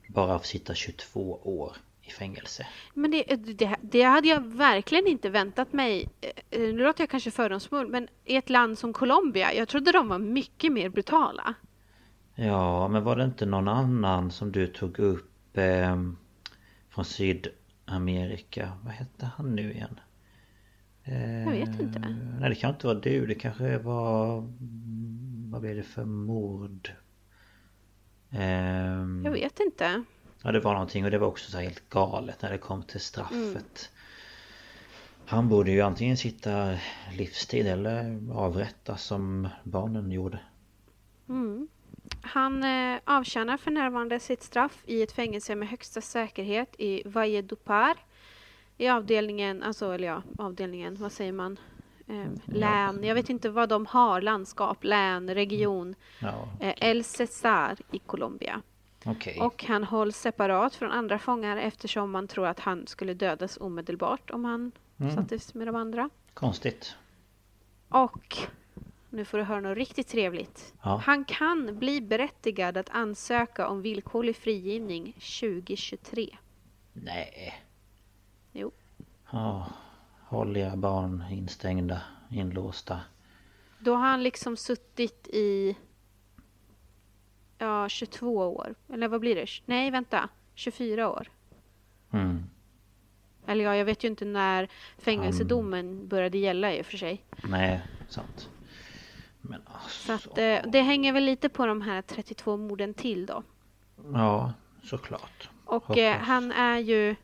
bara 0.07 0.39
sitta 0.39 0.73
22 0.75 1.39
år 1.43 1.75
i 2.01 2.09
fängelse? 2.09 2.67
Men 2.93 3.11
det, 3.11 3.23
det, 3.23 3.75
det 3.81 4.01
hade 4.01 4.27
jag 4.27 4.41
verkligen 4.47 5.07
inte 5.07 5.29
väntat 5.29 5.73
mig. 5.73 6.09
Eh, 6.21 6.59
Nu 6.59 6.77
låter 6.83 7.01
jag 7.01 7.09
kanske 7.09 7.31
fördomsfull, 7.31 7.87
men 7.87 8.07
i 8.25 8.35
ett 8.35 8.49
land 8.49 8.77
som 8.77 8.93
Colombia, 8.93 9.53
jag 9.53 9.67
trodde 9.67 9.91
de 9.91 10.07
var 10.07 10.19
mycket 10.19 10.71
mer 10.71 10.89
brutala. 10.89 11.53
Ja, 12.35 12.87
men 12.87 13.03
var 13.03 13.15
det 13.15 13.23
inte 13.23 13.45
någon 13.45 13.67
annan 13.67 14.31
som 14.31 14.51
du 14.51 14.67
tog 14.67 14.99
upp 14.99 15.57
eh, 15.57 16.03
från 16.89 17.05
Sydamerika? 17.05 18.71
Vad 18.83 18.93
hette 18.93 19.25
han 19.37 19.55
nu 19.55 19.73
igen? 19.73 19.99
Eh, 21.03 21.43
Jag 21.43 21.51
vet 21.51 21.79
inte. 21.79 21.99
Nej, 22.39 22.49
det 22.49 22.55
kan 22.55 22.69
inte 22.73 22.87
vara 22.87 22.97
du. 22.99 23.25
Det 23.25 23.35
kanske 23.35 23.77
var... 23.77 24.47
Vad 25.51 25.61
blev 25.61 25.75
det 25.75 25.83
för 25.83 26.05
mord? 26.05 26.91
Ehm, 28.31 29.21
Jag 29.25 29.31
vet 29.31 29.59
inte. 29.59 30.03
Ja, 30.43 30.51
det 30.51 30.59
var 30.59 30.73
någonting 30.73 31.05
och 31.05 31.11
det 31.11 31.17
var 31.17 31.27
också 31.27 31.51
så 31.51 31.57
helt 31.57 31.89
galet 31.89 32.41
när 32.41 32.51
det 32.51 32.57
kom 32.57 32.83
till 32.83 32.99
straffet. 32.99 33.31
Mm. 33.35 33.63
Han 35.25 35.49
borde 35.49 35.71
ju 35.71 35.81
antingen 35.81 36.17
sitta 36.17 36.77
livstid 37.17 37.67
eller 37.67 38.19
avrättas 38.33 39.03
som 39.03 39.47
barnen 39.63 40.11
gjorde. 40.11 40.39
Han 42.21 42.63
eh, 42.63 42.99
avtjänar 43.05 43.57
för 43.57 43.71
närvarande 43.71 44.19
sitt 44.19 44.43
straff 44.43 44.83
i 44.85 45.01
ett 45.01 45.11
fängelse 45.11 45.55
med 45.55 45.67
högsta 45.69 46.01
säkerhet 46.01 46.75
i 46.77 47.03
Valledupar. 47.05 47.97
I 48.77 48.87
avdelningen, 48.87 49.63
alltså 49.63 49.91
eller 49.91 50.07
ja, 50.07 50.23
avdelningen, 50.37 50.95
vad 50.95 51.11
säger 51.11 51.31
man? 51.31 51.59
Eh, 52.07 52.55
län, 52.55 53.03
jag 53.03 53.15
vet 53.15 53.29
inte 53.29 53.49
vad 53.49 53.69
de 53.69 53.85
har, 53.85 54.21
landskap, 54.21 54.83
län, 54.83 55.33
region. 55.33 55.95
Ja, 56.19 56.47
Eh, 56.59 56.89
El 56.89 57.03
Cesar 57.03 57.77
i 57.91 57.99
Colombia. 57.99 58.61
Okej. 59.05 59.39
Och 59.39 59.63
han 59.63 59.83
hålls 59.83 60.17
separat 60.17 60.75
från 60.75 60.91
andra 60.91 61.19
fångar 61.19 61.57
eftersom 61.57 62.11
man 62.11 62.27
tror 62.27 62.47
att 62.47 62.59
han 62.59 62.87
skulle 62.87 63.13
dödas 63.13 63.57
omedelbart 63.61 64.31
om 64.31 64.45
han 64.45 64.71
sattes 65.15 65.53
med 65.53 65.67
de 65.67 65.75
andra. 65.75 66.09
Konstigt. 66.33 66.95
Och 67.89 68.37
nu 69.09 69.25
får 69.25 69.37
du 69.37 69.43
höra 69.43 69.59
något 69.59 69.77
riktigt 69.77 70.07
trevligt. 70.07 70.73
Ja. 70.81 71.01
Han 71.05 71.25
kan 71.25 71.79
bli 71.79 72.01
berättigad 72.01 72.77
att 72.77 72.89
ansöka 72.89 73.67
om 73.67 73.81
villkorlig 73.81 74.35
frigivning 74.35 75.13
2023. 75.13 76.37
Nej. 76.93 77.63
Jo. 78.51 78.71
Ja, 79.31 79.67
håll 80.21 80.57
era 80.57 80.75
barn 80.75 81.23
instängda, 81.31 82.01
inlåsta. 82.29 82.99
Då 83.79 83.95
har 83.95 84.07
han 84.07 84.23
liksom 84.23 84.57
suttit 84.57 85.27
i 85.27 85.75
ja, 87.61 87.89
22 87.89 88.37
år. 88.37 88.75
Eller 88.93 89.07
vad 89.07 89.21
blir 89.21 89.35
det? 89.35 89.47
Nej, 89.65 89.91
vänta. 89.91 90.29
24 90.55 91.09
år. 91.09 91.27
Mm. 92.11 92.43
Eller 93.47 93.63
ja, 93.63 93.75
jag 93.75 93.85
vet 93.85 94.03
ju 94.03 94.07
inte 94.07 94.25
när 94.25 94.67
fängelsedomen 94.97 96.07
började 96.07 96.37
gälla 96.37 96.73
i 96.73 96.81
och 96.81 96.85
för 96.85 96.97
sig. 96.97 97.23
Nej, 97.43 97.81
sant. 98.09 98.49
Men 99.41 99.61
Så 99.87 100.11
alltså. 100.13 100.29
att, 100.31 100.37
eh, 100.37 100.71
det 100.71 100.81
hänger 100.81 101.13
väl 101.13 101.23
lite 101.23 101.49
på 101.49 101.65
de 101.65 101.81
här 101.81 102.01
32 102.01 102.57
morden 102.57 102.93
till 102.93 103.25
då. 103.25 103.43
Ja, 104.13 104.53
såklart. 104.83 105.49
Och 105.65 105.97
eh, 105.97 106.17
han 106.17 106.51
är 106.51 106.77
ju... 106.77 107.15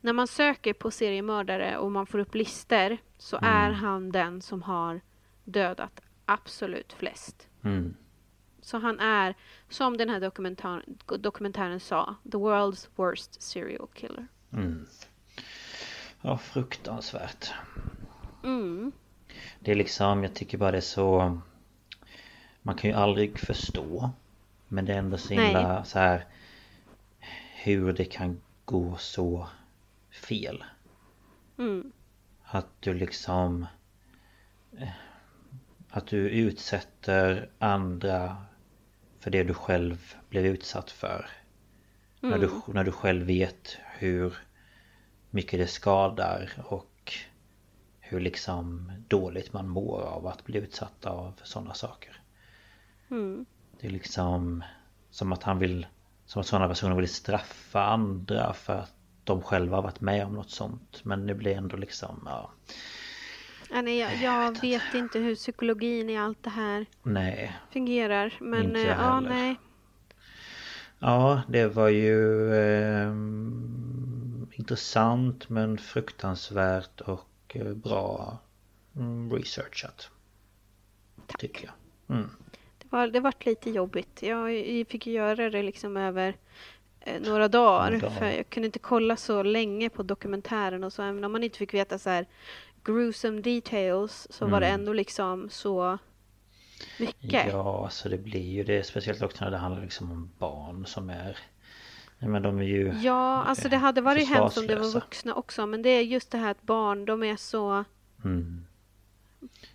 När 0.00 0.12
man 0.12 0.26
söker 0.28 0.72
på 0.72 0.90
seriemördare 0.90 1.78
och 1.78 1.92
man 1.92 2.06
får 2.06 2.18
upp 2.18 2.34
lister 2.34 2.98
så 3.18 3.38
är 3.42 3.70
han 3.70 4.12
den 4.12 4.42
som 4.42 4.62
har 4.62 5.00
dödat 5.44 6.00
absolut 6.24 6.92
flest. 6.92 7.48
Mm. 7.64 7.94
Så 8.62 8.78
han 8.78 9.00
är, 9.00 9.34
som 9.68 9.96
den 9.96 10.08
här 10.08 10.20
dokumentär, 10.20 10.84
dokumentären 11.18 11.80
sa, 11.80 12.14
the 12.22 12.36
world's 12.36 12.88
worst 12.96 13.42
serial 13.42 13.88
killer. 13.94 14.26
Mm. 14.52 14.86
Ja, 16.20 16.38
fruktansvärt. 16.38 17.52
Mm. 18.44 18.92
Det 19.60 19.70
är 19.70 19.76
liksom, 19.76 20.22
jag 20.22 20.34
tycker 20.34 20.58
bara 20.58 20.70
det 20.70 20.76
är 20.76 20.80
så... 20.80 21.40
Man 22.62 22.74
kan 22.74 22.90
ju 22.90 22.96
aldrig 22.96 23.38
förstå. 23.38 24.10
Men 24.68 24.84
det 24.84 24.94
är 24.94 24.98
ändå 24.98 25.18
så 25.18 25.34
himla 25.34 25.72
Nej. 25.72 25.86
så 25.86 25.98
här 25.98 26.24
Hur 27.54 27.92
det 27.92 28.04
kan 28.04 28.40
gå 28.64 28.96
så 28.96 29.48
fel. 30.10 30.64
Mm. 31.58 31.92
Att 32.44 32.66
du 32.80 32.94
liksom... 32.94 33.66
eh, 34.78 34.88
Att 35.90 36.06
du 36.06 36.28
utsätter 36.28 37.50
andra 37.58 38.36
för 39.20 39.30
det 39.30 39.42
du 39.42 39.54
själv 39.54 40.14
blev 40.28 40.46
utsatt 40.46 40.90
för. 40.90 41.26
När, 42.20 42.38
du, 42.38 42.50
när 42.66 42.84
du 42.84 42.92
själv 42.92 43.26
vet 43.26 43.76
hur 43.98 44.34
mycket 45.30 45.60
det 45.60 45.66
skadar 45.66 46.50
och 46.64 47.12
hur 48.00 48.20
liksom 48.20 48.92
dåligt 49.08 49.52
man 49.52 49.68
mår 49.68 50.00
av 50.02 50.26
att 50.26 50.44
bli 50.44 50.58
utsatt 50.58 51.06
av 51.06 51.32
sådana 51.42 51.74
saker. 51.74 52.20
Mm. 53.10 53.46
Det 53.80 53.86
är 53.86 53.90
liksom 53.90 54.64
som 55.10 55.32
att 55.32 55.42
han 55.42 55.58
vill 55.58 55.86
Som 56.26 56.40
att 56.40 56.46
sådana 56.46 56.68
personer 56.68 56.96
vill 56.96 57.08
straffa 57.08 57.84
andra 57.84 58.52
för 58.52 58.72
att 58.72 58.94
de 59.24 59.42
själva 59.42 59.76
har 59.76 59.82
varit 59.82 60.00
med 60.00 60.26
om 60.26 60.34
något 60.34 60.50
sånt 60.50 61.00
Men 61.04 61.26
det 61.26 61.34
blir 61.34 61.56
ändå 61.56 61.76
liksom 61.76 62.22
ja, 62.26 62.50
Ja, 63.72 63.82
nej, 63.82 63.98
jag, 63.98 64.16
jag 64.22 64.60
vet 64.60 64.94
inte 64.94 65.18
hur 65.18 65.34
psykologin 65.34 66.10
i 66.10 66.18
allt 66.18 66.42
det 66.42 66.50
här 66.50 66.86
Nej 67.02 67.56
fungerar. 67.72 68.34
Men 68.40 68.62
Inte 68.64 68.80
jag 68.80 68.98
ja, 68.98 69.14
heller. 69.14 69.28
nej. 69.28 69.56
Ja 70.98 71.42
det 71.48 71.66
var 71.66 71.88
ju 71.88 72.52
eh, 72.54 73.12
Intressant 74.52 75.48
men 75.48 75.78
fruktansvärt 75.78 77.00
och 77.00 77.28
eh, 77.48 77.72
bra 77.72 78.38
mm, 78.96 79.32
researchat 79.32 80.10
Tycker 81.38 81.64
jag 81.64 82.16
mm. 82.16 82.30
Det 82.78 82.86
var, 82.90 83.06
det 83.06 83.20
vart 83.20 83.46
lite 83.46 83.70
jobbigt. 83.70 84.22
Jag, 84.22 84.68
jag 84.68 84.86
fick 84.88 85.06
göra 85.06 85.50
det 85.50 85.62
liksom 85.62 85.96
över 85.96 86.36
eh, 87.00 87.20
några 87.20 87.48
dagar. 87.48 87.92
Dagar. 87.92 88.10
För 88.10 88.26
jag 88.26 88.50
kunde 88.50 88.66
inte 88.66 88.78
kolla 88.78 89.16
så 89.16 89.42
länge 89.42 89.88
på 89.88 90.02
dokumentären 90.02 90.84
och 90.84 90.92
så. 90.92 91.02
Även 91.02 91.24
om 91.24 91.32
man 91.32 91.44
inte 91.44 91.58
fick 91.58 91.74
veta 91.74 91.98
så 91.98 92.10
här 92.10 92.26
gruesome 92.84 93.40
details 93.40 94.26
så 94.30 94.46
var 94.46 94.60
det 94.60 94.66
Mm. 94.66 94.80
ändå 94.80 94.92
liksom 94.92 95.48
så 95.50 95.98
mycket. 96.98 97.46
Ja, 97.52 97.84
alltså 97.84 98.08
det 98.08 98.18
blir 98.18 98.50
ju 98.52 98.64
det 98.64 98.86
Speciellt 98.86 99.22
också 99.22 99.44
när 99.44 99.50
det 99.50 99.56
handlar 99.58 99.82
liksom 99.82 100.10
om 100.12 100.30
barn 100.38 100.86
som 100.86 101.10
är 101.10 101.38
Nej 102.18 102.30
men 102.30 102.42
de 102.42 102.58
är 102.58 102.62
ju 102.64 102.92
Ja, 103.02 103.42
alltså 103.42 103.68
det 103.68 103.76
hade 103.76 104.00
varit 104.00 104.28
hemskt 104.28 104.58
om 104.58 104.66
det 104.66 104.76
var 104.76 104.92
vuxna 104.94 105.34
också. 105.34 105.66
Men 105.66 105.82
det 105.82 105.88
är 105.88 106.02
just 106.02 106.30
det 106.30 106.38
här 106.38 106.50
att 106.50 106.62
barn, 106.62 107.04
de 107.04 107.22
är 107.22 107.36
så 107.36 107.84
mm, 108.24 108.66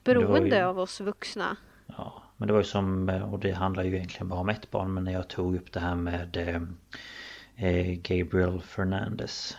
beroende 0.04 0.56
ju- 0.58 0.64
av 0.64 0.80
oss 0.80 1.02
vuxna. 1.02 1.58
Ja, 1.98 2.24
men 2.38 2.48
det 2.48 2.54
var 2.54 2.60
ju 2.60 2.66
som 2.68 3.10
Och 3.32 3.40
det 3.40 3.52
handlar 3.52 3.84
ju 3.84 3.96
egentligen 3.96 4.30
bara 4.30 4.40
om 4.40 4.50
ett 4.50 4.72
barn 4.72 4.94
Men 4.94 5.04
när 5.04 5.12
jag 5.12 5.28
tog 5.28 5.56
upp 5.56 5.72
det 5.72 5.80
här 5.80 5.96
med 5.96 6.38
eh, 6.38 6.62
eh, 7.70 7.94
Gabriel 7.96 8.62
Fernandez 8.62 9.58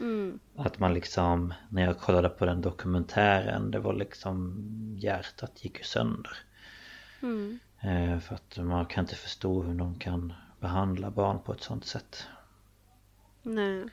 Mm. 0.00 0.38
Att 0.56 0.78
man 0.78 0.94
liksom 0.94 1.54
När 1.68 1.82
jag 1.84 1.98
kollade 1.98 2.28
på 2.28 2.46
den 2.46 2.60
dokumentären 2.60 3.70
Det 3.70 3.78
var 3.78 3.92
liksom 3.94 4.64
Hjärtat 5.00 5.64
gick 5.64 5.78
ju 5.78 5.84
sönder 5.84 6.32
Mm. 7.22 7.58
eh, 7.80 8.18
För 8.20 8.34
att 8.34 8.56
man 8.58 8.86
kan 8.86 9.04
inte 9.04 9.16
förstå 9.16 9.62
hur 9.62 9.74
någon 9.74 9.98
kan 9.98 10.32
Behandla 10.60 11.10
barn 11.10 11.38
på 11.42 11.52
ett 11.52 11.62
sånt 11.62 11.86
sätt 11.86 12.26
Nej. 13.42 13.84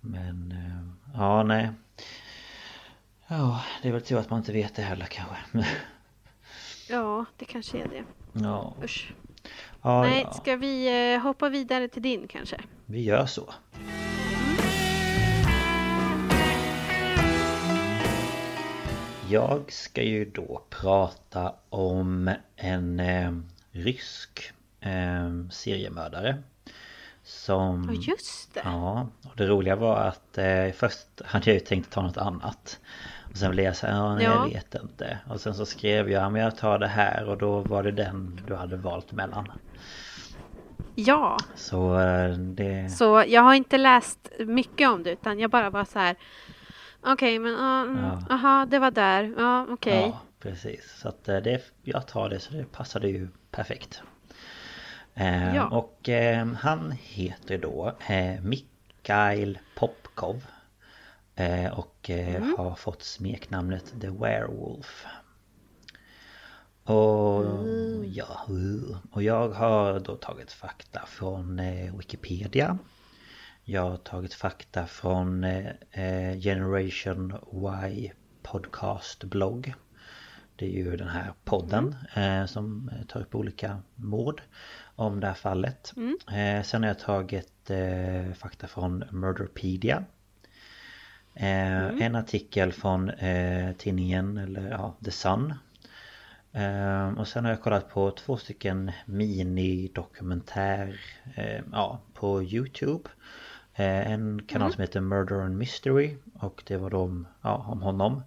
Men 0.00 0.52
eh, 0.52 1.12
ja 1.20 1.42
nej 1.42 1.70
Ja 3.26 3.64
det 3.82 3.88
är 3.88 3.92
väl 3.92 4.02
tur 4.02 4.18
att 4.18 4.30
man 4.30 4.38
inte 4.38 4.52
vet 4.52 4.74
det 4.76 4.82
heller 4.82 5.06
kanske 5.06 5.36
Ja, 6.88 7.24
det 7.36 7.44
kanske 7.44 7.78
är 7.78 7.88
det. 7.88 8.04
Ja, 8.32 8.74
Usch. 8.84 9.14
ja, 9.82 10.02
Nej, 10.02 10.22
ja. 10.22 10.32
ska 10.32 10.56
vi 10.56 11.12
eh, 11.14 11.20
hoppa 11.20 11.48
vidare 11.48 11.88
till 11.88 12.02
din 12.02 12.28
kanske? 12.28 12.60
vi 12.86 13.02
gör 13.02 13.26
så 13.26 13.52
Jag 19.32 19.72
ska 19.72 20.02
ju 20.02 20.24
då 20.24 20.62
prata 20.70 21.54
om 21.68 22.30
en 22.56 23.00
eh, 23.00 23.32
rysk 23.70 24.52
eh, 24.80 25.48
seriemördare 25.50 26.42
Som... 27.22 27.90
Ja, 27.94 28.00
just 28.12 28.54
det. 28.54 28.60
Ja, 28.64 29.08
och 29.30 29.36
det 29.36 29.46
roliga 29.46 29.76
var 29.76 29.96
att 29.96 30.38
eh, 30.38 30.72
först 30.74 31.06
hade 31.24 31.50
jag 31.50 31.54
ju 31.54 31.60
tänkt 31.60 31.90
ta 31.92 32.02
något 32.02 32.16
annat 32.16 32.80
Och 33.30 33.36
sen 33.36 33.50
blev 33.50 33.64
jag 33.64 33.76
så 33.76 33.86
här, 33.86 33.94
ja, 33.94 34.14
nej, 34.14 34.24
Ja. 34.24 34.30
jag 34.30 34.54
vet 34.54 34.74
inte 34.74 35.18
Och 35.28 35.40
sen 35.40 35.54
så 35.54 35.66
skrev 35.66 36.10
jag, 36.10 36.32
men 36.32 36.42
jag 36.42 36.56
tar 36.56 36.78
det 36.78 36.88
här 36.88 37.28
och 37.28 37.38
då 37.38 37.60
var 37.60 37.82
det 37.82 37.92
den 37.92 38.40
du 38.46 38.54
hade 38.54 38.76
valt 38.76 39.12
mellan 39.12 39.52
Ja, 40.94 41.36
Så 41.54 41.98
eh, 42.00 42.32
det... 42.36 42.90
så 42.90 43.24
jag 43.28 43.42
har 43.42 43.54
inte 43.54 43.78
läst 43.78 44.28
mycket 44.38 44.88
om 44.88 45.02
det 45.02 45.10
utan 45.10 45.38
jag 45.38 45.50
bara 45.50 45.70
var 45.70 45.84
så 45.84 45.98
här. 45.98 46.16
Okej, 47.02 47.38
men 47.38 47.52
ja, 47.52 47.80
mm, 47.82 48.04
Ja. 48.04 48.22
aha, 48.30 48.66
det 48.66 48.78
var 48.78 48.90
där. 48.90 49.34
Ja, 49.38 49.66
okej. 49.70 50.00
Ja, 50.00 50.20
precis. 50.40 50.92
Så 51.00 51.08
att 51.08 51.28
eh, 51.28 51.36
det, 51.36 51.62
jag 51.82 52.06
tar 52.06 52.28
det 52.28 52.40
så 52.40 52.52
det 52.54 52.64
passade 52.72 53.08
ju 53.08 53.28
perfekt. 53.50 54.02
Eh, 55.14 55.56
Ja. 55.56 55.68
Och 55.68 56.08
eh, 56.08 56.46
han 56.46 56.90
heter 57.02 57.58
då 57.58 57.92
eh, 58.08 58.40
Mikhail 58.42 59.58
Popkov. 59.74 60.44
Eh, 61.34 61.78
och 61.78 62.10
eh, 62.10 62.34
Mm. 62.36 62.54
har 62.58 62.74
fått 62.74 63.02
smeknamnet 63.02 63.94
The 64.00 64.08
Werewolf. 64.10 65.04
Och 66.84 67.44
Mm. 67.44 68.04
ja, 68.12 68.40
uh. 68.50 68.96
och 69.12 69.22
jag 69.22 69.48
har 69.48 70.00
då 70.00 70.16
tagit 70.16 70.52
fakta 70.52 71.00
från 71.06 71.60
Wikipedia. 71.98 72.78
Jag 73.64 73.90
har 73.90 73.96
tagit 73.96 74.34
fakta 74.34 74.86
från 74.86 75.44
eh, 75.44 75.66
eh, 75.90 76.38
Generation 76.40 77.34
Y 77.90 78.10
podcast 78.42 79.24
blogg. 79.24 79.74
Det 80.56 80.66
är 80.66 80.70
ju 80.70 80.96
den 80.96 81.08
här 81.08 81.32
podden 81.44 81.96
eh, 82.14 82.46
som 82.46 82.90
tar 83.08 83.20
upp 83.20 83.34
olika 83.34 83.82
mord 83.94 84.42
om 84.96 85.20
det 85.20 85.26
här 85.26 85.34
fallet. 85.34 85.92
Eh, 86.32 86.62
sen 86.62 86.82
har 86.82 86.88
jag 86.88 86.98
tagit 86.98 87.48
fakta 88.34 88.66
från 88.66 89.04
Murderpedia. 89.10 90.04
Eh, 91.34 92.02
En 92.02 92.14
artikel 92.16 92.72
från 92.72 93.12
tidningen, 93.78 94.36
eller 94.38 94.70
ja, 94.70 94.96
The 95.04 95.10
Sun. 95.10 95.54
Och 97.16 97.28
sen 97.28 97.44
har 97.44 97.50
jag 97.52 97.62
kollat 97.62 97.88
på 97.88 98.10
två 98.10 98.36
stycken 98.36 98.92
minidokumentär 99.06 101.00
ja, 101.72 102.00
på 102.14 102.42
Youtube. 102.42 103.08
Eh, 103.74 104.12
en 104.12 104.42
kanal 104.46 104.72
som 104.72 104.80
heter 104.80 105.00
Murder 105.00 105.40
and 105.40 105.58
Mystery 105.58 106.16
och 106.34 106.62
det 106.66 106.76
var 106.76 106.90
de, 106.90 107.26
ja, 107.42 107.66
om 107.68 107.82
honom. 107.82 108.22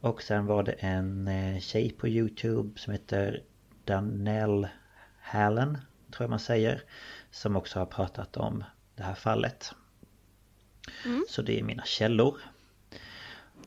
Och 0.00 0.22
sen 0.22 0.46
var 0.46 0.62
det 0.62 0.72
en 0.72 1.28
eh, 1.28 1.60
tjej 1.60 1.90
på 1.92 2.08
Youtube 2.08 2.80
som 2.80 2.92
heter 2.92 3.42
Danelle 3.84 4.70
Hallen, 5.20 5.78
tror 6.10 6.24
jag 6.24 6.30
man 6.30 6.38
säger. 6.38 6.82
Som 7.30 7.56
också 7.56 7.78
har 7.78 7.86
pratat 7.86 8.36
om 8.36 8.64
det 8.94 9.02
här 9.02 9.14
fallet. 9.14 9.72
Så 11.28 11.42
det 11.42 11.58
är 11.58 11.62
mina 11.62 11.84
källor. 11.84 12.36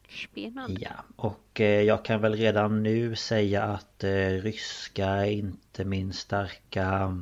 Spännande. 0.09 0.81
Ja, 0.81 1.03
och 1.15 1.61
eh, 1.61 1.81
jag 1.81 2.05
kan 2.05 2.21
väl 2.21 2.35
redan 2.35 2.83
nu 2.83 3.15
säga 3.15 3.63
att 3.63 4.03
ryska 4.41 5.07
är 5.07 5.31
inte 5.31 5.85
min 5.85 6.13
starka 6.13 7.17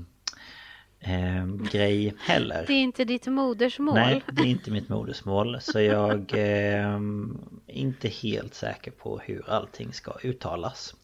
eh, 1.03 1.45
grej 1.71 2.13
heller. 2.19 2.63
Det 2.67 2.73
är 2.73 2.81
inte 2.81 3.05
ditt 3.05 3.27
modersmål. 3.27 3.95
Nej, 3.95 4.23
det 4.31 4.41
är 4.41 4.45
inte 4.45 4.71
mitt 4.71 4.89
modersmål. 4.89 5.57
Så 5.61 5.79
jag 5.81 6.33
eh, 6.33 6.85
är 6.85 6.99
inte 7.67 8.07
helt 8.07 8.53
säker 8.53 8.91
på 8.91 9.19
hur 9.19 9.49
allting 9.49 9.93
ska 9.93 10.13
uttalas. 10.23 10.95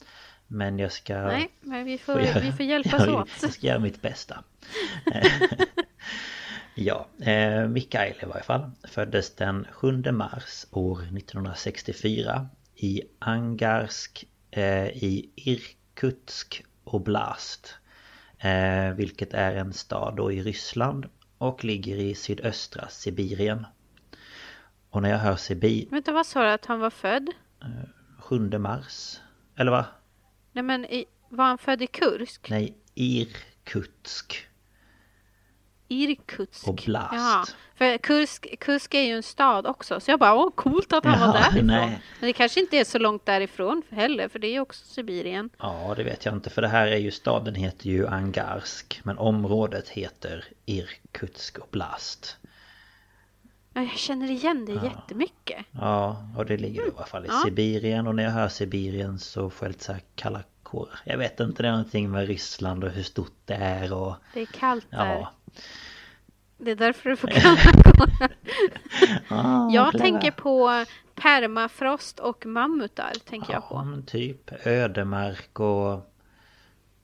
Men 0.48 0.80
jag 0.80 0.92
ska... 0.92 1.22
Nej, 1.22 1.50
men 1.62 1.86
vi 1.86 1.98
får, 1.98 2.22
göra- 2.22 2.40
vi 2.40 2.52
får 2.52 2.66
hjälpas 2.66 2.94
jag, 3.06 3.16
åt. 3.16 3.30
Jag 3.42 3.52
ska 3.54 3.68
göra 3.68 3.80
mitt 3.80 4.02
bästa. 4.02 4.44
ja, 6.76 7.08
eh, 7.22 7.68
Mikael 7.68 8.14
i 8.22 8.26
varje 8.26 8.44
fall 8.44 8.72
föddes 8.84 9.36
den 9.36 9.68
7 9.72 9.92
mars 10.12 10.66
år 10.72 11.02
1964 11.02 12.48
i 12.76 13.02
Angarsk 13.20 14.26
eh, 14.52 14.88
i 14.88 15.30
Irkutsk 15.36 16.64
oblast. 16.84 17.76
Eh, 18.40 18.94
vilket 18.94 19.34
är 19.34 19.56
en 19.56 19.74
stad 19.74 20.16
då 20.16 20.32
i 20.32 20.44
Ryssland 20.44 21.10
och 21.38 21.64
ligger 21.64 21.96
i 21.96 22.16
sydöstra 22.16 22.88
Sibirien. 22.90 23.66
Och 24.90 25.02
när 25.02 25.10
jag 25.10 25.18
hör 25.18 25.36
Sibir... 25.36 25.88
Vänta, 25.90 26.12
vad 26.12 26.26
sa 26.26 26.44
du 26.44 26.50
att 26.50 26.66
han 26.66 26.80
var 26.80 26.90
född? 26.90 27.30
7 28.20 28.40
mars? 28.40 29.20
Eller 29.56 29.72
va? 29.72 29.86
Nej, 30.52 30.64
men 30.64 30.86
i, 30.86 31.06
var 31.30 31.46
han 31.46 31.58
född 31.58 31.82
i 31.82 31.88
Kursk? 31.88 32.50
Nej, 32.50 32.78
Irkutsk. 32.94 34.49
Irkutsk? 35.90 36.68
Oblast. 36.68 37.14
Ja, 37.14 37.46
för 37.76 37.98
Kursk, 37.98 38.60
Kursk 38.60 38.94
är 38.94 39.02
ju 39.02 39.12
en 39.16 39.24
stad 39.24 39.68
också. 39.68 40.00
Så 40.00 40.12
jag 40.12 40.20
bara, 40.20 40.36
åh 40.36 40.50
coolt 40.56 40.94
att 40.94 41.06
han 41.06 41.20
Ja, 41.20 41.26
var 41.28 41.34
därifrån. 41.34 41.68
nej. 41.68 42.02
Men 42.20 42.28
det 42.28 42.34
kanske 42.34 42.60
inte 42.60 42.78
är 42.78 42.84
så 42.84 42.98
långt 43.00 43.26
därifrån 43.26 43.82
heller, 43.90 44.28
för 44.28 44.40
det 44.40 44.48
är 44.48 44.52
ju 44.52 44.60
också 44.60 44.86
Sibirien. 44.86 45.50
Ja, 45.60 45.94
det 45.98 46.04
vet 46.04 46.26
jag 46.26 46.34
inte 46.34 46.50
för 46.50 46.62
det 46.62 46.68
här 46.68 46.88
är 46.88 46.98
ju 46.98 47.12
staden 47.12 47.56
heter 47.56 47.88
ju 47.90 48.08
Angarsk 48.08 49.02
men 49.04 49.18
området 49.18 49.90
heter 49.90 50.46
Irkutsk 50.66 51.60
oblast. 51.60 52.38
Ja, 53.74 53.82
jag 53.82 53.92
känner 53.98 54.32
igen 54.32 54.66
det 54.66 54.74
jättemycket. 54.74 55.66
Ja, 55.72 56.24
och 56.38 56.46
det 56.46 56.58
ligger 56.58 56.82
i 56.88 56.92
alla 56.98 57.06
fall 57.06 57.26
i 57.26 57.28
Ja. 57.28 57.42
Sibirien 57.46 58.08
och 58.08 58.16
när 58.16 58.24
jag 58.24 58.32
hör 58.32 58.48
Sibirien 58.48 59.20
så 59.20 59.50
får 59.50 59.66
jag 59.66 59.72
lite 59.72 59.84
så 59.84 59.92
här 59.94 60.02
kalla 60.16 60.44
kårar. 60.64 61.00
Jag 61.06 61.18
vet 61.18 61.40
inte, 61.40 61.64
det 61.64 61.68
är 61.68 61.72
någonting 61.72 62.12
med 62.12 62.28
Ryssland 62.28 62.84
och 62.84 62.90
hur 62.92 63.04
stort 63.04 63.34
det 63.46 63.54
är 63.54 63.94
och 63.94 64.16
Det 64.34 64.42
är 64.42 64.46
kallt 64.46 64.88
där. 64.92 65.16
ja. 65.20 65.32
Det 66.58 66.72
är 66.72 66.76
därför 66.76 67.10
du 67.10 67.16
får 67.16 67.28
kalla. 67.28 67.58
Ah, 69.30 69.70
Jag 69.72 69.98
tänker 69.98 70.32
på 70.32 70.86
permafrost 71.16 72.20
och 72.20 72.46
mammutar. 72.46 73.12
Tänker 73.30 73.54
jag 73.54 73.64
Ja, 73.64 73.68
på. 73.68 73.84
men 73.84 74.06
typ 74.06 74.52
ödemark 74.68 75.60
och 75.60 76.14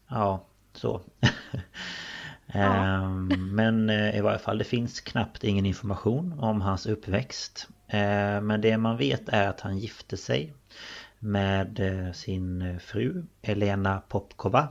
ja, 0.08 0.46
så. 0.74 1.02
Ehm, 2.48 3.28
men 3.56 3.89
eh, 3.89 4.18
i 4.18 4.22
varje 4.22 4.39
fall 4.39 4.58
det 4.58 4.64
finns 4.64 5.02
knappt 5.02 5.43
ingen 5.43 5.66
information 5.66 6.39
om 6.39 6.62
hans 6.62 6.86
uppväxt. 6.86 7.68
Ehm, 7.88 8.48
men 8.48 8.62
det 8.62 8.78
man 8.78 8.98
vet 8.98 9.30
är 9.30 9.48
att 9.48 9.62
han 9.62 9.78
gifte 9.78 10.18
sig 10.18 10.54
med 11.20 11.80
eh, 11.80 12.12
sin 12.14 12.80
fru 12.80 13.26
Elena 13.41 14.02
Popkova. 14.08 14.68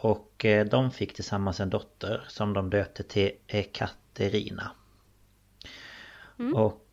Och 0.00 0.44
eh, 0.44 0.66
de 0.66 0.90
fick 0.90 1.14
tillsammans 1.14 1.60
en 1.60 1.70
dotter 1.70 2.24
som 2.28 2.52
de 2.52 2.70
döpte 2.70 3.02
till 3.02 3.30
Ekaterina. 3.46 4.70
Mm. 6.38 6.54
Och 6.54 6.84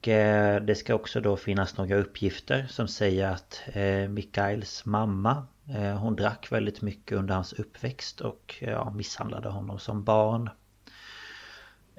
det 0.61 0.77
ska 0.77 0.95
också 0.95 1.21
då 1.21 1.37
finnas 1.37 1.77
några 1.77 1.95
uppgifter 1.95 2.65
som 2.69 2.87
säger 2.87 3.31
att 3.31 3.61
Mikaels 4.09 4.85
mamma 4.85 5.47
Eh, 5.69 5.97
hon 5.97 6.15
drack 6.15 6.51
väldigt 6.51 6.81
mycket 6.81 7.17
under 7.17 7.35
hans 7.35 7.53
uppväxt 7.53 8.21
och 8.21 8.55
ja, 8.59 8.89
misshandlade 8.89 9.49
honom 9.49 9.79
som 9.79 10.03
barn. 10.03 10.49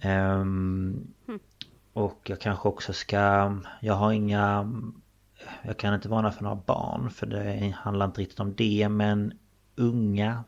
Um, 0.04 1.06
mm. 1.28 1.40
Och 1.92 2.20
jag 2.24 2.40
kanske 2.40 2.68
också 2.68 2.92
ska... 2.92 3.52
Jag 3.80 3.94
har 3.94 4.12
inga... 4.12 4.72
Jag 5.62 5.76
kan 5.76 5.94
inte 5.94 6.08
varna 6.08 6.32
för 6.32 6.42
några 6.42 6.62
barn 6.66 7.10
för 7.10 7.26
det 7.26 7.74
handlar 7.76 8.06
inte 8.06 8.20
riktigt 8.20 8.40
om 8.40 8.54
det 8.54 8.88
men 8.88 9.38
unga 9.76 10.44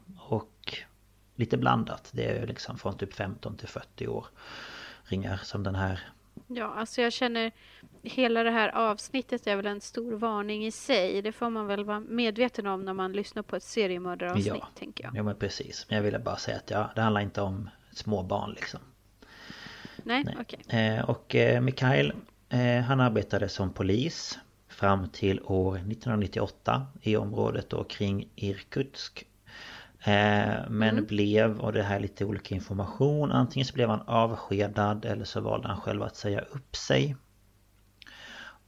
lite 1.39 1.57
blandat. 1.57 2.11
Det 2.13 2.25
är 2.25 2.47
liksom 2.47 2.79
från 2.79 2.99
typ 2.99 3.15
15 3.15 3.57
till 3.57 3.69
40 3.69 4.09
år 4.09 4.27
ringar 5.05 5.41
som 5.45 5.63
den 5.63 5.75
här 5.75 6.01
Ja, 6.47 6.75
alltså 6.77 7.03
jag 7.03 7.13
känner 7.13 7.53
hela 8.03 8.43
det 8.43 8.51
här 8.51 8.69
avsnittet 8.69 9.47
är 9.47 9.57
väl 9.57 9.67
en 9.67 9.81
stor 9.81 10.13
varning 10.13 10.67
i 10.67 10.71
sig. 10.71 11.23
Det 11.23 11.33
får 11.33 11.51
man 11.51 11.67
väl 11.67 11.85
vara 11.85 12.01
medveten 12.01 12.67
om 12.67 12.85
när 12.85 12.93
man 12.93 13.13
lyssnar 13.13 13.43
på 13.43 13.57
ett 13.57 13.63
seriemördaravsnitt, 13.63 14.47
ja. 14.47 14.69
tänker 14.79 15.05
jag. 15.05 15.17
Ja, 15.17 15.23
men 15.23 15.37
precis. 15.37 15.87
Men 15.89 15.97
jag 15.97 16.03
ville 16.03 16.19
bara 16.19 16.37
säga 16.37 16.57
att 16.57 16.71
ja, 16.71 16.91
det 16.95 17.01
handlar 17.01 17.21
inte 17.21 17.41
om 17.41 17.71
små 17.93 18.23
barn 18.23 18.51
liksom. 18.51 18.81
Nej, 19.97 20.37
okej. 20.41 20.61
Okay. 20.65 20.81
Eh, 20.81 21.11
och 21.11 21.35
eh, 21.35 21.61
Mikael, 21.61 22.13
eh, 22.49 22.81
han 22.81 23.01
arbetade 23.01 23.49
som 23.49 23.73
polis 23.73 24.39
fram 24.69 25.09
till 25.09 25.41
år 25.45 25.77
1998 25.77 26.87
i 27.03 27.17
området 27.17 27.71
då 27.71 27.85
kring 27.85 28.29
Irkutsk 28.35 29.27
men 30.69 30.83
mm. 30.83 31.07
blev, 31.07 31.61
och 31.61 31.73
det 31.73 31.83
här 31.83 31.97
är 31.97 32.01
lite 32.01 32.25
olika 32.25 32.55
information, 32.55 33.33
antingen 33.33 33.67
så 33.67 33.75
blev 33.75 33.89
han 33.89 34.03
avskedad 34.07 35.05
eller 35.05 35.25
så 35.25 35.41
valde 35.41 35.69
han 35.69 35.81
själv 35.81 36.03
att 36.03 36.17
säga 36.17 36.41
upp 36.41 36.77
sig. 36.77 37.17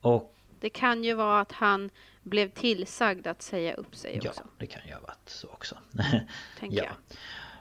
Och 0.00 0.34
det 0.60 0.70
kan 0.70 1.04
ju 1.04 1.14
vara 1.14 1.40
att 1.40 1.52
han 1.52 1.90
blev 2.22 2.50
tillsagd 2.50 3.26
att 3.26 3.42
säga 3.42 3.74
upp 3.74 3.94
sig 3.94 4.16
också. 4.16 4.42
Ja, 4.44 4.50
det 4.58 4.66
kan 4.66 4.82
ju 4.86 4.92
ha 4.92 5.00
varit 5.00 5.28
så 5.28 5.48
också. 5.48 5.76
Tänker 6.58 6.76
ja. 6.76 6.84
jag. 6.84 7.16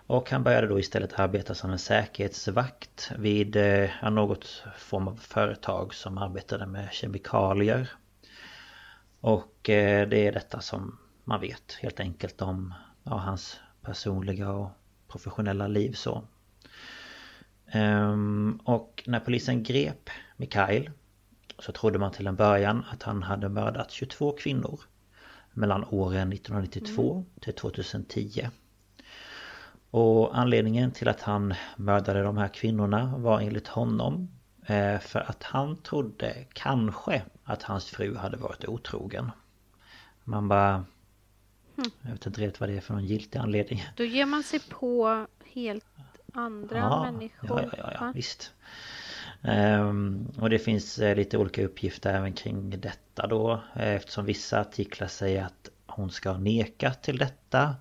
Och 0.08 0.32
han 0.32 0.44
började 0.44 0.68
då 0.68 0.80
istället 0.80 1.20
arbeta 1.20 1.56
som 1.56 1.72
en 1.72 1.80
säkerhetsvakt 1.80 3.12
vid 3.18 3.56
eh, 3.56 4.12
något 4.12 4.64
form 4.78 5.08
av 5.08 5.16
företag 5.16 5.94
som 5.94 6.18
arbetade 6.18 6.66
med 6.66 6.90
kemikalier. 6.92 7.90
Och 9.22 9.70
eh, 9.70 10.08
det 10.08 10.28
är 10.28 10.32
detta 10.32 10.62
som 10.62 11.00
man 11.24 11.42
vet 11.42 11.78
helt 11.82 12.00
enkelt 12.00 12.42
om 12.42 12.74
ja, 13.10 13.18
hans 13.18 13.60
personliga 13.82 14.52
och 14.52 14.70
professionella 15.08 15.68
liv 15.68 15.92
så. 15.92 16.24
Um, 17.74 18.60
och 18.64 19.04
när 19.08 19.20
polisen 19.20 19.64
grep 19.64 20.10
Mikael 20.38 20.90
så 21.60 21.72
trodde 21.72 22.00
man 22.00 22.12
till 22.12 22.28
en 22.28 22.36
början 22.36 22.86
att 22.92 23.04
han 23.04 23.24
hade 23.24 23.50
mördat 23.50 23.92
22 23.92 24.32
kvinnor 24.32 24.80
mellan 25.54 25.86
åren 25.90 26.34
1992 26.34 27.14
mm. 27.14 27.26
till 27.40 27.54
2010. 27.54 28.50
Och 29.92 30.38
anledningen 30.38 30.92
till 30.92 31.08
att 31.08 31.22
han 31.22 31.54
mördade 31.78 32.24
de 32.24 32.38
här 32.38 32.48
kvinnorna 32.48 33.18
var 33.18 33.42
enligt 33.42 33.68
honom 33.68 34.30
eh, 34.66 35.00
för 35.00 35.20
att 35.20 35.44
han 35.44 35.78
trodde 35.78 36.46
kanske 36.54 37.22
att 37.44 37.64
hans 37.64 37.86
fru 37.86 38.16
hade 38.16 38.38
varit 38.38 38.66
otrogen. 38.66 39.32
Man 40.24 40.48
bara 40.48 40.86
Mm. 41.80 41.92
Jag 42.02 42.12
vet 42.12 42.26
inte 42.26 42.42
riktigt 42.42 42.60
vad 42.60 42.70
det 42.70 42.78
är 42.78 42.82
för 42.82 42.94
någon 42.94 43.06
giltig 43.06 43.40
anledning. 43.40 43.86
Då 43.96 44.04
ger 44.04 44.26
man 44.26 44.44
sig 44.44 44.60
på 44.60 45.26
helt 45.46 45.86
andra 46.34 46.78
ja, 46.78 47.12
människor. 47.12 47.62
Ja, 47.62 47.78
ja, 47.78 47.92
ja, 48.00 48.12
visst. 48.16 48.54
Um, 49.42 50.32
och 50.40 50.50
det 50.50 50.60
finns 50.60 51.00
uh, 51.00 51.16
lite 51.16 51.38
olika 51.38 51.66
uppgifter 51.66 52.14
även 52.14 52.34
kring 52.34 52.70
detta 52.80 53.28
då. 53.28 53.52
Uh, 53.54 53.84
eftersom 53.84 54.26
vissa 54.26 54.60
artiklar 54.60 55.08
säger 55.08 55.44
att 55.44 55.70
hon 55.86 56.12
ska 56.12 56.38
neka 56.38 56.94
till 56.94 57.18
detta. 57.18 57.76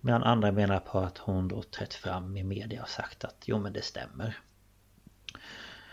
Medan 0.00 0.22
andra 0.22 0.52
menar 0.52 0.80
på 0.80 0.98
att 0.98 1.18
hon 1.18 1.48
då 1.48 1.62
trätt 1.62 1.94
fram 1.94 2.36
i 2.36 2.44
media 2.44 2.82
och 2.82 2.88
sagt 2.88 3.24
att 3.24 3.42
jo 3.44 3.58
men 3.58 3.72
det 3.72 3.82
stämmer. 3.82 4.36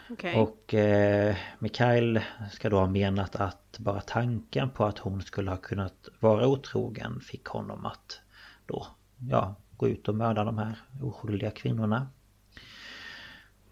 Okay. 0.10 0.36
Och 0.36 0.74
eh, 0.74 1.36
Mikael 1.60 2.22
ska 2.52 2.70
då 2.70 2.80
ha 2.80 2.88
menat 2.88 3.36
att 3.36 3.80
bara 3.80 4.02
tanken 4.02 4.70
på 4.70 4.86
att 4.86 4.98
hon 4.98 5.22
skulle 5.22 5.52
ha 5.52 5.58
kunnat 5.58 6.10
vara 6.20 6.48
otrogen 6.48 7.20
fick 7.20 7.46
honom 7.46 7.86
att 7.86 8.20
då, 8.66 8.88
ja, 9.30 9.56
gå 9.78 9.88
ut 9.88 10.08
och 10.08 10.16
mörda 10.16 10.44
de 10.44 10.58
här 10.58 10.76
oskyldiga 11.02 11.52
kvinnorna. 11.52 12.08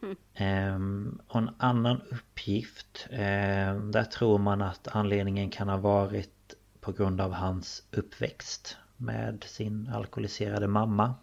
Mm. 0.02 0.18
Eh, 0.34 1.24
och 1.28 1.40
en 1.40 1.50
annan 1.58 2.02
uppgift, 2.02 3.08
eh, 3.10 3.76
där 3.76 4.04
tror 4.04 4.38
man 4.38 4.62
att 4.62 4.88
anledningen 4.88 5.50
kan 5.50 5.70
ha 5.70 5.78
varit 5.78 6.56
på 6.80 6.92
grund 6.92 7.22
av 7.22 7.32
hans 7.32 7.84
uppväxt 7.92 8.78
med 8.98 9.44
sin 9.44 9.88
alkoholiserade 9.88 10.68
mamma. 10.68 11.16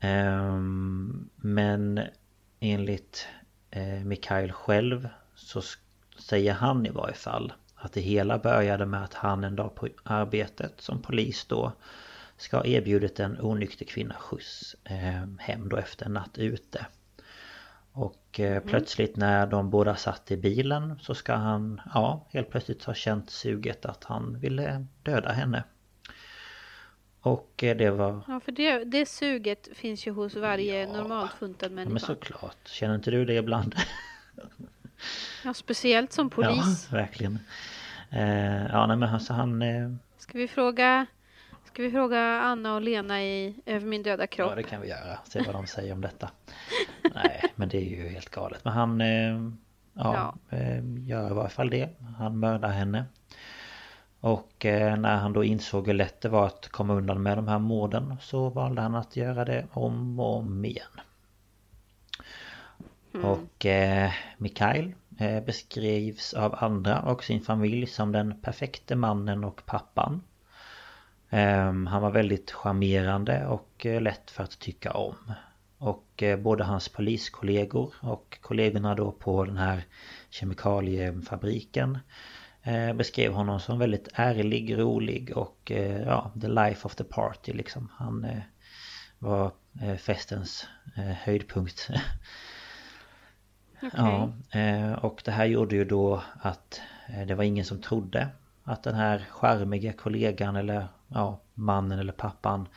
Ehm, 0.00 1.28
men 1.36 2.00
enligt 2.60 3.26
eh, 3.70 4.04
Mikael 4.04 4.52
själv 4.52 5.08
så 5.34 5.62
säger 6.18 6.52
han 6.52 6.86
i 6.86 6.90
varje 6.90 7.14
fall 7.14 7.52
att 7.74 7.92
det 7.92 8.00
hela 8.00 8.38
började 8.38 8.86
med 8.86 9.04
att 9.04 9.14
han 9.14 9.44
en 9.44 9.56
dag 9.56 9.74
på 9.74 9.88
arbetet 10.02 10.80
som 10.80 11.02
polis 11.02 11.44
då 11.44 11.72
ska 12.36 12.56
ha 12.56 12.64
erbjudit 12.64 13.20
en 13.20 13.40
onykter 13.40 13.84
kvinna 13.84 14.14
skjuts 14.14 14.76
eh, 14.84 15.26
hem 15.38 15.68
då 15.68 15.76
efter 15.76 16.06
en 16.06 16.12
natt 16.12 16.38
ute. 16.38 16.86
Och 17.92 18.40
eh, 18.40 18.56
mm. 18.56 18.68
plötsligt 18.68 19.16
när 19.16 19.46
de 19.46 19.70
båda 19.70 19.96
satt 19.96 20.30
i 20.30 20.36
bilen 20.36 20.98
så 21.00 21.14
ska 21.14 21.34
han, 21.34 21.80
ja, 21.94 22.26
helt 22.30 22.50
plötsligt 22.50 22.84
ha 22.84 22.94
känt 22.94 23.30
suget 23.30 23.86
att 23.86 24.04
han 24.04 24.38
ville 24.38 24.86
döda 25.02 25.32
henne. 25.32 25.64
Och 27.20 27.64
eh, 27.64 27.76
det 27.76 27.90
var... 27.90 28.20
Ja, 28.28 28.40
för 28.40 28.52
det, 28.52 28.84
det 28.84 29.06
suget 29.06 29.68
finns 29.72 30.06
ju 30.06 30.10
hos 30.10 30.36
varje 30.36 30.80
ja, 30.80 30.92
normalt 30.92 31.32
funtad 31.32 31.72
människa. 31.72 31.90
men 31.90 32.00
såklart. 32.00 32.68
Känner 32.68 32.94
inte 32.94 33.10
du 33.10 33.24
det 33.24 33.34
ibland? 33.34 33.74
ja, 35.44 35.54
speciellt 35.54 36.12
som 36.12 36.30
polis. 36.30 36.88
Ja, 36.90 36.96
verkligen. 36.96 37.38
Eh, 38.10 38.66
ja, 38.66 38.86
nej 38.86 38.96
men 38.96 39.14
alltså 39.14 39.32
han... 39.32 39.62
Eh... 39.62 39.90
Ska 40.18 40.38
vi 40.38 40.48
fråga... 40.48 41.06
Ska 41.64 41.82
vi 41.82 41.90
fråga 41.90 42.20
Anna 42.40 42.74
och 42.74 42.80
Lena 42.82 43.22
i 43.22 43.54
Över 43.66 43.86
min 43.86 44.02
döda 44.02 44.26
kropp? 44.26 44.50
Ja, 44.50 44.56
det 44.56 44.62
kan 44.62 44.80
vi 44.80 44.88
göra. 44.88 45.18
Se 45.24 45.42
vad 45.46 45.54
de 45.54 45.66
säger 45.76 45.92
om 45.92 46.00
detta. 46.00 46.30
nej, 47.14 47.44
men 47.54 47.68
det 47.68 47.76
är 47.76 47.90
ju 47.90 48.08
helt 48.08 48.30
galet. 48.30 48.64
Men 48.64 48.72
han... 48.72 49.00
Eh, 49.00 49.50
ja, 49.94 50.34
ja. 50.50 50.56
Eh, 50.56 50.82
gör 51.06 51.30
i 51.30 51.34
varje 51.34 51.50
fall 51.50 51.70
det. 51.70 51.88
Han 52.18 52.38
mördar 52.40 52.68
henne. 52.68 53.04
Och 54.20 54.66
eh, 54.66 54.96
när 54.96 55.16
han 55.16 55.32
då 55.32 55.44
insåg 55.44 55.86
hur 55.86 55.94
lätt 55.94 56.20
det 56.20 56.28
var 56.28 56.46
att 56.46 56.68
komma 56.68 56.94
undan 56.94 57.22
med 57.22 57.38
de 57.38 57.48
här 57.48 57.58
morden 57.58 58.16
så 58.20 58.48
valde 58.48 58.82
han 58.82 58.94
att 58.94 59.16
göra 59.16 59.44
det 59.44 59.66
om 59.72 60.20
och 60.20 60.36
om 60.36 60.64
igen. 60.64 61.00
Mm. 63.14 63.26
Och 63.26 63.66
eh, 63.66 64.12
Mikael 64.36 64.92
eh, 65.18 65.44
beskrivs 65.44 66.34
av 66.34 66.54
andra 66.58 67.02
och 67.02 67.24
sin 67.24 67.40
familj 67.40 67.86
som 67.86 68.12
den 68.12 68.40
perfekte 68.40 68.96
mannen 68.96 69.44
och 69.44 69.62
pappan. 69.66 70.22
Eh, 71.30 71.72
han 71.72 72.02
var 72.02 72.10
väldigt 72.10 72.50
charmerande 72.50 73.46
och 73.46 73.86
eh, 73.86 74.00
lätt 74.00 74.30
för 74.30 74.44
att 74.44 74.58
tycka 74.58 74.92
om. 74.92 75.32
Och 75.78 76.22
eh, 76.22 76.38
både 76.38 76.64
hans 76.64 76.88
poliskollegor 76.88 77.94
och 78.00 78.38
kollegorna 78.40 78.94
då 78.94 79.12
på 79.12 79.44
den 79.44 79.56
här 79.56 79.84
kemikaliefabriken 80.30 81.98
Eh, 82.68 82.92
beskrev 82.92 83.32
honom 83.32 83.60
som 83.60 83.78
väldigt 83.78 84.08
ärlig, 84.12 84.78
rolig 84.78 85.36
och 85.36 85.70
eh, 85.70 86.02
ja, 86.02 86.32
the 86.40 86.48
life 86.48 86.86
of 86.86 86.94
the 86.94 87.04
party 87.04 87.52
liksom. 87.52 87.88
Han 87.94 88.24
eh, 88.24 88.42
var 89.18 89.52
festens 89.96 90.66
höjdpunkt. 90.96 91.90
Okay. 91.90 92.00
Ja, 93.96 94.32
och 95.00 95.22
det 95.24 95.30
här 95.30 95.44
gjorde 95.44 95.76
ju 95.76 95.84
då 95.84 96.22
att 96.40 96.80
det 97.26 97.34
var 97.34 97.44
ingen 97.44 97.64
som 97.64 97.82
trodde 97.82 98.28
att 98.64 98.82
den 98.82 98.94
här 98.94 99.26
charmiga 99.30 99.92
kollegan 99.92 100.56
eller 100.56 100.88
ja, 101.08 101.40
mannen 101.54 101.98
eller 101.98 102.12
pappan 102.12 102.68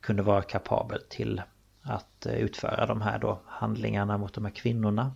kunde 0.00 0.22
vara 0.22 0.42
kapabel 0.42 1.00
till 1.08 1.42
att 1.82 2.26
utföra 2.26 2.86
de 2.86 3.02
här 3.02 3.18
då 3.18 3.40
handlingarna 3.46 4.18
mot 4.18 4.34
de 4.34 4.44
här 4.44 4.52
kvinnorna. 4.52 5.12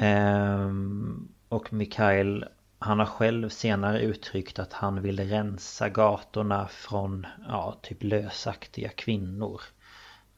Ehm, 0.00 1.28
och 1.54 1.72
Mikael 1.72 2.44
han 2.78 2.98
har 2.98 3.06
själv 3.06 3.48
senare 3.48 4.00
uttryckt 4.00 4.58
att 4.58 4.72
han 4.72 5.02
ville 5.02 5.24
rensa 5.24 5.88
gatorna 5.88 6.68
från 6.68 7.26
ja, 7.48 7.78
typ 7.82 8.02
lösaktiga 8.02 8.88
kvinnor. 8.88 9.60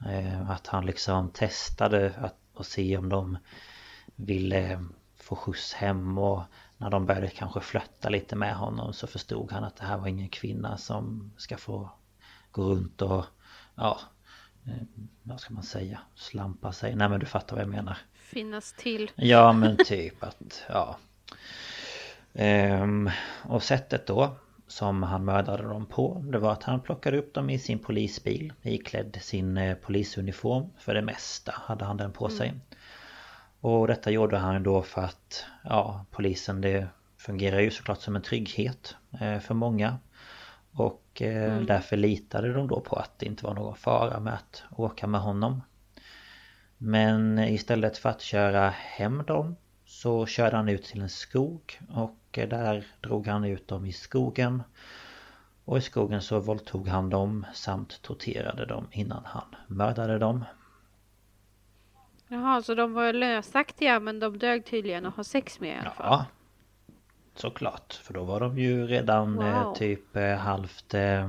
Eh, 0.06 0.50
att 0.50 0.66
han 0.66 0.86
liksom 0.86 1.30
testade 1.30 2.14
att, 2.18 2.36
att 2.54 2.66
se 2.66 2.96
om 2.96 3.08
de 3.08 3.38
ville 4.16 4.84
få 5.16 5.36
skjuts 5.36 5.74
hem 5.74 6.18
och 6.18 6.42
när 6.76 6.90
de 6.90 7.06
började 7.06 7.28
kanske 7.28 7.60
flötta 7.60 8.08
lite 8.08 8.36
med 8.36 8.56
honom 8.56 8.92
så 8.92 9.06
förstod 9.06 9.52
han 9.52 9.64
att 9.64 9.76
det 9.76 9.84
här 9.84 9.98
var 9.98 10.06
ingen 10.06 10.28
kvinna 10.28 10.76
som 10.76 11.32
ska 11.36 11.56
få 11.56 11.90
gå 12.50 12.62
runt 12.62 13.02
och 13.02 13.24
ja, 13.74 14.00
eh, 14.66 15.04
vad 15.22 15.40
ska 15.40 15.54
man 15.54 15.62
säga, 15.62 16.00
slampa 16.14 16.72
sig. 16.72 16.96
Nej 16.96 17.08
men 17.08 17.20
du 17.20 17.26
fattar 17.26 17.56
vad 17.56 17.62
jag 17.62 17.70
menar. 17.70 17.98
Finnas 18.14 18.72
till. 18.72 19.10
Ja 19.14 19.52
men 19.52 19.76
typ 19.76 20.22
att, 20.22 20.64
ja. 20.68 20.96
Ehm, 22.38 23.10
och 23.42 23.62
sättet 23.62 24.06
då 24.06 24.36
som 24.66 25.02
han 25.02 25.24
mördade 25.24 25.62
dem 25.62 25.86
på 25.86 26.24
det 26.32 26.38
var 26.38 26.52
att 26.52 26.62
han 26.62 26.80
plockade 26.80 27.18
upp 27.18 27.34
dem 27.34 27.50
i 27.50 27.58
sin 27.58 27.78
polisbil 27.78 28.52
iklädd 28.62 29.18
sin 29.20 29.56
eh, 29.56 29.74
polisuniform 29.74 30.66
för 30.78 30.94
det 30.94 31.02
mesta 31.02 31.52
hade 31.56 31.84
han 31.84 31.96
den 31.96 32.12
på 32.12 32.28
sig. 32.28 32.54
Och 33.60 33.86
detta 33.86 34.10
gjorde 34.10 34.36
han 34.36 34.62
då 34.62 34.82
för 34.82 35.02
att 35.02 35.44
ja, 35.64 36.04
polisen 36.10 36.60
det 36.60 36.88
fungerar 37.18 37.60
ju 37.60 37.70
såklart 37.70 38.00
som 38.00 38.16
en 38.16 38.22
trygghet 38.22 38.96
eh, 39.20 39.38
för 39.38 39.54
många. 39.54 39.98
Och 40.72 41.22
eh, 41.22 41.52
Mm. 41.52 41.66
därför 41.66 41.96
litade 41.96 42.52
de 42.52 42.68
då 42.68 42.80
på 42.80 42.96
att 42.96 43.18
det 43.18 43.26
inte 43.26 43.44
var 43.44 43.54
någon 43.54 43.76
fara 43.76 44.20
med 44.20 44.34
att 44.34 44.62
åka 44.76 45.06
med 45.06 45.20
honom. 45.20 45.62
Men 46.78 47.38
istället 47.38 47.98
för 47.98 48.08
att 48.08 48.20
köra 48.20 48.68
hem 48.70 49.22
dem 49.26 49.56
så 49.96 50.26
körde 50.26 50.56
han 50.56 50.68
ut 50.68 50.84
till 50.84 51.00
en 51.02 51.08
skog 51.08 51.80
och 51.94 52.18
eh, 52.38 52.48
där 52.48 52.86
drog 53.00 53.26
han 53.26 53.44
ut 53.44 53.68
dem 53.68 53.86
i 53.86 53.92
skogen. 53.92 54.62
Och 55.64 55.78
i 55.78 55.80
skogen 55.80 56.22
så 56.22 56.40
våldtog 56.40 56.88
han 56.88 57.10
dem 57.10 57.46
samt 57.54 58.02
torterade 58.02 58.66
dem 58.66 58.86
innan 58.92 59.22
han 59.24 59.54
mördade 59.66 60.18
dem. 60.18 60.44
Jaha, 62.28 62.62
så 62.62 62.74
de 62.74 62.92
var 62.92 63.12
lösaktiga 63.12 64.00
men 64.00 64.20
de 64.20 64.38
dög 64.38 64.64
tydligen 64.64 65.06
och 65.06 65.12
har 65.14 65.22
sex 65.24 65.60
med 65.60 65.76
i 65.76 65.80
alla 65.80 65.90
fall. 65.90 66.06
Ja 66.10 66.26
Såklart, 67.34 67.92
för 67.92 68.14
då 68.14 68.24
var 68.24 68.40
de 68.40 68.58
ju 68.58 68.86
redan 68.86 69.38
eh, 69.38 69.64
Wow. 69.64 69.74
typ 69.74 70.16
eh, 70.16 70.36
halvt 70.36 70.94
eh, 70.94 71.28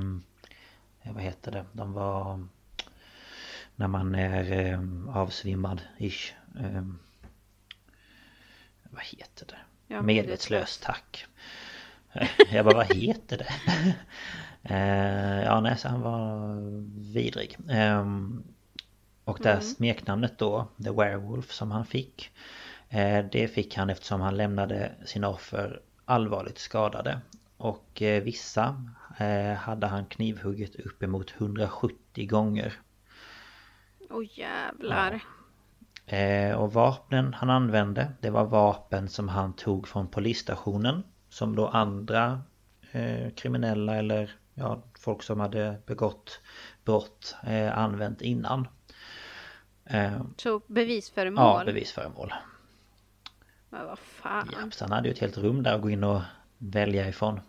Vad 1.02 1.22
heter 1.22 1.52
det? 1.52 1.64
De 1.72 1.92
var 1.92 2.46
När 3.76 3.88
man 3.88 4.14
är 4.14 4.52
eh, 4.52 4.80
avsvimmad 5.16 5.82
ish 5.98 6.32
eh, 6.60 6.82
Vad 8.90 9.02
heter 9.02 9.46
det? 9.46 9.58
Ja, 9.94 10.02
Medvetslös, 10.02 10.78
tack. 10.78 11.26
Jag 12.52 12.64
bara, 12.64 12.74
vad 12.76 12.94
heter 12.94 13.38
det? 13.38 13.48
eh, 14.74 15.44
ja, 15.44 15.60
nej, 15.60 15.78
så 15.78 15.88
han 15.88 16.00
var 16.00 16.56
vidrig. 17.12 17.56
Ehm, 17.70 18.42
Och 19.24 19.38
det 19.42 19.48
här 19.48 19.60
smeknamnet 19.60 20.38
då, 20.38 20.68
The 20.84 20.90
Werewolf 20.90 21.52
som 21.52 21.70
han 21.70 21.86
fick 21.86 22.30
eh, 22.88 23.24
Det 23.32 23.48
fick 23.48 23.76
han 23.76 23.90
eftersom 23.90 24.20
han 24.20 24.36
lämnade 24.36 24.92
sina 25.04 25.28
offer 25.28 25.80
allvarligt 26.04 26.58
skadade. 26.58 27.20
Och 27.56 28.02
eh, 28.02 28.22
vissa 28.22 28.84
hade 29.58 29.86
han 29.86 30.06
knivhuggit 30.06 30.76
uppemot 30.76 31.34
170 31.38 32.26
gånger. 32.28 32.72
Åh 34.10 34.24
jävlar. 34.38 35.12
Eh, 35.12 35.20
och 36.56 36.72
vapnen 36.72 37.34
han 37.34 37.50
använde 37.50 38.12
det 38.20 38.30
var 38.30 38.44
vapen 38.44 39.08
som 39.08 39.28
han 39.28 39.52
tog 39.52 39.88
från 39.88 40.08
polisstationen 40.08 41.02
Som 41.28 41.56
då 41.56 41.66
andra 41.68 42.42
eh, 42.92 43.30
kriminella 43.30 43.96
eller 43.96 44.30
ja, 44.54 44.82
folk 44.98 45.22
som 45.22 45.40
hade 45.40 45.76
begått 45.86 46.40
brott 46.84 47.36
eh, 47.46 47.78
använt 47.78 48.22
innan 48.22 48.68
eh, 49.84 50.20
Så 50.36 50.60
bevisföremål? 50.66 51.44
Ja, 51.44 51.62
bevisföremål 51.64 52.32
Men 53.70 53.86
vad 53.86 53.98
fan. 53.98 54.48
ja, 54.52 54.70
Så 54.70 54.84
han 54.84 54.92
hade 54.92 55.08
ju 55.08 55.12
ett 55.12 55.20
helt 55.20 55.38
rum 55.38 55.62
där 55.62 55.74
att 55.74 55.82
gå 55.82 55.90
in 55.90 56.04
och 56.04 56.20
välja 56.58 57.08
ifrån 57.08 57.40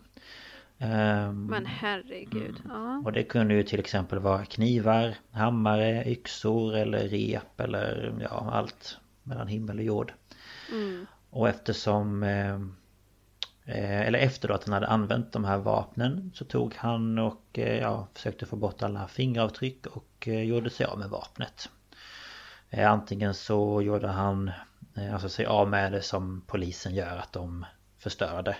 Ehm, 0.82 1.46
Men 1.46 1.66
herregud. 1.66 2.62
Ja. 2.68 3.02
Och 3.04 3.12
det 3.12 3.22
kunde 3.22 3.54
ju 3.54 3.62
till 3.62 3.80
exempel 3.80 4.18
vara 4.18 4.44
knivar, 4.44 5.14
hammare, 5.30 6.04
yxor 6.06 6.76
eller 6.76 7.08
rep 7.08 7.60
eller 7.60 8.14
ja 8.20 8.50
allt 8.52 8.98
mellan 9.22 9.48
himmel 9.48 9.78
och 9.78 9.84
jord. 9.84 10.12
Mm. 10.72 11.06
Och 11.30 11.48
eftersom 11.48 12.22
eh, 12.22 12.54
eh, 13.64 14.00
Eller 14.00 14.18
efter 14.18 14.48
då 14.48 14.54
att 14.54 14.64
han 14.64 14.72
hade 14.72 14.86
använt 14.86 15.32
de 15.32 15.44
här 15.44 15.58
vapnen 15.58 16.30
så 16.34 16.44
tog 16.44 16.74
han 16.74 17.18
och 17.18 17.58
eh, 17.58 17.78
ja, 17.80 18.08
försökte 18.14 18.46
få 18.46 18.56
bort 18.56 18.82
alla 18.82 19.08
fingeravtryck 19.08 19.86
och 19.86 20.28
eh, 20.28 20.42
gjorde 20.42 20.70
sig 20.70 20.86
av 20.86 20.98
med 20.98 21.10
vapnet. 21.10 21.70
Eh, 22.70 22.92
Antingen 22.92 23.34
så 23.34 23.82
gjorde 23.82 24.08
han 24.08 24.50
alltså 25.12 25.28
sig 25.28 25.46
av 25.46 25.68
med 25.68 25.92
det 25.92 26.02
som 26.02 26.42
polisen 26.46 26.94
gör 26.94 27.16
att 27.16 27.32
de 27.32 27.66
förstör 27.98 28.42
det. 28.42 28.56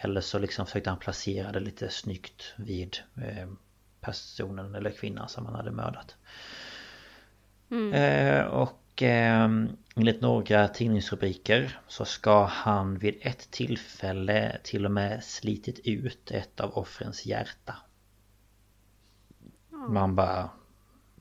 Eller 0.00 0.20
så 0.20 0.38
liksom 0.38 0.66
försökte 0.66 0.90
han 0.90 0.98
placera 0.98 1.52
det 1.52 1.60
lite 1.60 1.88
snyggt 1.88 2.54
vid 2.56 2.96
eh, 3.16 3.48
personen 4.00 4.74
eller 4.74 4.90
kvinnan 4.90 5.28
som 5.28 5.46
han 5.46 5.54
hade 5.54 5.70
mördat. 5.70 6.16
Eh, 7.92 8.44
och 8.44 9.02
eh, 9.02 9.50
enligt 9.96 10.20
några 10.20 10.68
tidningsrubriker 10.68 11.78
så 11.88 12.04
ska 12.04 12.44
han 12.44 12.98
vid 12.98 13.18
ett 13.20 13.50
tillfälle 13.50 14.58
till 14.64 14.84
och 14.84 14.90
med 14.90 15.24
slitit 15.24 15.78
ut 15.84 16.30
ett 16.30 16.60
av 16.60 16.78
offrens 16.78 17.26
hjärta. 17.26 17.76
Man 19.70 20.14
bara... 20.14 20.50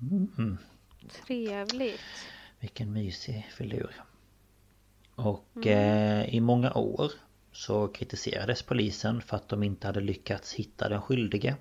Mm, 0.01 0.57
Trevligt. 1.25 2.01
vilken 2.59 2.93
mysig 2.93 3.47
filur. 3.51 4.03
Och 5.15 5.67
eh, 5.67 6.35
i 6.35 6.39
många 6.39 6.73
år 6.73 7.11
så 7.57 7.87
kritiserades 7.87 8.63
polisen 8.63 9.21
för 9.21 9.37
att 9.37 9.49
de 9.49 9.63
inte 9.63 9.87
hade 9.87 9.99
lyckats 9.99 10.53
hitta 10.53 10.89
den 10.89 11.01
skyldige. 11.01 11.55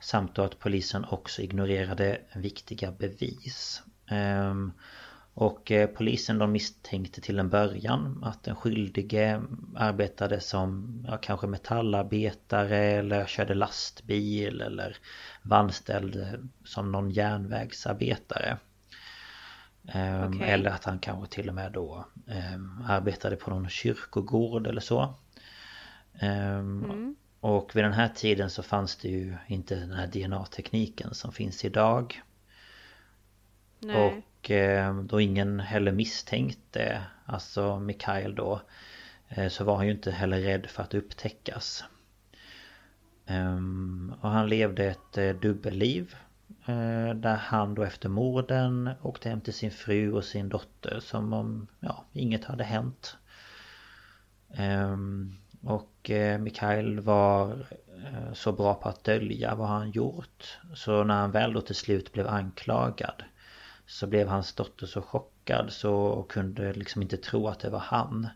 Samt 0.00 0.34
då 0.34 0.42
att 0.42 0.58
polisen 0.58 1.04
också 1.04 1.42
ignorerade 1.42 2.20
viktiga 2.34 2.92
bevis. 2.92 3.82
Ehm, 4.10 4.72
och 5.34 5.70
eh, 5.70 5.86
polisen 5.86 6.38
de 6.38 6.52
misstänkte 6.52 7.20
till 7.20 7.38
en 7.38 7.48
början 7.48 8.24
att 8.24 8.42
den 8.42 8.56
skyldige 8.56 9.42
arbetade 9.76 10.40
som 10.40 10.98
ja, 11.08 11.16
kanske 11.16 11.46
metallarbetare 11.46 12.78
eller 12.78 13.26
körde 13.26 13.54
lastbil 13.54 14.60
eller 14.60 14.96
var 15.42 15.58
anställd 15.58 16.48
som 16.64 16.92
någon 16.92 17.10
järnvägsarbetare. 17.10 18.58
Ehm, 19.88 20.28
Okej. 20.36 20.50
Eller 20.50 20.70
att 20.70 20.84
han 20.84 20.98
kanske 20.98 21.34
till 21.34 21.48
och 21.48 21.54
med 21.54 21.72
då 21.72 22.04
ehm, 22.28 22.84
arbetade 22.86 23.36
på 23.36 23.50
någon 23.50 23.68
kyrkogård 23.68 24.66
eller 24.66 24.80
så. 24.80 25.14
Ehm, 26.18 27.16
Och 27.40 27.76
vid 27.76 27.84
den 27.84 27.92
här 27.92 28.08
tiden 28.08 28.50
så 28.50 28.62
fanns 28.62 28.96
det 28.96 29.08
ju 29.08 29.36
inte 29.46 29.74
den 29.74 29.92
här 29.92 30.06
DNA-tekniken 30.06 31.14
som 31.14 31.32
finns 31.32 31.64
idag. 31.64 32.22
Nej. 33.78 33.96
Och 33.96 34.50
då 35.04 35.20
ingen 35.20 35.60
heller 35.60 35.92
misstänkte, 35.92 37.02
alltså 37.26 37.80
Mikael 37.80 38.34
då, 38.34 38.60
eh, 39.28 39.48
så 39.48 39.64
var 39.64 39.76
han 39.76 39.86
ju 39.86 39.92
inte 39.92 40.10
heller 40.10 40.40
rädd 40.40 40.66
för 40.66 40.82
att 40.82 40.94
upptäckas. 40.94 41.84
Och 44.20 44.30
han 44.30 44.48
levde 44.48 44.84
ett 44.84 45.18
eh, 45.18 45.30
dubbelliv. 45.30 46.16
Eh, 46.66 47.14
Där 47.14 47.36
han 47.36 47.74
då 47.74 47.82
efter 47.82 48.08
morden 48.08 48.90
åkte 49.02 49.28
hem 49.28 49.40
till 49.40 49.54
sin 49.54 49.70
fru 49.70 50.12
och 50.12 50.24
sin 50.24 50.48
dotter 50.48 51.00
som 51.00 51.32
om 51.32 51.66
ja, 51.80 52.04
inget 52.12 52.44
hade 52.44 52.64
hänt. 52.64 53.16
Ehm, 54.54 55.36
Och 55.62 56.10
eh, 56.10 56.38
Mikael 56.40 57.00
var 57.00 57.66
eh, 58.04 58.32
så 58.32 58.52
bra 58.52 58.74
på 58.74 58.88
att 58.88 59.04
dölja 59.04 59.54
vad 59.54 59.68
han 59.68 59.90
gjort. 59.90 60.58
Så 60.74 61.04
när 61.04 61.14
han 61.14 61.30
väl 61.30 61.52
då 61.52 61.60
till 61.60 61.74
slut 61.74 62.12
blev 62.12 62.28
anklagad 62.28 63.22
så 63.86 64.06
blev 64.06 64.28
hans 64.28 64.52
dotter 64.52 64.86
så 64.86 65.02
chockad 65.02 65.72
så 65.72 65.94
och 65.94 66.30
kunde 66.30 66.72
liksom 66.72 67.02
inte 67.02 67.16
tro 67.16 67.48
att 67.48 67.60
det 67.60 67.70
var 67.70 67.78
han. 67.78 68.28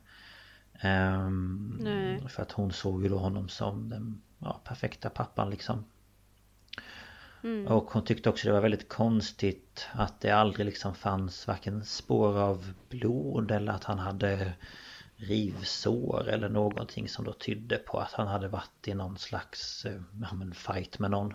Ehm, 0.80 1.78
Nej. 1.80 2.28
för 2.28 2.42
att 2.42 2.52
hon 2.52 2.72
såg 2.72 3.02
ju 3.02 3.08
då 3.08 3.18
honom 3.18 3.48
som 3.48 3.88
den 3.88 4.22
ja, 4.38 4.60
perfekta 4.64 5.10
pappan 5.10 5.50
liksom. 5.50 5.84
Och 7.68 7.90
hon 7.90 8.04
tyckte 8.04 8.28
också 8.28 8.48
det 8.48 8.54
var 8.54 8.60
väldigt 8.60 8.88
konstigt 8.88 9.86
att 9.92 10.20
det 10.20 10.30
aldrig 10.30 10.66
liksom 10.66 10.94
fanns 10.94 11.46
varken 11.46 11.84
spår 11.84 12.38
av 12.38 12.72
blod 12.88 13.50
eller 13.50 13.72
att 13.72 13.84
han 13.84 13.98
hade 13.98 14.52
rivsår 15.16 16.28
eller 16.28 16.48
någonting 16.48 17.08
som 17.08 17.24
då 17.24 17.32
tydde 17.32 17.76
på 17.76 17.98
att 17.98 18.12
han 18.12 18.26
hade 18.26 18.48
varit 18.48 18.88
i 18.88 18.94
någon 18.94 19.18
slags 19.18 19.84
eh, 19.84 20.00
ja, 20.22 20.34
men 20.34 20.54
fight 20.54 20.98
med 20.98 21.10
någon. 21.10 21.34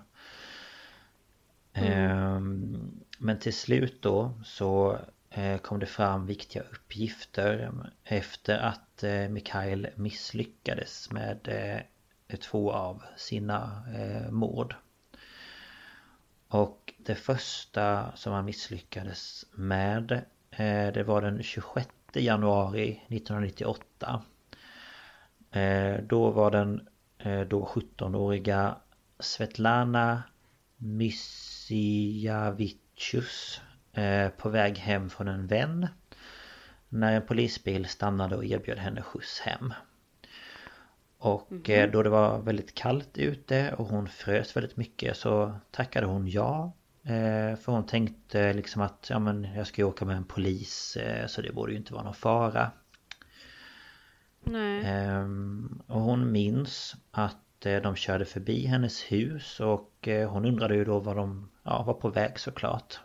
Ehm, 1.73 2.91
Men 3.19 3.39
till 3.39 3.53
slut 3.53 4.01
då 4.01 4.33
så 4.45 4.99
eh, 5.29 5.57
kom 5.57 5.79
det 5.79 5.85
fram 5.85 6.25
viktiga 6.25 6.63
uppgifter 6.71 7.73
efter 8.03 8.57
att 8.57 9.03
eh, 9.03 9.29
Mikhail 9.29 9.87
misslyckades 9.95 11.11
med 11.11 11.49
två 12.41 12.71
av 12.71 13.03
sina 13.17 13.83
mord. 14.29 14.75
Och 16.53 16.93
det 16.97 17.15
första 17.15 18.11
som 18.15 18.33
han 18.33 18.45
misslyckades 18.45 19.45
med 19.51 20.11
eh, 20.51 20.93
det 20.93 21.03
var 21.03 21.21
den 21.21 21.43
26 21.43 21.89
januari 22.13 23.01
1998. 23.07 24.23
Eh, 25.51 25.95
då 26.03 26.29
var 26.29 26.51
den 26.51 26.87
eh, 27.17 27.41
då 27.41 27.65
17-åriga 27.65 28.75
Svetlana 29.19 30.23
Mysiavicius 30.77 33.61
på 34.37 34.49
väg 34.49 34.77
hem 34.77 35.09
från 35.09 35.27
en 35.27 35.47
vän 35.47 35.87
när 36.89 37.15
en 37.15 37.27
polisbil 37.27 37.87
stannade 37.87 38.35
och 38.35 38.45
erbjöd 38.45 38.77
henne 38.77 39.01
skjuts 39.01 39.39
hem. 39.39 39.73
Och 41.23 41.69
mm 41.69 41.91
då 41.91 42.03
det 42.03 42.09
var 42.09 42.39
väldigt 42.39 42.75
kallt 42.75 43.17
ute 43.17 43.73
och 43.77 43.85
hon 43.85 44.07
frös 44.07 44.55
väldigt 44.55 44.77
mycket 44.77 45.17
så 45.17 45.53
tackade 45.71 46.07
hon 46.07 46.27
ja. 46.27 46.73
Eh, 47.03 47.55
för 47.55 47.71
hon 47.71 47.85
tänkte 47.85 48.53
liksom 48.53 48.81
att 48.81 49.07
ja 49.09 49.19
men 49.19 49.43
jag 49.43 49.67
ska 49.67 49.81
ju 49.81 49.87
åka 49.87 50.05
med 50.05 50.17
en 50.17 50.23
polis 50.23 50.97
eh, 50.97 51.27
så 51.27 51.41
det 51.41 51.51
borde 51.51 51.71
ju 51.71 51.77
inte 51.77 51.93
vara 51.93 52.03
någon 52.03 52.13
fara. 52.13 52.71
Nej. 54.43 54.83
Ehm, 54.85 55.81
och 55.87 56.01
hon 56.01 56.31
minns 56.31 56.95
att 57.11 57.37
de 57.59 57.95
körde 57.95 58.25
förbi 58.25 58.65
hennes 58.65 59.01
hus 59.01 59.59
och 59.59 60.07
hon 60.27 60.45
undrade 60.45 60.75
ju 60.75 60.85
då 60.85 60.99
vad 60.99 61.15
de 61.15 61.49
ja, 61.63 61.83
var 61.83 61.93
på 61.93 62.09
väg 62.09 62.39
såklart. 62.39 62.99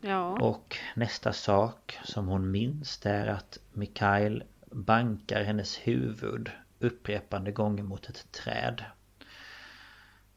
Ja. 0.00 0.38
Och 0.40 0.76
nästa 0.94 1.32
sak 1.32 1.98
som 2.04 2.28
hon 2.28 2.50
minns 2.50 2.98
det 2.98 3.10
är 3.10 3.26
att 3.26 3.58
Mikael 3.72 4.44
bankar 4.76 5.42
hennes 5.42 5.76
huvud 5.76 6.50
upprepande 6.78 7.52
gånger 7.52 7.82
mot 7.82 8.08
ett 8.08 8.32
träd. 8.32 8.84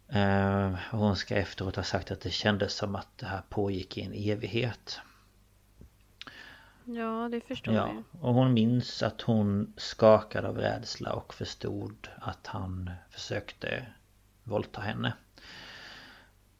Eh, 0.08 0.76
hon 0.92 1.16
ska 1.16 1.36
efteråt 1.36 1.76
ha 1.76 1.84
sagt 1.84 2.12
att 2.12 2.22
det 2.22 2.30
kändes 2.30 2.74
som 2.74 2.96
att 2.96 3.18
det 3.18 3.26
här 3.26 3.42
pågick 3.50 3.98
i 3.98 4.02
en 4.02 4.14
evighet. 4.14 5.00
Ja, 6.84 7.30
det 7.32 7.42
förstår 7.42 7.74
ja, 7.74 7.88
jag. 7.88 8.24
Och 8.24 8.34
hon 8.34 8.54
minns 8.54 9.04
att 9.04 9.22
hon 9.22 9.74
skakade 9.78 10.48
av 10.48 10.58
rädsla 10.58 11.14
och 11.14 11.34
förstod 11.34 12.08
att 12.20 12.48
han 12.48 12.92
försökte 13.10 13.86
våldta 14.44 14.82
henne. 14.82 15.14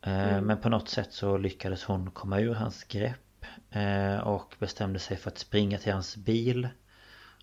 Eh, 0.02 0.30
mm. 0.30 0.46
Men 0.46 0.58
på 0.58 0.70
något 0.70 0.90
sätt 0.90 1.14
så 1.14 1.38
lyckades 1.38 1.84
hon 1.84 2.12
komma 2.12 2.40
ur 2.40 2.54
hans 2.54 2.84
grepp 2.84 3.46
eh, 3.70 4.18
och 4.18 4.56
bestämde 4.60 5.00
sig 5.00 5.18
för 5.18 5.32
att 5.32 5.38
springa 5.38 5.78
till 5.78 5.94
hans 5.94 6.18
bil 6.18 6.70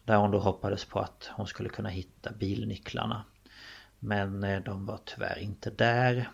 där 0.07 0.17
hon 0.17 0.31
då 0.31 0.39
hoppades 0.39 0.85
på 0.85 1.01
att 1.01 1.31
hon 1.33 1.47
skulle 1.47 1.69
kunna 1.69 1.89
hitta 1.89 2.33
bilnycklarna. 2.33 3.25
Men 3.99 4.45
eh, 4.45 4.61
de 4.63 4.87
var 4.87 4.99
tyvärr 5.05 5.39
inte 5.39 5.71
där. 5.71 6.29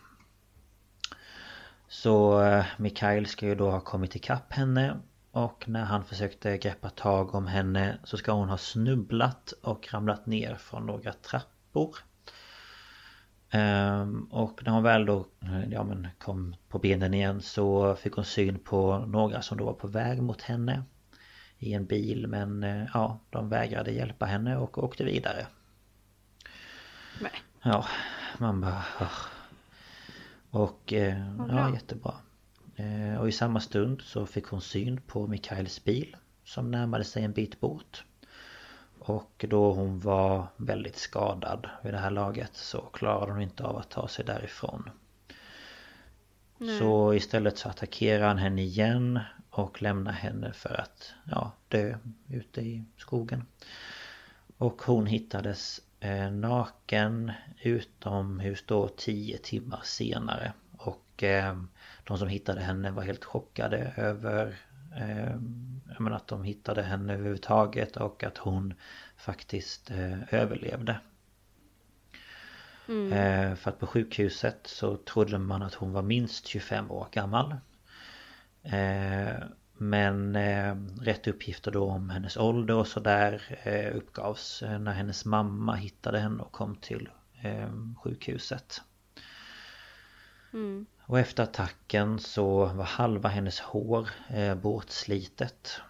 Så 1.89 2.43
eh, 2.43 2.64
Mikael 2.77 3.27
ska 3.27 3.47
ju 3.47 3.55
då 3.55 3.70
ha 3.70 3.81
kommit 3.81 4.16
ikapp 4.16 4.53
henne 4.53 4.97
och 5.31 5.68
när 5.68 5.85
han 5.85 6.05
försökte 6.05 6.59
greppa 6.59 6.91
tag 6.91 7.35
om 7.35 7.47
henne 7.47 7.99
så 8.05 8.16
ska 8.16 8.33
hon 8.33 8.49
ha 8.49 8.59
snubblat 8.59 9.53
och 9.62 9.89
ramlat 9.93 10.27
ner 10.27 10.55
från 10.55 10.87
några 10.87 11.12
trappor. 11.12 11.97
Ehm, 13.51 14.25
och 14.25 14.61
när 14.64 14.73
hon 14.73 14.83
väl 14.83 15.07
då 15.07 15.27
eh, 15.43 15.70
ja, 15.70 15.85
men 15.85 16.09
kom 16.18 16.57
på 16.68 16.79
benen 16.79 17.14
igen 17.14 17.43
så 17.43 17.95
fick 17.95 18.12
hon 18.12 18.25
syn 18.25 18.59
på 18.59 18.99
några 18.99 19.43
som 19.43 19.59
då 19.59 19.64
var 19.64 19.73
på 19.73 19.89
väg 19.89 20.23
mot 20.23 20.43
henne 20.43 20.83
i 21.63 21.73
en 21.75 21.87
bil 21.87 22.27
men 22.27 22.63
eh, 22.63 22.87
ja, 22.95 23.19
de 23.31 23.49
vägrade 23.49 23.91
hjälpa 23.93 24.27
henne 24.27 24.57
och 24.57 24.85
åkte 24.85 25.05
vidare. 25.05 25.47
Nej. 27.21 27.33
Ja, 27.63 27.87
man 28.39 28.61
bara... 28.61 28.85
Och 30.51 30.93
eh, 30.93 31.35
ja, 31.49 31.75
jättebra. 31.75 32.15
Eh, 32.77 33.21
och 33.21 33.29
i 33.29 33.33
samma 33.33 33.61
stund 33.61 34.03
så 34.03 34.27
fick 34.27 34.47
hon 34.47 34.61
syn 34.61 35.01
på 35.07 35.27
Mikaels 35.27 35.85
bil 35.85 36.17
som 36.45 36.71
närmade 36.71 37.05
sig 37.05 37.25
en 37.25 37.33
bit 37.33 37.61
bort. 37.61 38.05
Och 38.99 39.45
då 39.49 39.73
hon 39.73 40.01
var 40.01 40.47
väldigt 40.57 40.97
skadad 40.97 41.69
vid 41.83 41.95
det 41.95 41.99
här 41.99 42.11
laget 42.11 42.57
så 42.57 42.81
klarade 42.81 43.33
hon 43.33 43.43
inte 43.43 43.65
av 43.65 43.77
att 43.77 43.91
ta 43.91 44.09
sig 44.09 44.25
därifrån. 44.25 44.91
Nej. 46.59 46.79
Så 46.79 47.15
istället 47.15 47.59
så 47.59 47.69
attackerar 47.69 48.29
han 48.29 48.39
henne 48.39 48.63
igen 48.63 49.21
och 49.53 49.83
lämnar 49.83 50.13
henne 50.13 50.53
för 50.53 50.81
att 50.81 51.15
ja, 51.25 51.53
dö 51.69 51.99
ute 52.29 52.61
i 52.61 52.85
skogen. 52.97 53.47
Och 54.59 54.83
hon 54.83 55.07
hittades 55.07 55.81
eh, 56.01 56.31
naken 56.31 57.33
utomhus 57.63 58.65
då 58.67 58.89
tio 58.89 59.39
timmar 59.39 59.81
senare. 59.85 60.53
Och 60.77 61.23
eh, 61.23 61.63
de 62.05 62.19
som 62.19 62.29
hittade 62.29 62.61
henne 62.61 62.91
var 62.91 63.03
helt 63.03 63.25
chockade 63.25 63.93
över 63.97 64.57
eh, 64.97 65.37
att 66.13 66.29
de 66.29 66.43
hittade 66.45 66.83
henne 66.83 67.15
överhuvudtaget 67.15 67.97
och 67.97 68.25
att 68.25 68.39
hon 68.39 68.75
faktiskt 69.17 69.91
eh, 69.91 70.35
överlevde. 70.35 71.01
Mm. 72.89 73.13
Eh, 73.13 73.57
för 73.57 73.71
att 73.71 73.79
på 73.79 73.87
sjukhuset 73.87 74.67
så 74.67 74.97
trodde 74.97 75.39
man 75.39 75.63
att 75.63 75.75
hon 75.75 75.93
var 75.93 76.03
minst 76.03 76.47
25 76.47 76.91
år 76.91 77.07
gammal. 77.13 77.57
Eh, 78.63 79.35
men 79.77 80.37
eh, 80.37 80.77
rätt 81.01 81.27
uppgifter 81.27 81.71
då 81.71 81.91
om 81.91 82.11
hennes 82.11 82.37
ålder 82.37 82.75
och 82.75 82.87
sådär 82.87 83.59
eh, 83.63 83.97
uppgavs 83.97 84.63
när 84.63 84.93
hennes 84.93 85.25
mamma 85.25 85.75
hittade 85.75 86.19
henne 86.19 86.43
och 86.43 86.53
kom 86.53 86.77
till 86.77 87.09
sjukhuset. 88.03 88.83
Mm. 90.53 90.87
Och 91.01 91.19
efter 91.19 91.43
attacken 91.43 92.19
så 92.19 92.65
var 92.65 92.85
halva 92.85 93.29
hennes 93.29 93.61
hår 93.61 94.09
bortslitet. 94.55 95.81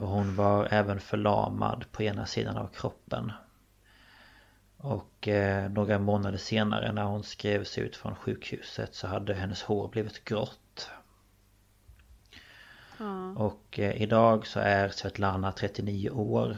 Och 0.00 0.08
hon 0.08 0.36
var 0.36 0.68
även 0.70 1.00
förlamad 1.00 1.84
på 1.92 2.02
ena 2.02 2.26
sidan 2.26 2.56
av 2.56 2.66
kroppen. 2.66 3.32
Och 4.80 5.28
eh, 5.28 5.70
några 5.70 5.98
månader 5.98 6.38
senare 6.38 6.92
när 6.92 7.04
hon 7.04 7.22
skrevs 7.22 7.78
ut 7.78 7.96
från 7.96 8.14
sjukhuset 8.14 8.94
så 8.94 9.06
hade 9.06 9.34
hennes 9.34 9.62
hår 9.62 9.88
blivit 9.88 10.24
grått. 10.24 10.90
Mm. 13.00 13.36
Och 13.36 13.78
eh, 13.78 14.02
idag 14.02 14.46
så 14.46 14.60
är 14.60 14.88
Svetlana 14.88 15.52
39 15.52 16.10
år. 16.10 16.56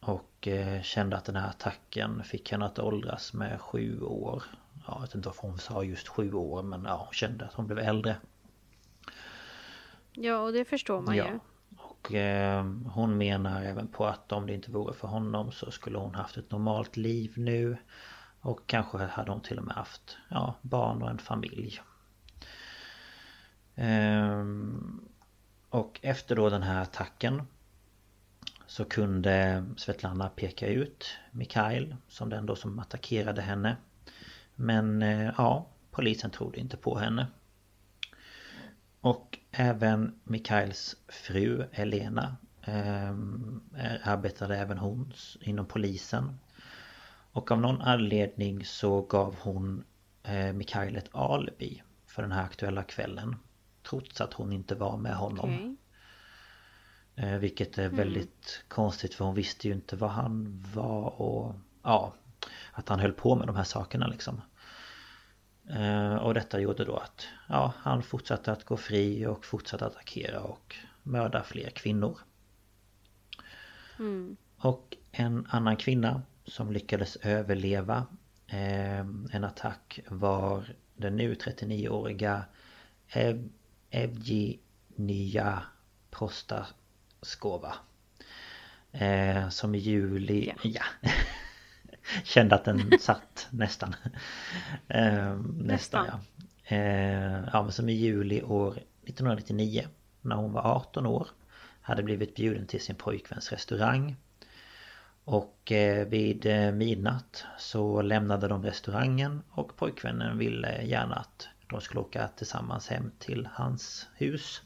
Och 0.00 0.48
eh, 0.48 0.82
kände 0.82 1.16
att 1.16 1.24
den 1.24 1.36
här 1.36 1.48
attacken 1.48 2.24
fick 2.24 2.52
henne 2.52 2.66
att 2.66 2.78
åldras 2.78 3.32
med 3.32 3.60
sju 3.60 4.00
år. 4.00 4.42
Jag 4.86 5.00
vet 5.00 5.14
inte 5.14 5.28
varför 5.28 5.48
hon 5.48 5.58
sa 5.58 5.84
just 5.84 6.08
sju 6.08 6.32
år 6.32 6.62
men 6.62 6.84
ja, 6.84 6.96
hon 7.04 7.14
kände 7.14 7.44
att 7.44 7.54
hon 7.54 7.66
blev 7.66 7.78
äldre. 7.78 8.16
Ja, 10.12 10.38
och 10.38 10.52
det 10.52 10.64
förstår 10.64 11.00
man 11.00 11.16
ja. 11.16 11.26
ju. 11.26 11.38
Och 12.08 12.14
eh, 12.14 12.64
hon 12.86 13.18
menar 13.18 13.62
även 13.62 13.88
på 13.88 14.06
att 14.06 14.32
om 14.32 14.46
det 14.46 14.54
inte 14.54 14.70
vore 14.70 14.94
för 14.94 15.08
honom 15.08 15.52
så 15.52 15.70
skulle 15.70 15.98
hon 15.98 16.14
haft 16.14 16.36
ett 16.36 16.50
normalt 16.50 16.96
liv 16.96 17.32
nu. 17.36 17.76
Och 18.40 18.66
kanske 18.66 18.98
hade 18.98 19.30
hon 19.30 19.40
till 19.40 19.58
och 19.58 19.64
med 19.64 19.74
haft 19.74 20.16
ja, 20.28 20.54
barn 20.62 21.02
och 21.02 21.10
en 21.10 21.18
familj. 21.18 21.80
Ehm, 23.74 25.00
och 25.70 26.00
efter 26.02 26.36
då 26.36 26.48
den 26.48 26.62
här 26.62 26.82
attacken 26.82 27.42
så 28.66 28.84
kunde 28.84 29.64
Svetlana 29.76 30.28
peka 30.28 30.66
ut 30.66 31.16
Mikhail 31.30 31.96
som 32.08 32.28
den 32.28 32.46
då 32.46 32.56
som 32.56 32.78
attackerade 32.78 33.42
henne. 33.42 33.76
Men 34.54 35.02
eh, 35.02 35.32
ja, 35.36 35.66
polisen 35.90 36.30
trodde 36.30 36.60
inte 36.60 36.76
på 36.76 36.98
henne. 36.98 37.26
Och 39.00 39.37
även 39.58 40.20
Mikhails 40.24 40.96
fru 41.08 41.66
Elena 41.72 42.36
eh, 42.62 43.10
arbetade 44.02 44.56
även 44.56 44.78
hon 44.78 45.12
inom 45.40 45.66
polisen. 45.66 46.38
Och 47.32 47.50
av 47.50 47.60
någon 47.60 47.80
anledning 47.80 48.64
så 48.64 49.02
gav 49.02 49.36
hon 49.40 49.84
eh, 50.22 50.52
Mikhail 50.52 50.96
ett 50.96 51.14
alibi 51.14 51.82
för 52.06 52.22
den 52.22 52.32
här 52.32 52.42
aktuella 52.42 52.82
kvällen. 52.82 53.36
Trots 53.88 54.20
att 54.20 54.32
hon 54.32 54.52
inte 54.52 54.74
var 54.74 54.96
med 54.96 55.14
honom. 55.14 55.54
Okay. 55.54 55.74
Eh, 57.14 57.38
vilket 57.38 57.78
är 57.78 57.84
mm. 57.84 57.96
väldigt 57.96 58.64
konstigt 58.68 59.14
för 59.14 59.24
hon 59.24 59.34
visste 59.34 59.68
ju 59.68 59.74
inte 59.74 59.96
vad 59.96 60.10
han 60.10 60.64
var 60.74 61.20
och 61.20 61.54
ja, 61.82 62.14
att 62.72 62.88
han 62.88 63.00
höll 63.00 63.12
på 63.12 63.36
med 63.36 63.46
de 63.46 63.56
här 63.56 63.64
sakerna 63.64 64.06
liksom. 64.06 64.40
Eh, 65.70 66.14
och 66.14 66.34
detta 66.34 66.60
gjorde 66.60 66.84
då 66.84 66.96
att 66.96 67.28
ja, 67.48 67.74
han 67.78 68.02
fortsatte 68.02 68.52
att 68.52 68.64
gå 68.64 68.76
fri 68.76 69.26
och 69.26 69.44
fortsatte 69.44 69.86
attackera 69.86 70.40
och 70.40 70.76
mörda 71.02 71.42
fler 71.42 71.70
kvinnor. 71.70 72.18
Mm. 73.98 74.36
Och 74.56 74.96
en 75.12 75.46
annan 75.50 75.76
kvinna 75.76 76.22
som 76.44 76.72
lyckades 76.72 77.16
överleva 77.16 78.06
eh, 78.46 78.98
en 79.32 79.44
attack 79.44 80.00
var 80.08 80.74
den 80.96 81.16
nu 81.16 81.34
39-åriga 81.34 82.44
Ev 83.08 83.48
Evgi 83.90 84.58
Nya 84.96 85.62
Prostaskova. 86.10 87.74
Eh, 88.92 89.48
som 89.48 89.74
i 89.74 89.78
juli, 89.78 90.54
ja. 90.62 90.70
ja. 91.02 91.10
Kände 92.24 92.54
att 92.54 92.64
den 92.64 92.98
satt 93.00 93.48
nästan. 93.50 93.94
Eh, 94.88 95.36
nästan, 95.36 95.56
nästan 95.66 96.06
ja. 96.06 96.20
Eh, 96.76 97.44
ja 97.52 97.62
men 97.62 97.72
som 97.72 97.88
i 97.88 97.92
juli 97.92 98.42
år 98.42 98.70
1999 98.72 99.86
när 100.20 100.36
hon 100.36 100.52
var 100.52 100.62
18 100.62 101.06
år 101.06 101.28
hade 101.80 102.02
blivit 102.02 102.34
bjuden 102.34 102.66
till 102.66 102.80
sin 102.80 102.96
pojkväns 102.96 103.52
restaurang. 103.52 104.16
Och 105.24 105.72
eh, 105.72 106.06
vid 106.06 106.46
midnatt 106.74 107.44
så 107.58 108.02
lämnade 108.02 108.48
de 108.48 108.62
restaurangen 108.62 109.42
och 109.50 109.76
pojkvännen 109.76 110.38
ville 110.38 110.82
gärna 110.82 111.14
att 111.14 111.48
de 111.70 111.80
skulle 111.80 112.00
åka 112.00 112.28
tillsammans 112.28 112.88
hem 112.88 113.10
till 113.18 113.48
hans 113.52 114.08
hus. 114.16 114.62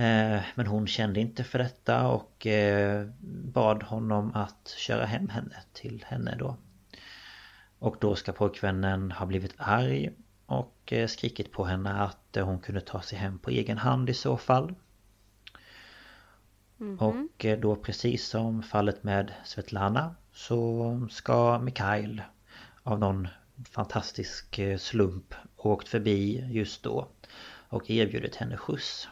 Eh, 0.00 0.42
men 0.54 0.66
hon 0.66 0.86
kände 0.86 1.20
inte 1.20 1.44
för 1.44 1.58
detta 1.58 2.08
och 2.08 2.46
bad 3.52 3.82
honom 3.82 4.32
att 4.34 4.74
köra 4.76 5.04
hem 5.04 5.28
henne 5.28 5.56
till 5.72 6.04
henne 6.08 6.36
då. 6.38 6.56
Och 7.78 7.96
då 8.00 8.14
ska 8.14 8.32
pojkvännen 8.32 9.12
ha 9.12 9.26
blivit 9.26 9.54
arg 9.56 10.10
och 10.46 10.92
skrikit 11.08 11.52
på 11.52 11.64
henne 11.64 11.92
att 11.92 12.36
hon 12.40 12.58
kunde 12.58 12.80
ta 12.80 13.02
sig 13.02 13.18
hem 13.18 13.38
på 13.38 13.50
egen 13.50 13.78
hand 13.78 14.10
i 14.10 14.14
så 14.14 14.36
fall. 14.36 14.74
Mm 16.80 16.98
-hmm. 16.98 17.02
Och 17.02 17.44
eh, 17.44 17.58
då 17.58 17.76
precis 17.76 18.26
som 18.26 18.62
fallet 18.62 19.04
med 19.04 19.32
Svetlana 19.44 20.14
så 20.32 21.08
ska 21.10 21.58
Mikhail 21.58 22.22
av 22.82 22.98
någon 22.98 23.28
fantastisk 23.70 24.58
eh, 24.58 24.78
slump 24.78 25.34
åkt 25.56 25.88
förbi 25.88 26.48
just 26.50 26.82
då 26.82 27.08
och 27.68 27.90
erbjudit 27.90 28.36
henne 28.36 28.56
skjuts. 28.56 29.08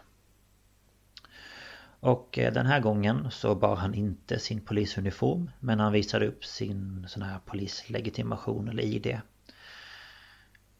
Och 2.00 2.38
eh, 2.38 2.52
den 2.52 2.66
här 2.66 2.80
gången 2.80 3.30
så 3.30 3.54
bar 3.54 3.76
han 3.76 3.94
inte 3.94 4.38
sin 4.38 4.60
polisuniform 4.60 5.50
men 5.60 5.80
han 5.80 5.92
visade 5.92 6.26
upp 6.26 6.44
sin 6.44 7.06
sån 7.08 7.22
här 7.22 7.38
polislegitimation 7.38 8.68
eller 8.68 8.82
ID. 8.82 9.20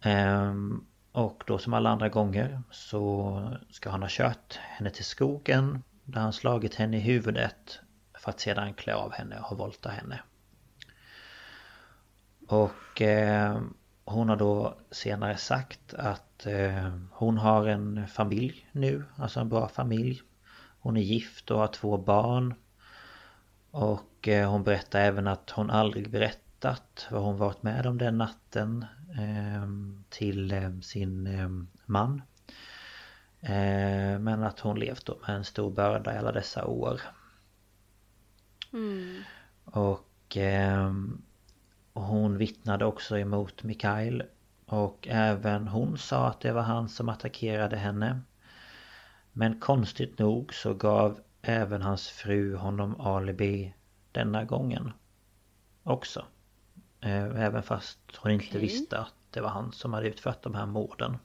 Ehm, 0.01 0.85
och 1.13 1.45
då 1.47 1.59
som 1.59 1.75
alla 1.75 1.91
andra 1.91 2.09
gånger 2.09 2.63
så 2.71 3.57
ska 3.71 3.91
han 3.91 4.03
ha 4.03 4.09
kört 4.11 4.57
henne 4.57 4.91
till 4.91 5.05
skogen 5.05 5.83
där 6.05 6.21
han 6.21 6.33
slagit 6.33 6.75
henne 6.75 6.97
i 6.97 7.01
huvudet 7.01 7.81
för 8.19 8.31
att 8.31 8.41
sedan 8.41 8.75
klä 8.75 8.95
av 8.95 9.13
henne 9.13 9.41
och 9.41 9.59
våldta 9.59 9.89
henne. 9.89 10.21
Och 12.49 13.03
eh, 13.03 13.61
hon 14.05 14.29
har 14.29 14.37
då 14.37 14.79
senare 14.91 15.37
sagt 15.37 15.95
att 15.95 16.47
eh, 16.47 16.99
hon 17.13 17.39
har 17.39 17.67
en 17.67 18.07
familj 18.07 18.69
nu, 18.73 19.05
alltså 19.17 19.41
en 19.41 19.49
bra 19.49 19.69
familj. 19.69 20.23
Hon 20.89 20.97
är 20.97 21.03
gift 21.03 21.51
och 21.51 21.59
har 21.59 21.67
två 21.67 21.97
barn. 21.97 22.55
Och 23.71 24.29
eh, 24.29 24.51
hon 24.51 24.63
berättar 24.63 25.01
även 25.01 25.27
att 25.27 25.51
hon 25.51 25.71
aldrig 25.71 26.11
berättat 26.11 27.07
vad 27.11 27.23
hon 27.23 27.37
varit 27.37 27.63
med 27.63 27.87
om 27.87 27.99
den 27.99 28.19
natten 28.19 28.85
eh, 29.19 29.69
till 30.09 30.53
eh, 30.53 30.79
sin 30.81 31.27
eh, 31.27 31.49
man. 31.87 32.23
Eh, 33.41 34.19
men 34.19 34.43
att 34.43 34.61
hon 34.61 34.79
levt 34.79 35.09
med 35.09 35.37
en 35.37 35.45
stor 35.45 35.71
börda 35.71 36.15
i 36.15 36.19
alla 36.19 36.33
dessa 36.33 36.67
år. 36.67 37.01
Mm. 38.73 39.23
Och 39.65 40.37
hon 41.93 42.39
vittnade 42.39 42.85
också 42.85 43.19
emot 43.19 43.63
Mikael. 43.63 44.23
Och 44.67 45.09
även 45.11 45.69
hon 45.69 45.99
sa 45.99 46.27
att 46.27 46.41
det 46.41 46.53
var 46.53 46.63
han 46.63 46.89
som 46.89 47.09
attackerade 47.09 47.77
henne. 47.77 48.21
Men 49.39 49.61
konstigt 49.61 50.19
nog 50.19 50.55
så 50.55 50.75
gav 50.75 51.21
även 51.43 51.83
hans 51.83 52.09
fru 52.09 52.57
honom 52.57 53.01
alibi 53.01 53.75
denna 54.13 54.45
gången. 54.45 54.93
Också. 55.83 56.25
Eh, 57.01 57.45
även 57.45 57.63
fast 57.63 57.99
hon 58.17 58.33
inte 58.33 58.47
okay. 58.47 58.61
visste 58.61 58.99
att 58.99 59.15
det 59.31 59.41
var 59.41 59.49
han 59.49 59.73
som 59.73 59.93
hade 59.93 60.09
utfört 60.09 60.43
de 60.43 60.55
här 60.55 60.67
morden. 60.67 61.19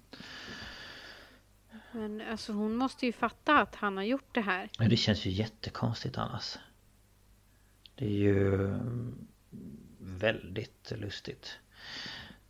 Men 1.91 2.21
alltså 2.31 2.53
hon 2.53 2.75
måste 2.75 3.05
ju 3.05 3.13
fatta 3.13 3.59
att 3.59 3.75
han 3.75 3.97
har 3.97 4.03
gjort 4.03 4.33
det 4.35 4.41
här. 4.41 4.69
Men 4.79 4.89
det 4.89 4.97
känns 4.97 5.25
ju 5.25 5.29
jättekonstigt 5.29 6.17
annars. 6.17 6.57
Det 7.95 8.05
är 8.05 8.09
ju 8.09 8.73
väldigt 9.99 10.93
lustigt. 10.95 11.59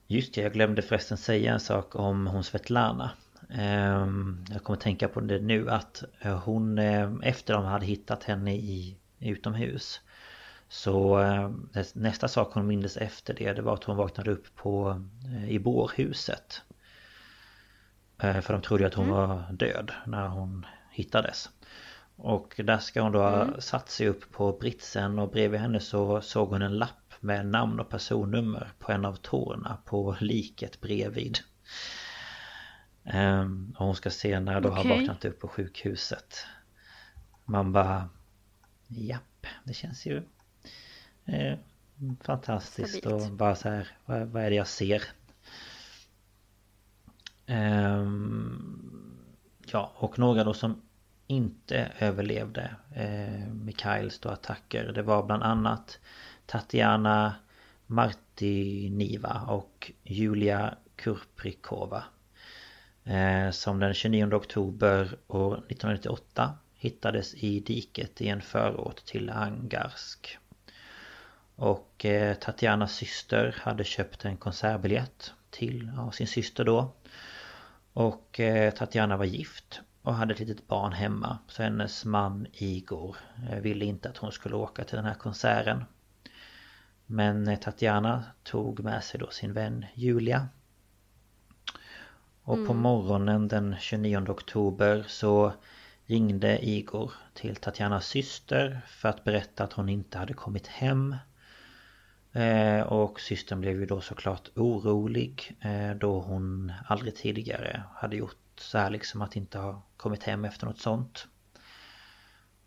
Just 0.08 0.34
det, 0.34 0.42
jag 0.42 0.54
glömde 0.54 0.82
förresten 0.82 1.18
säga 1.18 1.54
en 1.54 1.60
sak 1.60 1.96
om 1.96 2.28
hon 2.28 2.44
Svetlana. 2.44 3.12
Ehm, 3.50 4.46
jag 4.50 4.64
kommer 4.64 4.80
tänka 4.80 5.08
på 5.08 5.20
det 5.20 5.40
nu 5.40 5.70
att 5.70 6.04
hon 6.44 6.78
eh, 6.78 7.12
efter 7.22 7.54
de 7.54 7.66
hade 7.66 7.86
hittat 7.86 8.24
henne 8.24 8.56
i 8.56 8.98
utomhus 9.20 10.02
så 10.70 11.20
eh, 11.22 11.52
nästa 11.94 12.28
sak 12.28 12.54
hon 12.54 12.68
mindes 12.68 12.98
efter 12.98 13.34
det, 13.34 13.54
det 13.54 13.62
var 13.62 13.74
att 13.74 13.84
hon 13.84 13.98
vaknade 13.98 14.32
upp 14.32 14.56
på 14.56 15.04
eh, 15.26 15.52
i 15.52 15.60
bårhuset 15.60 16.62
Eh, 18.24 18.42
för 18.42 18.54
de 18.54 18.62
trodde 18.62 18.88
att 18.88 18.94
hon 18.94 19.06
mm. 19.06 19.18
var 19.18 19.52
död 19.52 19.92
när 20.06 20.28
hon 20.28 20.66
hittades. 20.92 21.50
Och 22.16 22.62
där 22.64 22.78
ska 22.78 23.02
hon 23.02 23.12
då 23.12 23.20
ha 23.20 23.42
mm. 23.42 23.62
satt 23.62 23.90
sig 23.90 24.08
upp 24.08 24.32
på 24.32 24.52
britsen 24.52 25.20
och 25.20 25.30
bredvid 25.30 25.60
henne 25.60 25.80
så 25.80 26.22
såg 26.22 26.50
hon 26.50 26.62
en 26.62 26.78
lapp 26.78 27.14
med 27.20 27.46
namn 27.46 27.80
och 27.80 27.90
personnummer 27.90 28.72
på 28.80 28.92
en 28.92 29.06
av 29.06 29.16
tårna 29.16 29.78
på 29.86 30.16
liket 30.20 30.82
bredvid. 30.82 31.38
Um, 33.04 33.76
och 33.80 33.86
hon 33.86 33.96
ska 33.96 34.10
senare 34.10 34.60
då 34.60 34.70
okay. 34.70 34.88
ha 34.88 34.96
vaknat 34.96 35.26
upp 35.26 35.40
på 35.40 35.48
sjukhuset. 35.48 36.46
Man 37.46 37.72
bara... 37.72 38.10
Japp, 38.88 39.48
det 39.64 39.74
känns 39.74 40.06
ju 40.06 40.24
eh, 41.26 41.58
fantastiskt 42.22 42.98
Stabilt. 42.98 43.24
och 43.24 43.32
bara 43.32 43.56
så 43.56 43.70
här, 43.70 43.88
vad, 44.06 44.28
vad 44.28 44.44
är 44.44 44.50
det 44.50 44.56
jag 44.56 44.68
ser? 44.68 45.04
Ehm, 47.46 49.20
ja, 49.66 49.92
och 49.96 50.20
några 50.20 50.44
då 50.44 50.54
som 50.54 50.82
inte 51.28 51.92
överlevde 52.00 52.76
eh, 52.96 53.54
Mikhails 53.54 54.20
då 54.20 54.30
attacker 54.30 54.92
det 54.92 55.02
var 55.02 55.24
bland 55.24 55.44
annat 55.44 56.00
Tatiana 56.46 57.36
Martiniva 57.88 59.42
och 59.48 59.92
Julia 60.04 60.78
Kurprikova. 60.96 62.04
Eh, 63.06 63.52
som 63.52 63.80
den 63.80 63.94
29 63.94 64.34
oktober 64.34 65.18
år 65.28 65.54
1998 65.54 66.58
hittades 66.76 67.36
i 67.36 67.60
diket 67.60 68.22
i 68.22 68.28
en 68.28 68.42
förort 68.42 69.06
till 69.06 69.30
Angarsk. 69.30 70.38
Och 71.56 72.06
eh, 72.06 72.36
Tatianas 72.36 72.96
syster 72.96 73.56
hade 73.62 73.84
köpt 73.84 74.26
en 74.26 74.38
konsertbiljett 74.38 75.34
till 75.50 75.92
ja, 75.96 76.12
sin 76.12 76.28
syster 76.28 76.64
då. 76.64 76.94
Och 77.94 78.40
eh, 78.40 78.74
Tatjana 78.74 79.18
var 79.18 79.26
gift 79.26 79.82
och 80.02 80.16
hade 80.16 80.34
ett 80.34 80.40
litet 80.40 80.68
barn 80.68 80.94
hemma. 80.94 81.38
Så 81.48 81.64
hennes 81.64 82.06
man 82.06 82.48
Igor 82.54 83.18
eh, 83.50 83.60
ville 83.60 83.86
inte 83.86 84.10
att 84.10 84.18
hon 84.18 84.32
skulle 84.32 84.56
åka 84.56 84.84
till 84.84 84.96
den 84.96 85.06
här 85.06 85.14
konserten. 85.14 85.86
Men 87.06 87.48
eh, 87.48 87.60
Tatjana 87.60 88.24
tog 88.44 88.80
med 88.80 89.04
sig 89.04 89.20
då 89.20 89.30
sin 89.30 89.54
vän 89.54 89.86
Julia. 89.94 90.48
Och 92.44 92.56
mm. 92.56 92.68
på 92.68 92.74
morgonen 92.74 93.48
den 93.48 93.76
29 93.80 94.26
oktober 94.30 95.06
så 95.08 95.54
ringde 96.06 96.66
Igor 96.66 97.12
till 97.34 97.56
Tatjanas 97.56 98.08
syster 98.08 98.82
för 98.88 99.10
att 99.10 99.24
berätta 99.24 99.64
att 99.64 99.74
hon 99.74 99.90
inte 99.90 100.18
hade 100.18 100.34
kommit 100.34 100.68
hem. 100.68 101.16
Eh, 102.32 102.82
och 102.82 103.20
systern 103.20 103.62
blev 103.62 103.80
ju 103.80 103.86
då 103.86 104.02
såklart 104.02 104.50
orolig 104.56 105.58
eh, 105.62 105.96
då 105.96 106.20
hon 106.20 106.74
aldrig 106.88 107.16
tidigare 107.16 107.84
hade 107.96 108.16
gjort 108.16 108.38
så 108.56 108.78
här 108.78 108.90
liksom 108.90 109.22
att 109.22 109.36
inte 109.36 109.58
ha 109.58 109.82
kommit 109.98 110.24
hem 110.24 110.46
efter 110.46 110.66
något 110.66 110.80
sånt. 110.80 111.28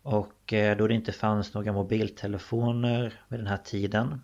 Och 0.01 0.53
eh, 0.53 0.77
då 0.77 0.87
det 0.87 0.93
inte 0.93 1.11
fanns 1.11 1.53
några 1.53 1.73
mobiltelefoner 1.73 3.13
vid 3.27 3.39
den 3.39 3.47
här 3.47 3.57
tiden 3.57 4.21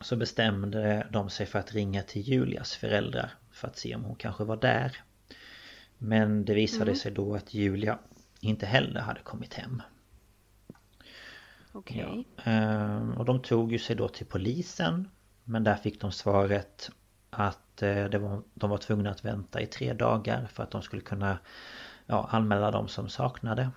så 0.00 0.16
bestämde 0.16 1.06
de 1.10 1.30
sig 1.30 1.46
för 1.46 1.58
att 1.58 1.72
ringa 1.72 2.02
till 2.02 2.22
Julias 2.22 2.76
föräldrar 2.76 3.34
för 3.60 3.68
att 3.68 3.78
se 3.78 3.94
om 3.94 4.04
hon 4.04 4.16
kanske 4.16 4.44
var 4.44 4.56
där. 4.56 4.96
Men 5.98 6.44
det 6.44 6.54
visade 6.54 6.82
mm. 6.82 6.96
sig 6.96 7.12
då 7.12 7.34
att 7.34 7.54
Julia 7.54 7.98
inte 8.40 8.66
heller 8.66 9.00
hade 9.00 9.20
kommit 9.20 9.54
hem. 9.54 9.82
Okej. 11.72 12.06
Okay. 12.06 12.24
Ja. 12.36 12.50
Ehm, 12.50 13.12
och 13.12 13.24
de 13.24 13.42
tog 13.42 13.72
ju 13.72 13.78
sig 13.78 13.96
då 13.96 14.08
till 14.08 14.26
polisen. 14.26 15.08
Men 15.44 15.64
där 15.64 15.76
fick 15.76 16.00
de 16.00 16.12
svaret 16.12 16.90
att 17.30 17.82
eh, 17.82 18.04
det 18.04 18.18
var, 18.18 18.42
de 18.54 18.70
var 18.70 18.78
tvungna 18.78 19.10
att 19.10 19.24
vänta 19.24 19.60
i 19.60 19.66
tre 19.66 19.92
dagar 19.92 20.46
för 20.52 20.62
att 20.62 20.70
de 20.70 20.82
skulle 20.82 21.02
kunna 21.02 21.38
ja, 22.06 22.28
anmäla 22.30 22.70
dem 22.70 22.88
som 22.88 23.08
saknade. 23.08 23.70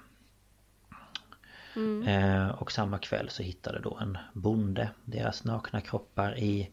Mm. 1.75 2.07
Ehm, 2.07 2.51
och 2.51 2.71
samma 2.71 2.97
kväll 2.97 3.29
så 3.29 3.43
hittade 3.43 3.79
då 3.79 3.97
en 4.01 4.17
bonde 4.33 4.89
deras 5.05 5.43
nakna 5.43 5.81
kroppar 5.81 6.37
i 6.37 6.71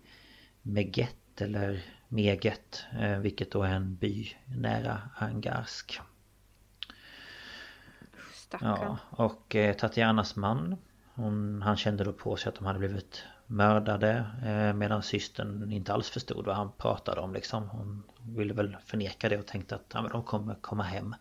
Meget 0.62 1.40
eller 1.40 1.84
Meget, 2.12 2.84
eh, 3.00 3.18
vilket 3.18 3.50
då 3.50 3.62
är 3.62 3.74
en 3.74 3.96
by 3.96 4.28
nära 4.44 5.00
Angarsk. 5.16 6.00
Stackarn. 8.34 8.78
Ja, 8.80 8.98
och 9.10 9.56
eh, 9.56 9.76
Tatianas 9.76 10.36
man 10.36 10.76
hon, 11.14 11.62
Han 11.62 11.76
kände 11.76 12.04
då 12.04 12.12
på 12.12 12.36
sig 12.36 12.48
att 12.48 12.54
de 12.54 12.66
hade 12.66 12.78
blivit 12.78 13.24
mördade 13.46 14.26
eh, 14.44 14.72
Medan 14.72 15.02
systern 15.02 15.72
inte 15.72 15.92
alls 15.92 16.10
förstod 16.10 16.46
vad 16.46 16.56
han 16.56 16.72
pratade 16.78 17.20
om 17.20 17.32
liksom 17.32 17.68
Hon 17.68 18.02
ville 18.20 18.54
väl 18.54 18.76
förneka 18.84 19.28
det 19.28 19.38
och 19.38 19.46
tänkte 19.46 19.74
att 19.74 19.90
ja, 19.94 20.02
men 20.02 20.10
de 20.12 20.22
kommer 20.22 20.54
komma 20.54 20.82
hem 20.82 21.14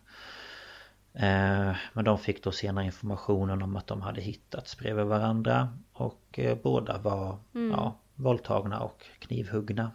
eh, 1.12 1.76
Men 1.92 2.04
de 2.04 2.18
fick 2.18 2.44
då 2.44 2.52
senare 2.52 2.84
informationen 2.84 3.62
om 3.62 3.76
att 3.76 3.86
de 3.86 4.02
hade 4.02 4.20
hittats 4.20 4.78
bredvid 4.78 5.06
varandra 5.06 5.78
Och 5.92 6.38
eh, 6.38 6.58
båda 6.62 6.98
var 6.98 7.38
Mm. 7.54 7.70
ja, 7.70 7.96
våldtagna 8.14 8.80
och 8.80 9.06
knivhuggna 9.18 9.90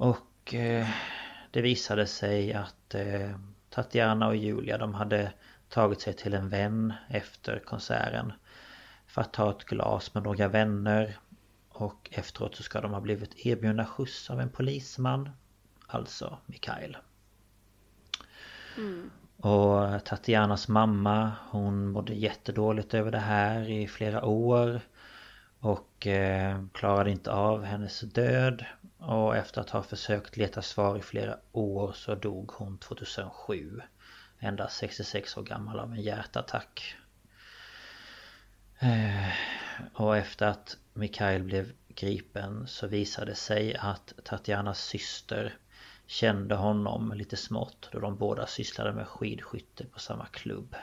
Och 0.00 0.54
eh, 0.54 0.88
det 1.50 1.62
visade 1.62 2.06
sig 2.06 2.52
att 2.52 2.94
eh, 2.94 3.30
Tatiana 3.70 4.26
och 4.26 4.36
Julia 4.36 4.78
de 4.78 4.94
hade 4.94 5.32
tagit 5.68 6.00
sig 6.00 6.12
till 6.12 6.34
en 6.34 6.48
vän 6.48 6.92
efter 7.08 7.58
konserten 7.58 8.32
För 9.06 9.20
att 9.20 9.32
ta 9.32 9.50
ett 9.50 9.64
glas 9.64 10.14
med 10.14 10.22
några 10.22 10.48
vänner. 10.48 11.16
Och 11.68 12.08
efteråt 12.12 12.56
så 12.56 12.62
ska 12.62 12.80
de 12.80 12.92
ha 12.92 13.00
blivit 13.00 13.46
erbjudna 13.46 13.86
skjuts 13.86 14.30
av 14.30 14.40
en 14.40 14.48
polisman 14.50 15.30
Alltså 15.86 16.38
Mikael. 16.46 16.96
Och 19.36 20.04
Tatianas 20.04 20.68
mamma 20.68 21.32
hon 21.50 21.90
mådde 21.90 22.14
jättedåligt 22.14 22.94
över 22.94 23.10
det 23.10 23.18
här 23.18 23.70
i 23.70 23.86
flera 23.88 24.24
år 24.24 24.80
och 25.60 26.06
eh, 26.06 26.64
klarade 26.72 27.10
inte 27.10 27.32
av 27.32 27.64
hennes 27.64 28.00
död. 28.00 28.64
Och 28.98 29.36
efter 29.36 29.60
att 29.60 29.70
ha 29.70 29.82
försökt 29.82 30.36
leta 30.36 30.62
svar 30.62 30.98
i 30.98 31.02
flera 31.02 31.36
år 31.52 31.92
så 31.92 32.14
dog 32.14 32.50
hon 32.50 32.78
2007 32.78 33.80
Endast 34.38 34.76
66 34.76 35.36
år 35.36 35.42
gammal 35.42 35.78
av 35.78 35.92
en 35.92 36.00
hjärtattack. 36.02 36.94
Eh, 38.78 39.28
Och 39.94 40.16
efter 40.16 40.46
att 40.46 40.76
Mikael 40.94 41.42
blev 41.42 41.72
gripen 41.88 42.66
så 42.66 42.86
visade 42.86 43.30
det 43.30 43.34
sig 43.34 43.76
att 43.76 44.12
Tatianas 44.24 44.84
syster 44.84 45.56
Kände 46.10 46.54
honom 46.54 47.12
lite 47.12 47.36
smått 47.36 47.88
då 47.92 48.00
de 48.00 48.16
båda 48.16 48.46
sysslade 48.46 48.92
med 48.92 49.06
skidskytte 49.08 49.84
på 49.84 49.98
samma 49.98 50.26
klubb. 50.26 50.76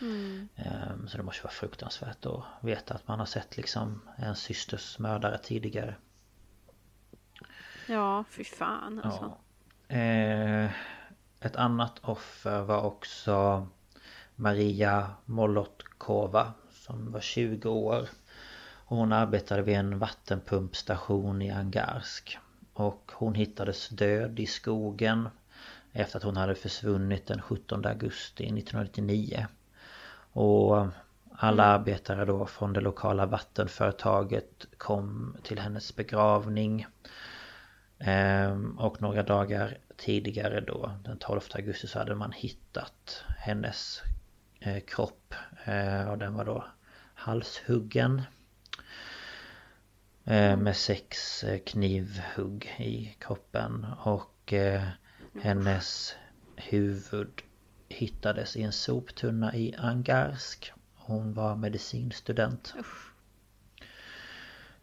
Ehm, 0.00 1.08
Så 1.08 1.16
det 1.16 1.22
måste 1.22 1.42
vara 1.44 1.52
fruktansvärt 1.52 2.26
att 2.26 2.42
veta 2.62 2.94
att 2.94 3.08
man 3.08 3.18
har 3.18 3.26
sett 3.26 3.56
liksom 3.56 4.00
en 4.16 4.36
systers 4.36 4.98
mördare 4.98 5.38
tidigare. 5.38 5.94
Ja, 7.88 8.24
fy 8.30 8.44
fan 8.44 9.00
alltså. 9.04 9.36
Ja. 9.88 9.94
Eh, 9.96 10.70
Ett 11.40 11.56
annat 11.56 11.98
offer 12.02 12.62
var 12.62 12.82
också 12.82 13.66
Maria 14.34 15.10
Molotkova 15.24 16.52
som 16.70 17.12
var 17.12 17.20
20 17.20 17.68
år. 17.68 18.08
Hon 18.88 19.12
arbetade 19.12 19.62
vid 19.62 19.76
en 19.76 19.98
vattenpumpstation 19.98 21.42
i 21.42 21.50
Angarsk. 21.50 22.38
Och 22.72 23.12
hon 23.14 23.34
hittades 23.34 23.88
död 23.88 24.40
i 24.40 24.46
skogen 24.46 25.28
efter 25.92 26.16
att 26.18 26.22
hon 26.24 26.36
hade 26.36 26.54
försvunnit 26.54 27.26
den 27.26 27.42
17 27.42 27.86
augusti 27.86 28.44
1999. 28.44 29.46
Och 30.36 30.86
alla 31.30 31.64
arbetare 31.64 32.24
då 32.24 32.46
från 32.46 32.72
det 32.72 32.80
lokala 32.80 33.26
vattenföretaget 33.26 34.66
kom 34.78 35.36
till 35.42 35.58
hennes 35.58 35.96
begravning. 35.96 36.86
Ehm, 37.98 38.78
och 38.78 39.02
några 39.02 39.22
dagar 39.22 39.78
tidigare 39.96 40.60
då, 40.60 40.92
den 41.04 41.18
12 41.18 41.40
augusti, 41.54 41.86
så 41.86 41.98
hade 41.98 42.14
man 42.14 42.32
hittat 42.32 43.24
hennes 43.38 44.02
eh, 44.60 44.80
kropp. 44.80 45.34
Eh, 45.64 46.08
och 46.10 46.18
den 46.18 46.34
var 46.34 46.44
då 46.44 46.64
halshuggen. 47.14 48.22
Eh, 50.24 50.56
med 50.56 50.76
sex 50.76 51.44
eh, 51.44 51.58
knivhugg 51.66 52.76
i 52.78 53.16
kroppen. 53.20 53.86
Och 54.04 54.52
eh, 54.52 54.82
hennes 55.42 56.14
huvud 56.56 57.42
hittades 57.88 58.56
i 58.56 58.62
en 58.62 58.72
soptunna 58.72 59.54
i 59.54 59.74
Angarsk. 59.78 60.72
Hon 60.94 61.34
var 61.34 61.56
medicinstudent. 61.56 62.74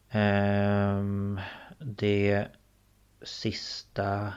Ehm, 0.09 1.39
det 1.79 2.47
sista... 3.21 4.33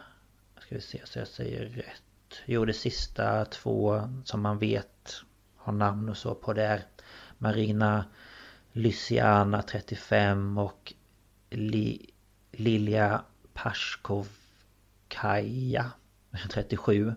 Ska 0.59 0.75
vi 0.75 0.81
se 0.81 1.01
så 1.05 1.19
jag 1.19 1.29
säger 1.29 1.67
rätt. 1.67 2.03
Jo, 2.45 2.65
det 2.65 2.73
sista 2.73 3.45
två 3.45 4.09
som 4.25 4.43
man 4.43 4.59
vet 4.59 5.23
har 5.57 5.73
namn 5.73 6.09
och 6.09 6.17
så 6.17 6.35
på 6.35 6.53
det 6.53 6.65
är 6.65 6.83
Marina 7.39 8.05
Lysiana 8.73 9.63
35 9.63 10.59
och 10.59 10.93
Li, 11.51 12.11
Lilja 12.53 13.25
Pashkovkaja 13.55 15.93
37. 16.51 17.15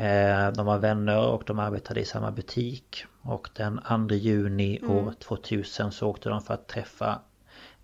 Eh, 0.00 0.52
De 0.52 0.66
var 0.66 0.78
vänner 0.78 1.18
och 1.18 1.42
de 1.46 1.58
arbetade 1.58 2.00
i 2.00 2.04
samma 2.04 2.30
butik. 2.30 3.04
Och 3.22 3.48
den 3.54 3.80
2 4.08 4.14
juni 4.14 4.80
år 4.82 5.14
2000 5.18 5.92
så 5.92 6.08
åkte 6.08 6.28
de 6.28 6.42
för 6.42 6.54
att 6.54 6.68
träffa 6.68 7.20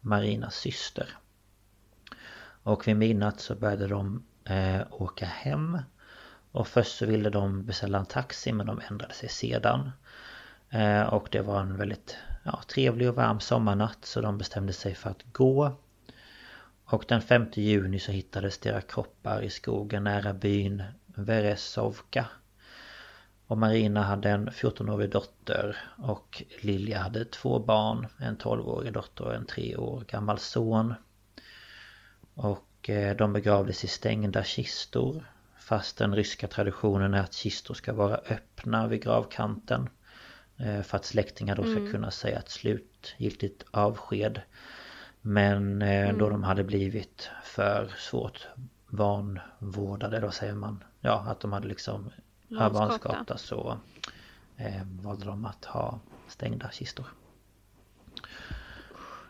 Marinas 0.00 0.54
syster. 0.54 1.08
Och 2.62 2.88
vid 2.88 2.96
midnatt 2.96 3.40
så 3.40 3.54
började 3.54 3.86
de 3.86 4.22
eh, 4.44 4.80
åka 4.90 5.26
hem. 5.26 5.78
Och 6.52 6.68
först 6.68 6.96
så 6.96 7.06
ville 7.06 7.30
de 7.30 7.64
beställa 7.64 7.98
en 7.98 8.06
taxi 8.06 8.52
men 8.52 8.66
de 8.66 8.80
ändrade 8.90 9.14
sig 9.14 9.28
sedan. 9.28 9.90
Eh, 10.70 11.02
och 11.02 11.28
det 11.30 11.40
var 11.40 11.60
en 11.60 11.76
väldigt 11.76 12.16
ja, 12.44 12.60
trevlig 12.68 13.08
och 13.08 13.14
varm 13.14 13.40
sommarnatt 13.40 13.98
så 14.04 14.20
de 14.20 14.38
bestämde 14.38 14.72
sig 14.72 14.94
för 14.94 15.10
att 15.10 15.22
gå. 15.32 15.72
Och 16.84 17.04
den 17.08 17.22
5 17.22 17.46
juni 17.52 17.98
så 17.98 18.12
hittades 18.12 18.58
deras 18.58 18.84
kroppar 18.84 19.42
i 19.42 19.50
skogen 19.50 20.04
nära 20.04 20.32
byn 20.32 20.82
Veresovka. 21.16 22.26
Och 23.46 23.58
Marina 23.58 24.02
hade 24.02 24.30
en 24.30 24.50
14-årig 24.50 25.10
dotter 25.10 25.76
och 25.98 26.42
Lilja 26.60 26.98
hade 26.98 27.24
två 27.24 27.58
barn. 27.58 28.06
En 28.18 28.36
12-årig 28.36 28.92
dotter 28.92 29.24
och 29.24 29.34
en 29.34 29.46
3 29.46 29.76
år 29.76 30.04
gammal 30.08 30.38
son. 30.38 30.94
Och 32.34 32.90
eh, 32.90 33.16
de 33.16 33.32
begravdes 33.32 33.84
i 33.84 33.86
stängda 33.86 34.44
kistor. 34.44 35.24
Fast 35.58 35.98
den 35.98 36.14
ryska 36.14 36.48
traditionen 36.48 37.14
är 37.14 37.20
att 37.20 37.32
kistor 37.32 37.74
ska 37.74 37.92
vara 37.92 38.16
öppna 38.16 38.86
vid 38.86 39.02
gravkanten. 39.02 39.88
eh, 40.56 40.82
För 40.82 40.96
att 40.96 41.04
släktingar 41.04 41.56
då 41.56 41.62
ska 41.62 41.90
kunna 41.90 42.10
säga 42.10 42.38
ett 42.38 42.48
slutgiltigt 42.50 43.64
avsked. 43.70 44.40
Men 45.20 45.82
eh, 45.82 46.16
då 46.16 46.28
de 46.28 46.42
hade 46.44 46.64
blivit 46.64 47.30
för 47.44 47.94
svårt 47.98 48.48
vanvårdade 48.88 50.20
då 50.20 50.30
säger 50.30 50.54
man. 50.54 50.84
Ja 51.00 51.24
att 51.28 51.40
de 51.40 51.52
hade 51.52 51.68
liksom 51.68 52.10
Vanskapta. 52.48 53.38
så 53.38 53.78
eh, 54.56 54.82
valde 55.02 55.24
de 55.24 55.44
att 55.44 55.64
ha 55.64 55.98
stängda 56.28 56.70
kistor. 56.70 57.06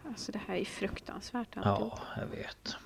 Alltså 0.04 0.32
det 0.32 0.40
här 0.46 0.54
är 0.56 0.64
fruktansvärt 0.64 1.56
alltihop. 1.56 1.92
Ja, 2.14 2.20
jag 2.20 2.26
vet. 2.26 2.76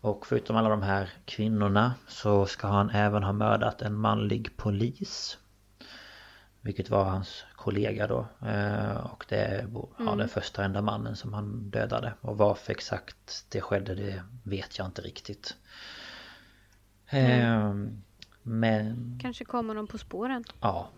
Och 0.00 0.26
förutom 0.26 0.56
alla 0.56 0.68
de 0.68 0.82
här 0.82 1.10
kvinnorna 1.24 1.94
så 2.08 2.46
ska 2.46 2.66
han 2.68 2.90
även 2.90 3.22
ha 3.22 3.32
mördat 3.32 3.82
en 3.82 3.94
manlig 3.94 4.56
polis. 4.56 5.38
Vilket 6.60 6.90
var 6.90 7.04
hans 7.04 7.44
kollega 7.56 8.06
då. 8.06 8.26
Eh, 8.46 8.96
Och 8.96 9.24
det 9.28 9.36
är 9.36 9.68
ja, 9.98 10.14
den 10.14 10.28
första 10.28 10.64
enda 10.64 10.82
mannen 10.82 11.16
som 11.16 11.32
han 11.32 11.70
dödade. 11.70 12.14
Och 12.20 12.38
varför 12.38 12.70
exakt 12.72 13.46
det 13.48 13.60
skedde 13.60 13.94
det 13.94 14.22
vet 14.42 14.78
jag 14.78 14.86
inte 14.86 15.02
riktigt. 15.02 15.56
Eh, 17.06 17.74
Men 18.42 19.18
Kanske 19.22 19.44
kommer 19.44 19.74
de 19.74 19.86
på 19.86 19.98
spåren. 19.98 20.44
Ja 20.60 20.88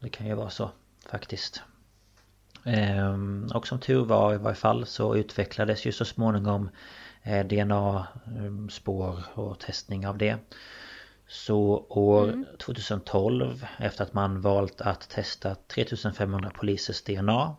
Det 0.00 0.08
kan 0.08 0.26
ju 0.26 0.34
vara 0.34 0.50
så 0.50 0.70
faktiskt 1.10 1.62
Ehm, 2.66 3.48
Och 3.54 3.66
som 3.66 3.78
tur 3.78 4.04
var 4.04 4.34
i 4.34 4.38
varje 4.38 4.54
fall 4.56 4.86
så 4.86 5.16
utvecklades 5.16 5.86
ju 5.86 5.92
så 5.92 6.04
småningom 6.04 6.70
eh, 7.22 7.46
DNA-spår 7.46 9.24
och 9.34 9.58
testning 9.58 10.06
av 10.06 10.18
det 10.18 10.38
Så 11.28 11.86
år 11.88 12.44
2012 12.58 13.66
efter 13.78 14.04
att 14.04 14.14
man 14.14 14.40
valt 14.40 14.80
att 14.80 15.08
testa 15.08 15.54
3500 15.54 16.50
polisers 16.54 17.02
DNA 17.02 17.56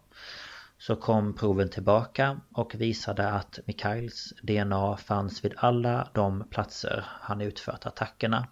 så 0.78 0.96
kom 0.96 1.36
proven 1.36 1.70
tillbaka 1.70 2.40
och 2.54 2.76
visade 2.76 3.30
att 3.30 3.60
Mikhails 3.66 4.34
DNA 4.42 4.98
fanns 4.98 5.46
vid 5.46 5.54
alla 5.58 6.10
de 6.14 6.44
platser 6.50 7.06
han 7.08 7.42
utfört 7.42 7.86
attackerna. 7.86 8.48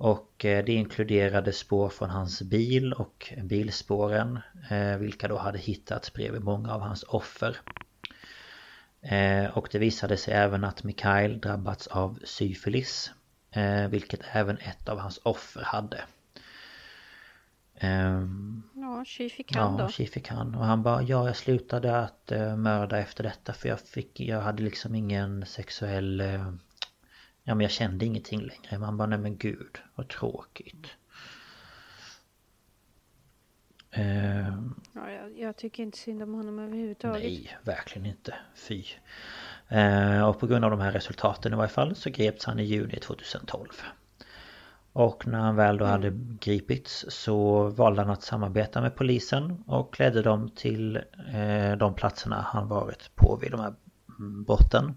Och 0.00 0.44
eh, 0.44 0.64
det 0.64 0.72
inkluderade 0.72 1.52
spår 1.52 1.88
från 1.88 2.10
hans 2.10 2.42
bil 2.42 2.92
och 2.92 3.32
bilspåren 3.42 4.38
eh, 4.70 4.96
vilka 4.96 5.28
då 5.28 5.38
hade 5.38 5.58
hittats 5.58 6.12
bredvid 6.12 6.44
många 6.44 6.74
av 6.74 6.80
hans 6.80 7.02
offer. 7.02 7.56
Eh, 9.00 9.58
Och 9.58 9.68
det 9.72 9.78
visade 9.78 10.16
sig 10.16 10.34
även 10.34 10.64
att 10.64 10.84
Mikhail 10.84 11.40
drabbats 11.40 11.86
av 11.86 12.18
syfilis. 12.24 13.10
Vilket 13.90 14.20
även 14.32 14.58
ett 14.58 14.88
av 14.88 14.98
hans 14.98 15.20
offer 15.22 15.62
hade. 15.62 16.00
Um, 17.82 18.62
ja, 18.74 19.04
tji 19.04 19.30
fick 19.30 19.56
han 19.56 19.76
då. 19.76 19.84
Ja, 19.84 19.88
tji 19.88 20.06
fick 20.06 20.28
han. 20.28 20.54
Och 20.54 20.64
han 20.64 20.82
bara, 20.82 21.02
ja 21.02 21.26
jag 21.26 21.36
slutade 21.36 21.98
att 21.98 22.32
mörda 22.56 22.98
efter 22.98 23.22
detta 23.24 23.52
för 23.52 23.68
jag 23.68 23.80
fick, 23.80 24.20
jag 24.20 24.40
hade 24.40 24.62
liksom 24.62 24.94
ingen 24.94 25.46
sexuell... 25.46 26.22
Uh, 27.40 27.50
ja 27.50 27.54
men 27.54 27.60
jag 27.60 27.70
kände 27.70 28.06
ingenting 28.06 28.40
längre. 28.40 28.78
Man 28.78 28.96
bara, 28.96 29.06
nej 29.06 29.18
men 29.18 29.36
gud, 29.36 29.78
vad 29.94 30.08
tråkigt. 30.08 30.86
Uh, 33.98 34.48
ja, 34.94 35.10
jag, 35.10 35.38
jag, 35.38 35.56
tycker 35.56 35.82
inte 35.82 35.98
synd 35.98 36.22
om 36.22 36.34
honom 36.34 36.58
överhuvudtaget. 36.58 37.22
Nej, 37.22 37.58
verkligen 37.64 38.06
inte. 38.06 38.34
Fy. 38.54 38.84
Uh, 39.72 40.22
och 40.22 40.40
på 40.40 40.46
grund 40.46 40.64
av 40.64 40.70
de 40.70 40.80
här 40.80 40.92
resultaten 40.92 41.52
i 41.52 41.56
varje 41.56 41.68
fall 41.68 41.94
så 41.94 42.10
greps 42.10 42.44
han 42.44 42.58
i 42.58 42.64
juni 42.64 42.96
2012. 42.96 43.68
Och 44.92 45.26
när 45.26 45.38
han 45.38 45.56
väl 45.56 45.78
då 45.78 45.84
hade 45.84 46.08
mm. 46.08 46.38
gripits 46.40 47.06
så 47.08 47.68
valde 47.68 48.02
han 48.02 48.10
att 48.10 48.22
samarbeta 48.22 48.80
med 48.80 48.96
polisen 48.96 49.64
och 49.66 50.00
ledde 50.00 50.22
dem 50.22 50.50
till 50.56 50.96
eh, 51.32 51.76
de 51.78 51.94
platserna 51.94 52.40
han 52.40 52.68
varit 52.68 53.14
på 53.14 53.36
vid 53.36 53.50
de 53.50 53.60
här 53.60 53.74
brotten. 54.46 54.96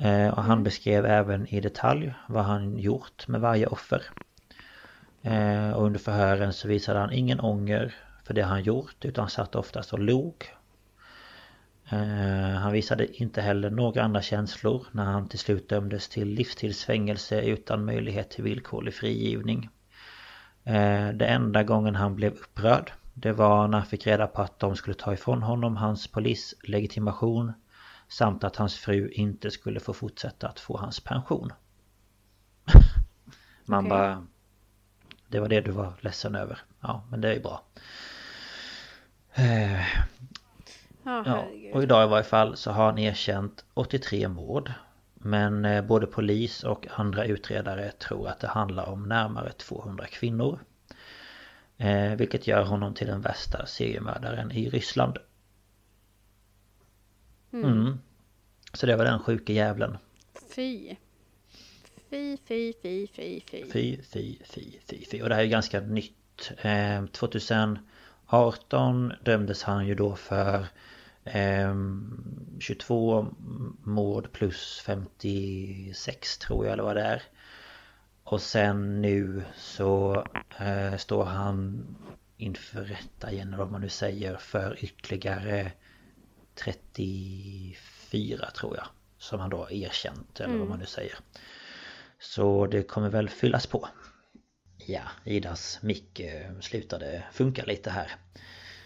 Eh, 0.00 0.28
och 0.28 0.42
han 0.42 0.52
mm. 0.52 0.64
beskrev 0.64 1.06
även 1.06 1.46
i 1.46 1.60
detalj 1.60 2.14
vad 2.28 2.44
han 2.44 2.78
gjort 2.78 3.28
med 3.28 3.40
varje 3.40 3.66
offer. 3.66 4.02
Eh, 5.22 5.70
och 5.70 5.84
under 5.84 6.00
förhören 6.00 6.52
så 6.52 6.68
visade 6.68 6.98
han 6.98 7.12
ingen 7.12 7.40
ånger 7.40 7.94
för 8.24 8.34
det 8.34 8.42
han 8.42 8.62
gjort 8.62 9.04
utan 9.04 9.30
satt 9.30 9.54
oftast 9.54 9.92
och 9.92 9.98
log 9.98 10.34
Eh, 11.92 12.58
han 12.58 12.72
visade 12.72 13.22
inte 13.22 13.40
heller 13.40 13.70
några 13.70 14.02
andra 14.02 14.22
känslor 14.22 14.86
när 14.92 15.04
han 15.04 15.28
till 15.28 15.38
slut 15.38 15.68
dömdes 15.68 16.08
till 16.08 16.28
livstidsfängelse 16.28 17.40
utan 17.40 17.84
möjlighet 17.84 18.30
till 18.30 18.44
villkorlig 18.44 18.94
frigivning. 18.94 19.68
Eh, 20.64 21.08
det 21.08 21.26
enda 21.26 21.62
gången 21.62 21.94
han 21.94 22.16
blev 22.16 22.32
upprörd 22.32 22.92
det 23.14 23.32
var 23.32 23.68
när 23.68 23.78
han 23.78 23.86
fick 23.86 24.06
reda 24.06 24.26
på 24.26 24.42
att 24.42 24.58
de 24.58 24.76
skulle 24.76 24.94
ta 24.94 25.12
ifrån 25.12 25.42
honom 25.42 25.76
hans 25.76 26.06
polislegitimation 26.06 27.52
samt 28.12 28.44
att 28.44 28.56
hans 28.56 28.76
fru 28.76 29.08
inte 29.08 29.50
skulle 29.50 29.80
få 29.80 29.92
fortsätta 29.92 30.48
att 30.48 30.60
få 30.60 30.76
hans 30.76 31.00
pension. 31.00 31.52
Man 33.64 33.86
okay. 33.86 33.98
bara... 33.98 34.26
Det 35.28 35.40
var 35.40 35.48
det 35.48 35.60
du 35.60 35.70
var 35.70 35.94
ledsen 36.00 36.34
över. 36.34 36.58
Ja, 36.80 37.04
men 37.10 37.20
det 37.20 37.28
är 37.28 37.34
ju 37.34 37.40
bra. 37.40 37.64
Eh, 39.34 39.80
Oh, 41.04 41.22
ja, 41.26 41.46
och 41.72 41.82
idag 41.82 42.04
i 42.04 42.10
varje 42.10 42.24
fall 42.24 42.56
så 42.56 42.70
har 42.70 42.84
han 42.84 42.98
erkänt 42.98 43.64
83 43.74 44.28
mord. 44.28 44.72
Men 45.14 45.64
eh, 45.64 45.84
både 45.84 46.06
polis 46.06 46.64
och 46.64 46.86
andra 46.90 47.24
utredare 47.24 47.90
tror 47.90 48.28
att 48.28 48.40
det 48.40 48.46
handlar 48.46 48.88
om 48.88 49.08
närmare 49.08 49.52
200 49.52 50.06
kvinnor. 50.06 50.58
Eh, 51.76 52.14
vilket 52.14 52.46
gör 52.46 52.62
honom 52.64 52.94
till 52.94 53.06
den 53.06 53.20
värsta 53.20 53.66
seriemördaren 53.66 54.52
i 54.52 54.68
Ryssland. 54.68 55.18
Mm. 57.52 57.64
Mm. 57.64 57.98
Så 58.72 58.86
det 58.86 58.96
var 58.96 59.04
den 59.04 59.18
sjuke 59.18 59.52
jävlen. 59.52 59.98
Fy. 60.54 60.96
Fy, 62.10 62.36
fy, 62.44 62.72
fy, 62.82 63.06
fy, 63.06 63.40
fy. 63.40 63.64
Fy, 63.72 64.02
fy, 64.02 64.38
fy, 64.44 64.78
fy, 64.88 65.04
fy. 65.04 65.22
Och 65.22 65.28
det 65.28 65.34
här 65.34 65.42
är 65.42 65.46
ganska 65.46 65.80
nytt. 65.80 66.52
Eh, 66.62 67.06
2018 67.06 69.12
dömdes 69.24 69.62
han 69.62 69.86
ju 69.86 69.94
då 69.94 70.16
för 70.16 70.66
22 72.60 73.18
ehm, 73.18 73.76
mord 73.82 74.32
plus 74.32 74.82
56 74.86 76.38
tror 76.38 76.64
jag 76.64 76.72
eller 76.72 76.82
vad 76.82 76.96
det 76.96 77.02
är. 77.02 77.22
Och 78.24 78.42
sen 78.42 79.02
nu 79.02 79.42
så 79.56 80.24
eh, 80.58 80.96
står 80.96 81.24
han 81.24 81.86
inför 82.36 82.84
rätta 82.84 83.32
igen 83.32 83.48
eller 83.48 83.58
vad 83.58 83.70
man 83.70 83.80
nu 83.80 83.88
säger 83.88 84.36
för 84.36 84.84
ytterligare 84.84 85.72
34 86.54 88.50
tror 88.50 88.76
jag. 88.76 88.86
Som 89.18 89.40
han 89.40 89.50
då 89.50 89.56
har 89.56 89.72
erkänt 89.72 90.40
eller 90.40 90.48
mm. 90.48 90.60
vad 90.60 90.68
man 90.68 90.78
nu 90.78 90.86
säger. 90.86 91.18
Så 92.18 92.66
det 92.66 92.82
kommer 92.82 93.08
väl 93.08 93.28
fyllas 93.28 93.66
på. 93.66 93.88
Ja, 94.86 95.02
Idas 95.24 95.78
mick 95.82 96.20
eh, 96.20 96.60
slutade 96.60 97.24
funka 97.32 97.64
lite 97.64 97.90
här. 97.90 98.12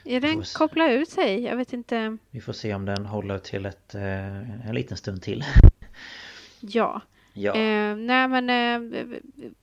Är 0.04 0.20
den 0.20 0.42
kopplar 0.42 0.88
ut 0.88 1.08
sig? 1.08 1.42
Jag 1.42 1.56
vet 1.56 1.72
inte. 1.72 2.16
Vi 2.30 2.40
får 2.40 2.52
se 2.52 2.74
om 2.74 2.84
den 2.84 3.06
håller 3.06 3.38
till 3.38 3.66
ett, 3.66 3.94
eh, 3.94 4.68
en 4.68 4.74
liten 4.74 4.96
stund 4.96 5.22
till. 5.22 5.44
Ja. 6.60 7.02
ja. 7.32 7.54
Eh, 7.54 7.96
nej 7.96 8.28
men 8.28 8.50
eh, 8.50 8.80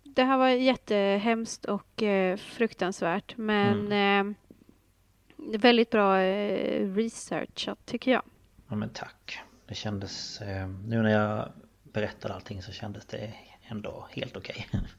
det 0.03 0.23
här 0.23 0.37
var 0.37 0.49
jättehemskt 0.49 1.65
och 1.65 2.03
eh, 2.03 2.37
fruktansvärt 2.37 3.37
men 3.37 3.91
mm. 3.91 4.35
Eh, 5.53 5.59
väldigt 5.59 5.89
bra 5.89 6.21
eh, 6.21 6.95
researchat 6.95 7.85
tycker 7.85 8.11
jag. 8.11 8.23
Ja 8.69 8.75
men 8.75 8.89
tack. 8.89 9.39
Det 9.67 9.75
kändes, 9.75 10.41
nu 10.85 11.01
när 11.01 11.09
jag 11.09 11.51
berättade 11.83 12.33
allting 12.33 12.61
så 12.61 12.71
kändes 12.71 13.05
det 13.05 13.33
ändå 13.63 14.07
helt 14.11 14.37
okej. 14.37 14.67
Okay. 14.69 14.81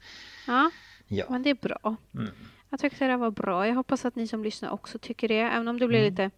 Ja, 0.46 0.70
ja, 1.06 1.24
men 1.28 1.42
det 1.42 1.50
är 1.50 1.54
bra. 1.54 1.96
Mm. 2.14 2.30
Jag 2.70 2.80
tyckte 2.80 3.06
det 3.06 3.16
var 3.16 3.30
bra. 3.30 3.66
Jag 3.66 3.74
hoppas 3.74 4.04
att 4.04 4.16
ni 4.16 4.26
som 4.26 4.44
lyssnar 4.44 4.70
också 4.70 4.98
tycker 4.98 5.28
det. 5.28 5.40
Även 5.40 5.68
om 5.68 5.78
det 5.78 5.88
blev 5.88 6.00
mm. 6.00 6.10
lite 6.10 6.30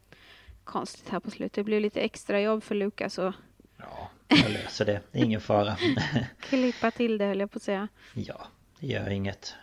konstigt 0.64 1.08
här 1.08 1.20
på 1.20 1.30
slutet. 1.30 1.54
Det 1.54 1.64
blev 1.64 1.80
lite 1.80 2.00
extra 2.00 2.40
jobb 2.40 2.62
för 2.62 2.74
Lukas 2.74 3.18
och... 3.18 3.32
Ja, 3.76 4.10
jag 4.28 4.50
löser 4.50 4.84
det. 4.84 5.00
Ingen 5.12 5.40
fara. 5.40 5.76
Klippa 6.40 6.90
till 6.90 7.18
det 7.18 7.24
höll 7.24 7.40
jag 7.40 7.50
på 7.50 7.56
att 7.56 7.62
säga. 7.62 7.88
Ja, 8.14 8.46
det 8.80 8.86
gör 8.86 9.10
inget. 9.10 9.54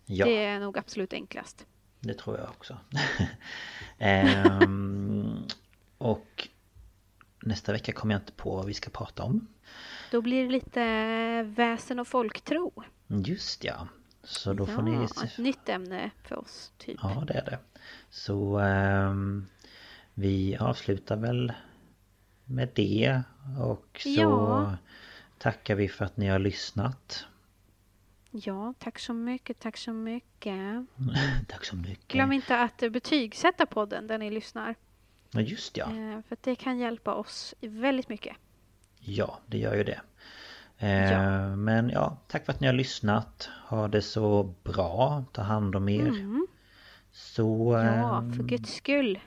ja. 0.05 0.25
Det 0.25 0.45
är 0.45 0.59
nog 0.59 0.77
absolut 0.77 1.13
enklast. 1.13 1.65
Det 1.99 2.13
tror 2.13 2.37
jag 2.37 2.49
också. 2.49 2.77
ehm, 3.97 5.43
och 5.97 6.47
nästa 7.41 7.71
vecka 7.71 7.91
kommer 7.91 8.13
jag 8.13 8.21
inte 8.21 8.31
på 8.31 8.55
vad 8.55 8.65
vi 8.65 8.73
ska 8.73 8.89
prata 8.89 9.23
om. 9.23 9.47
Då 10.11 10.21
blir 10.21 10.43
det 10.43 10.49
lite 10.49 11.43
väsen 11.43 11.99
och 11.99 12.07
folktro. 12.07 12.83
Just 13.07 13.63
ja. 13.63 13.87
Så 14.23 14.53
då 14.53 14.63
ja, 14.63 14.75
får 14.75 14.81
ni... 14.81 15.03
ett 15.03 15.37
nytt 15.37 15.69
ämne 15.69 16.11
för 16.23 16.39
oss, 16.39 16.71
typ. 16.77 16.99
Ja, 17.01 17.23
det 17.27 17.33
är 17.33 17.45
det. 17.45 17.59
Så 18.09 18.59
um, 18.59 19.47
vi 20.13 20.57
avslutar 20.57 21.15
väl 21.15 21.53
med 22.45 22.69
det. 22.75 23.21
Och 23.59 24.01
så 24.03 24.09
ja. 24.09 24.77
tackar 25.37 25.75
vi 25.75 25.89
för 25.89 26.05
att 26.05 26.17
ni 26.17 26.27
har 26.27 26.39
lyssnat. 26.39 27.25
Ja, 28.31 28.73
tack 28.79 28.99
så 28.99 29.13
mycket, 29.13 29.59
tack 29.59 29.77
så 29.77 29.93
mycket. 29.93 30.85
tack 31.47 31.65
så 31.65 31.75
mycket. 31.75 32.07
Glöm 32.07 32.31
inte 32.31 32.59
att 32.59 32.77
betygsätta 32.77 33.65
podden 33.65 34.07
där 34.07 34.17
ni 34.17 34.31
lyssnar. 34.31 34.75
Ja, 35.31 35.41
just 35.41 35.77
ja. 35.77 35.85
Eh, 35.85 36.21
för 36.27 36.37
det 36.41 36.55
kan 36.55 36.79
hjälpa 36.79 37.13
oss 37.13 37.55
väldigt 37.61 38.09
mycket. 38.09 38.35
Ja, 38.99 39.39
det 39.45 39.57
gör 39.57 39.75
ju 39.75 39.83
det. 39.83 40.01
Eh, 40.77 41.11
ja. 41.11 41.55
Men 41.55 41.89
ja, 41.89 42.17
tack 42.27 42.45
för 42.45 42.53
att 42.53 42.59
ni 42.59 42.67
har 42.67 42.73
lyssnat. 42.73 43.49
Ha 43.67 43.87
det 43.87 44.01
så 44.01 44.53
bra. 44.63 45.23
Ta 45.31 45.41
hand 45.41 45.75
om 45.75 45.89
er. 45.89 46.07
Mm. 46.07 46.47
Så... 47.11 47.73
Ja, 47.73 48.17
ehm, 48.17 48.33
för 48.33 48.43
guds 48.43 48.75
skull. 48.75 49.19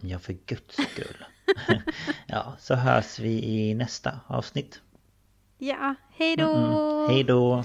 Ja, 0.00 0.18
för 0.18 0.32
guds 0.32 0.76
skull. 0.76 1.24
ja, 2.26 2.56
så 2.58 2.74
hörs 2.74 3.18
vi 3.18 3.44
i 3.44 3.74
nästa 3.74 4.20
avsnitt. 4.26 4.80
Ja, 5.58 5.94
hej 6.10 6.36
då! 6.36 6.56
Mm 6.56 6.70
-mm. 6.70 7.08
Hej 7.08 7.24
då! 7.24 7.64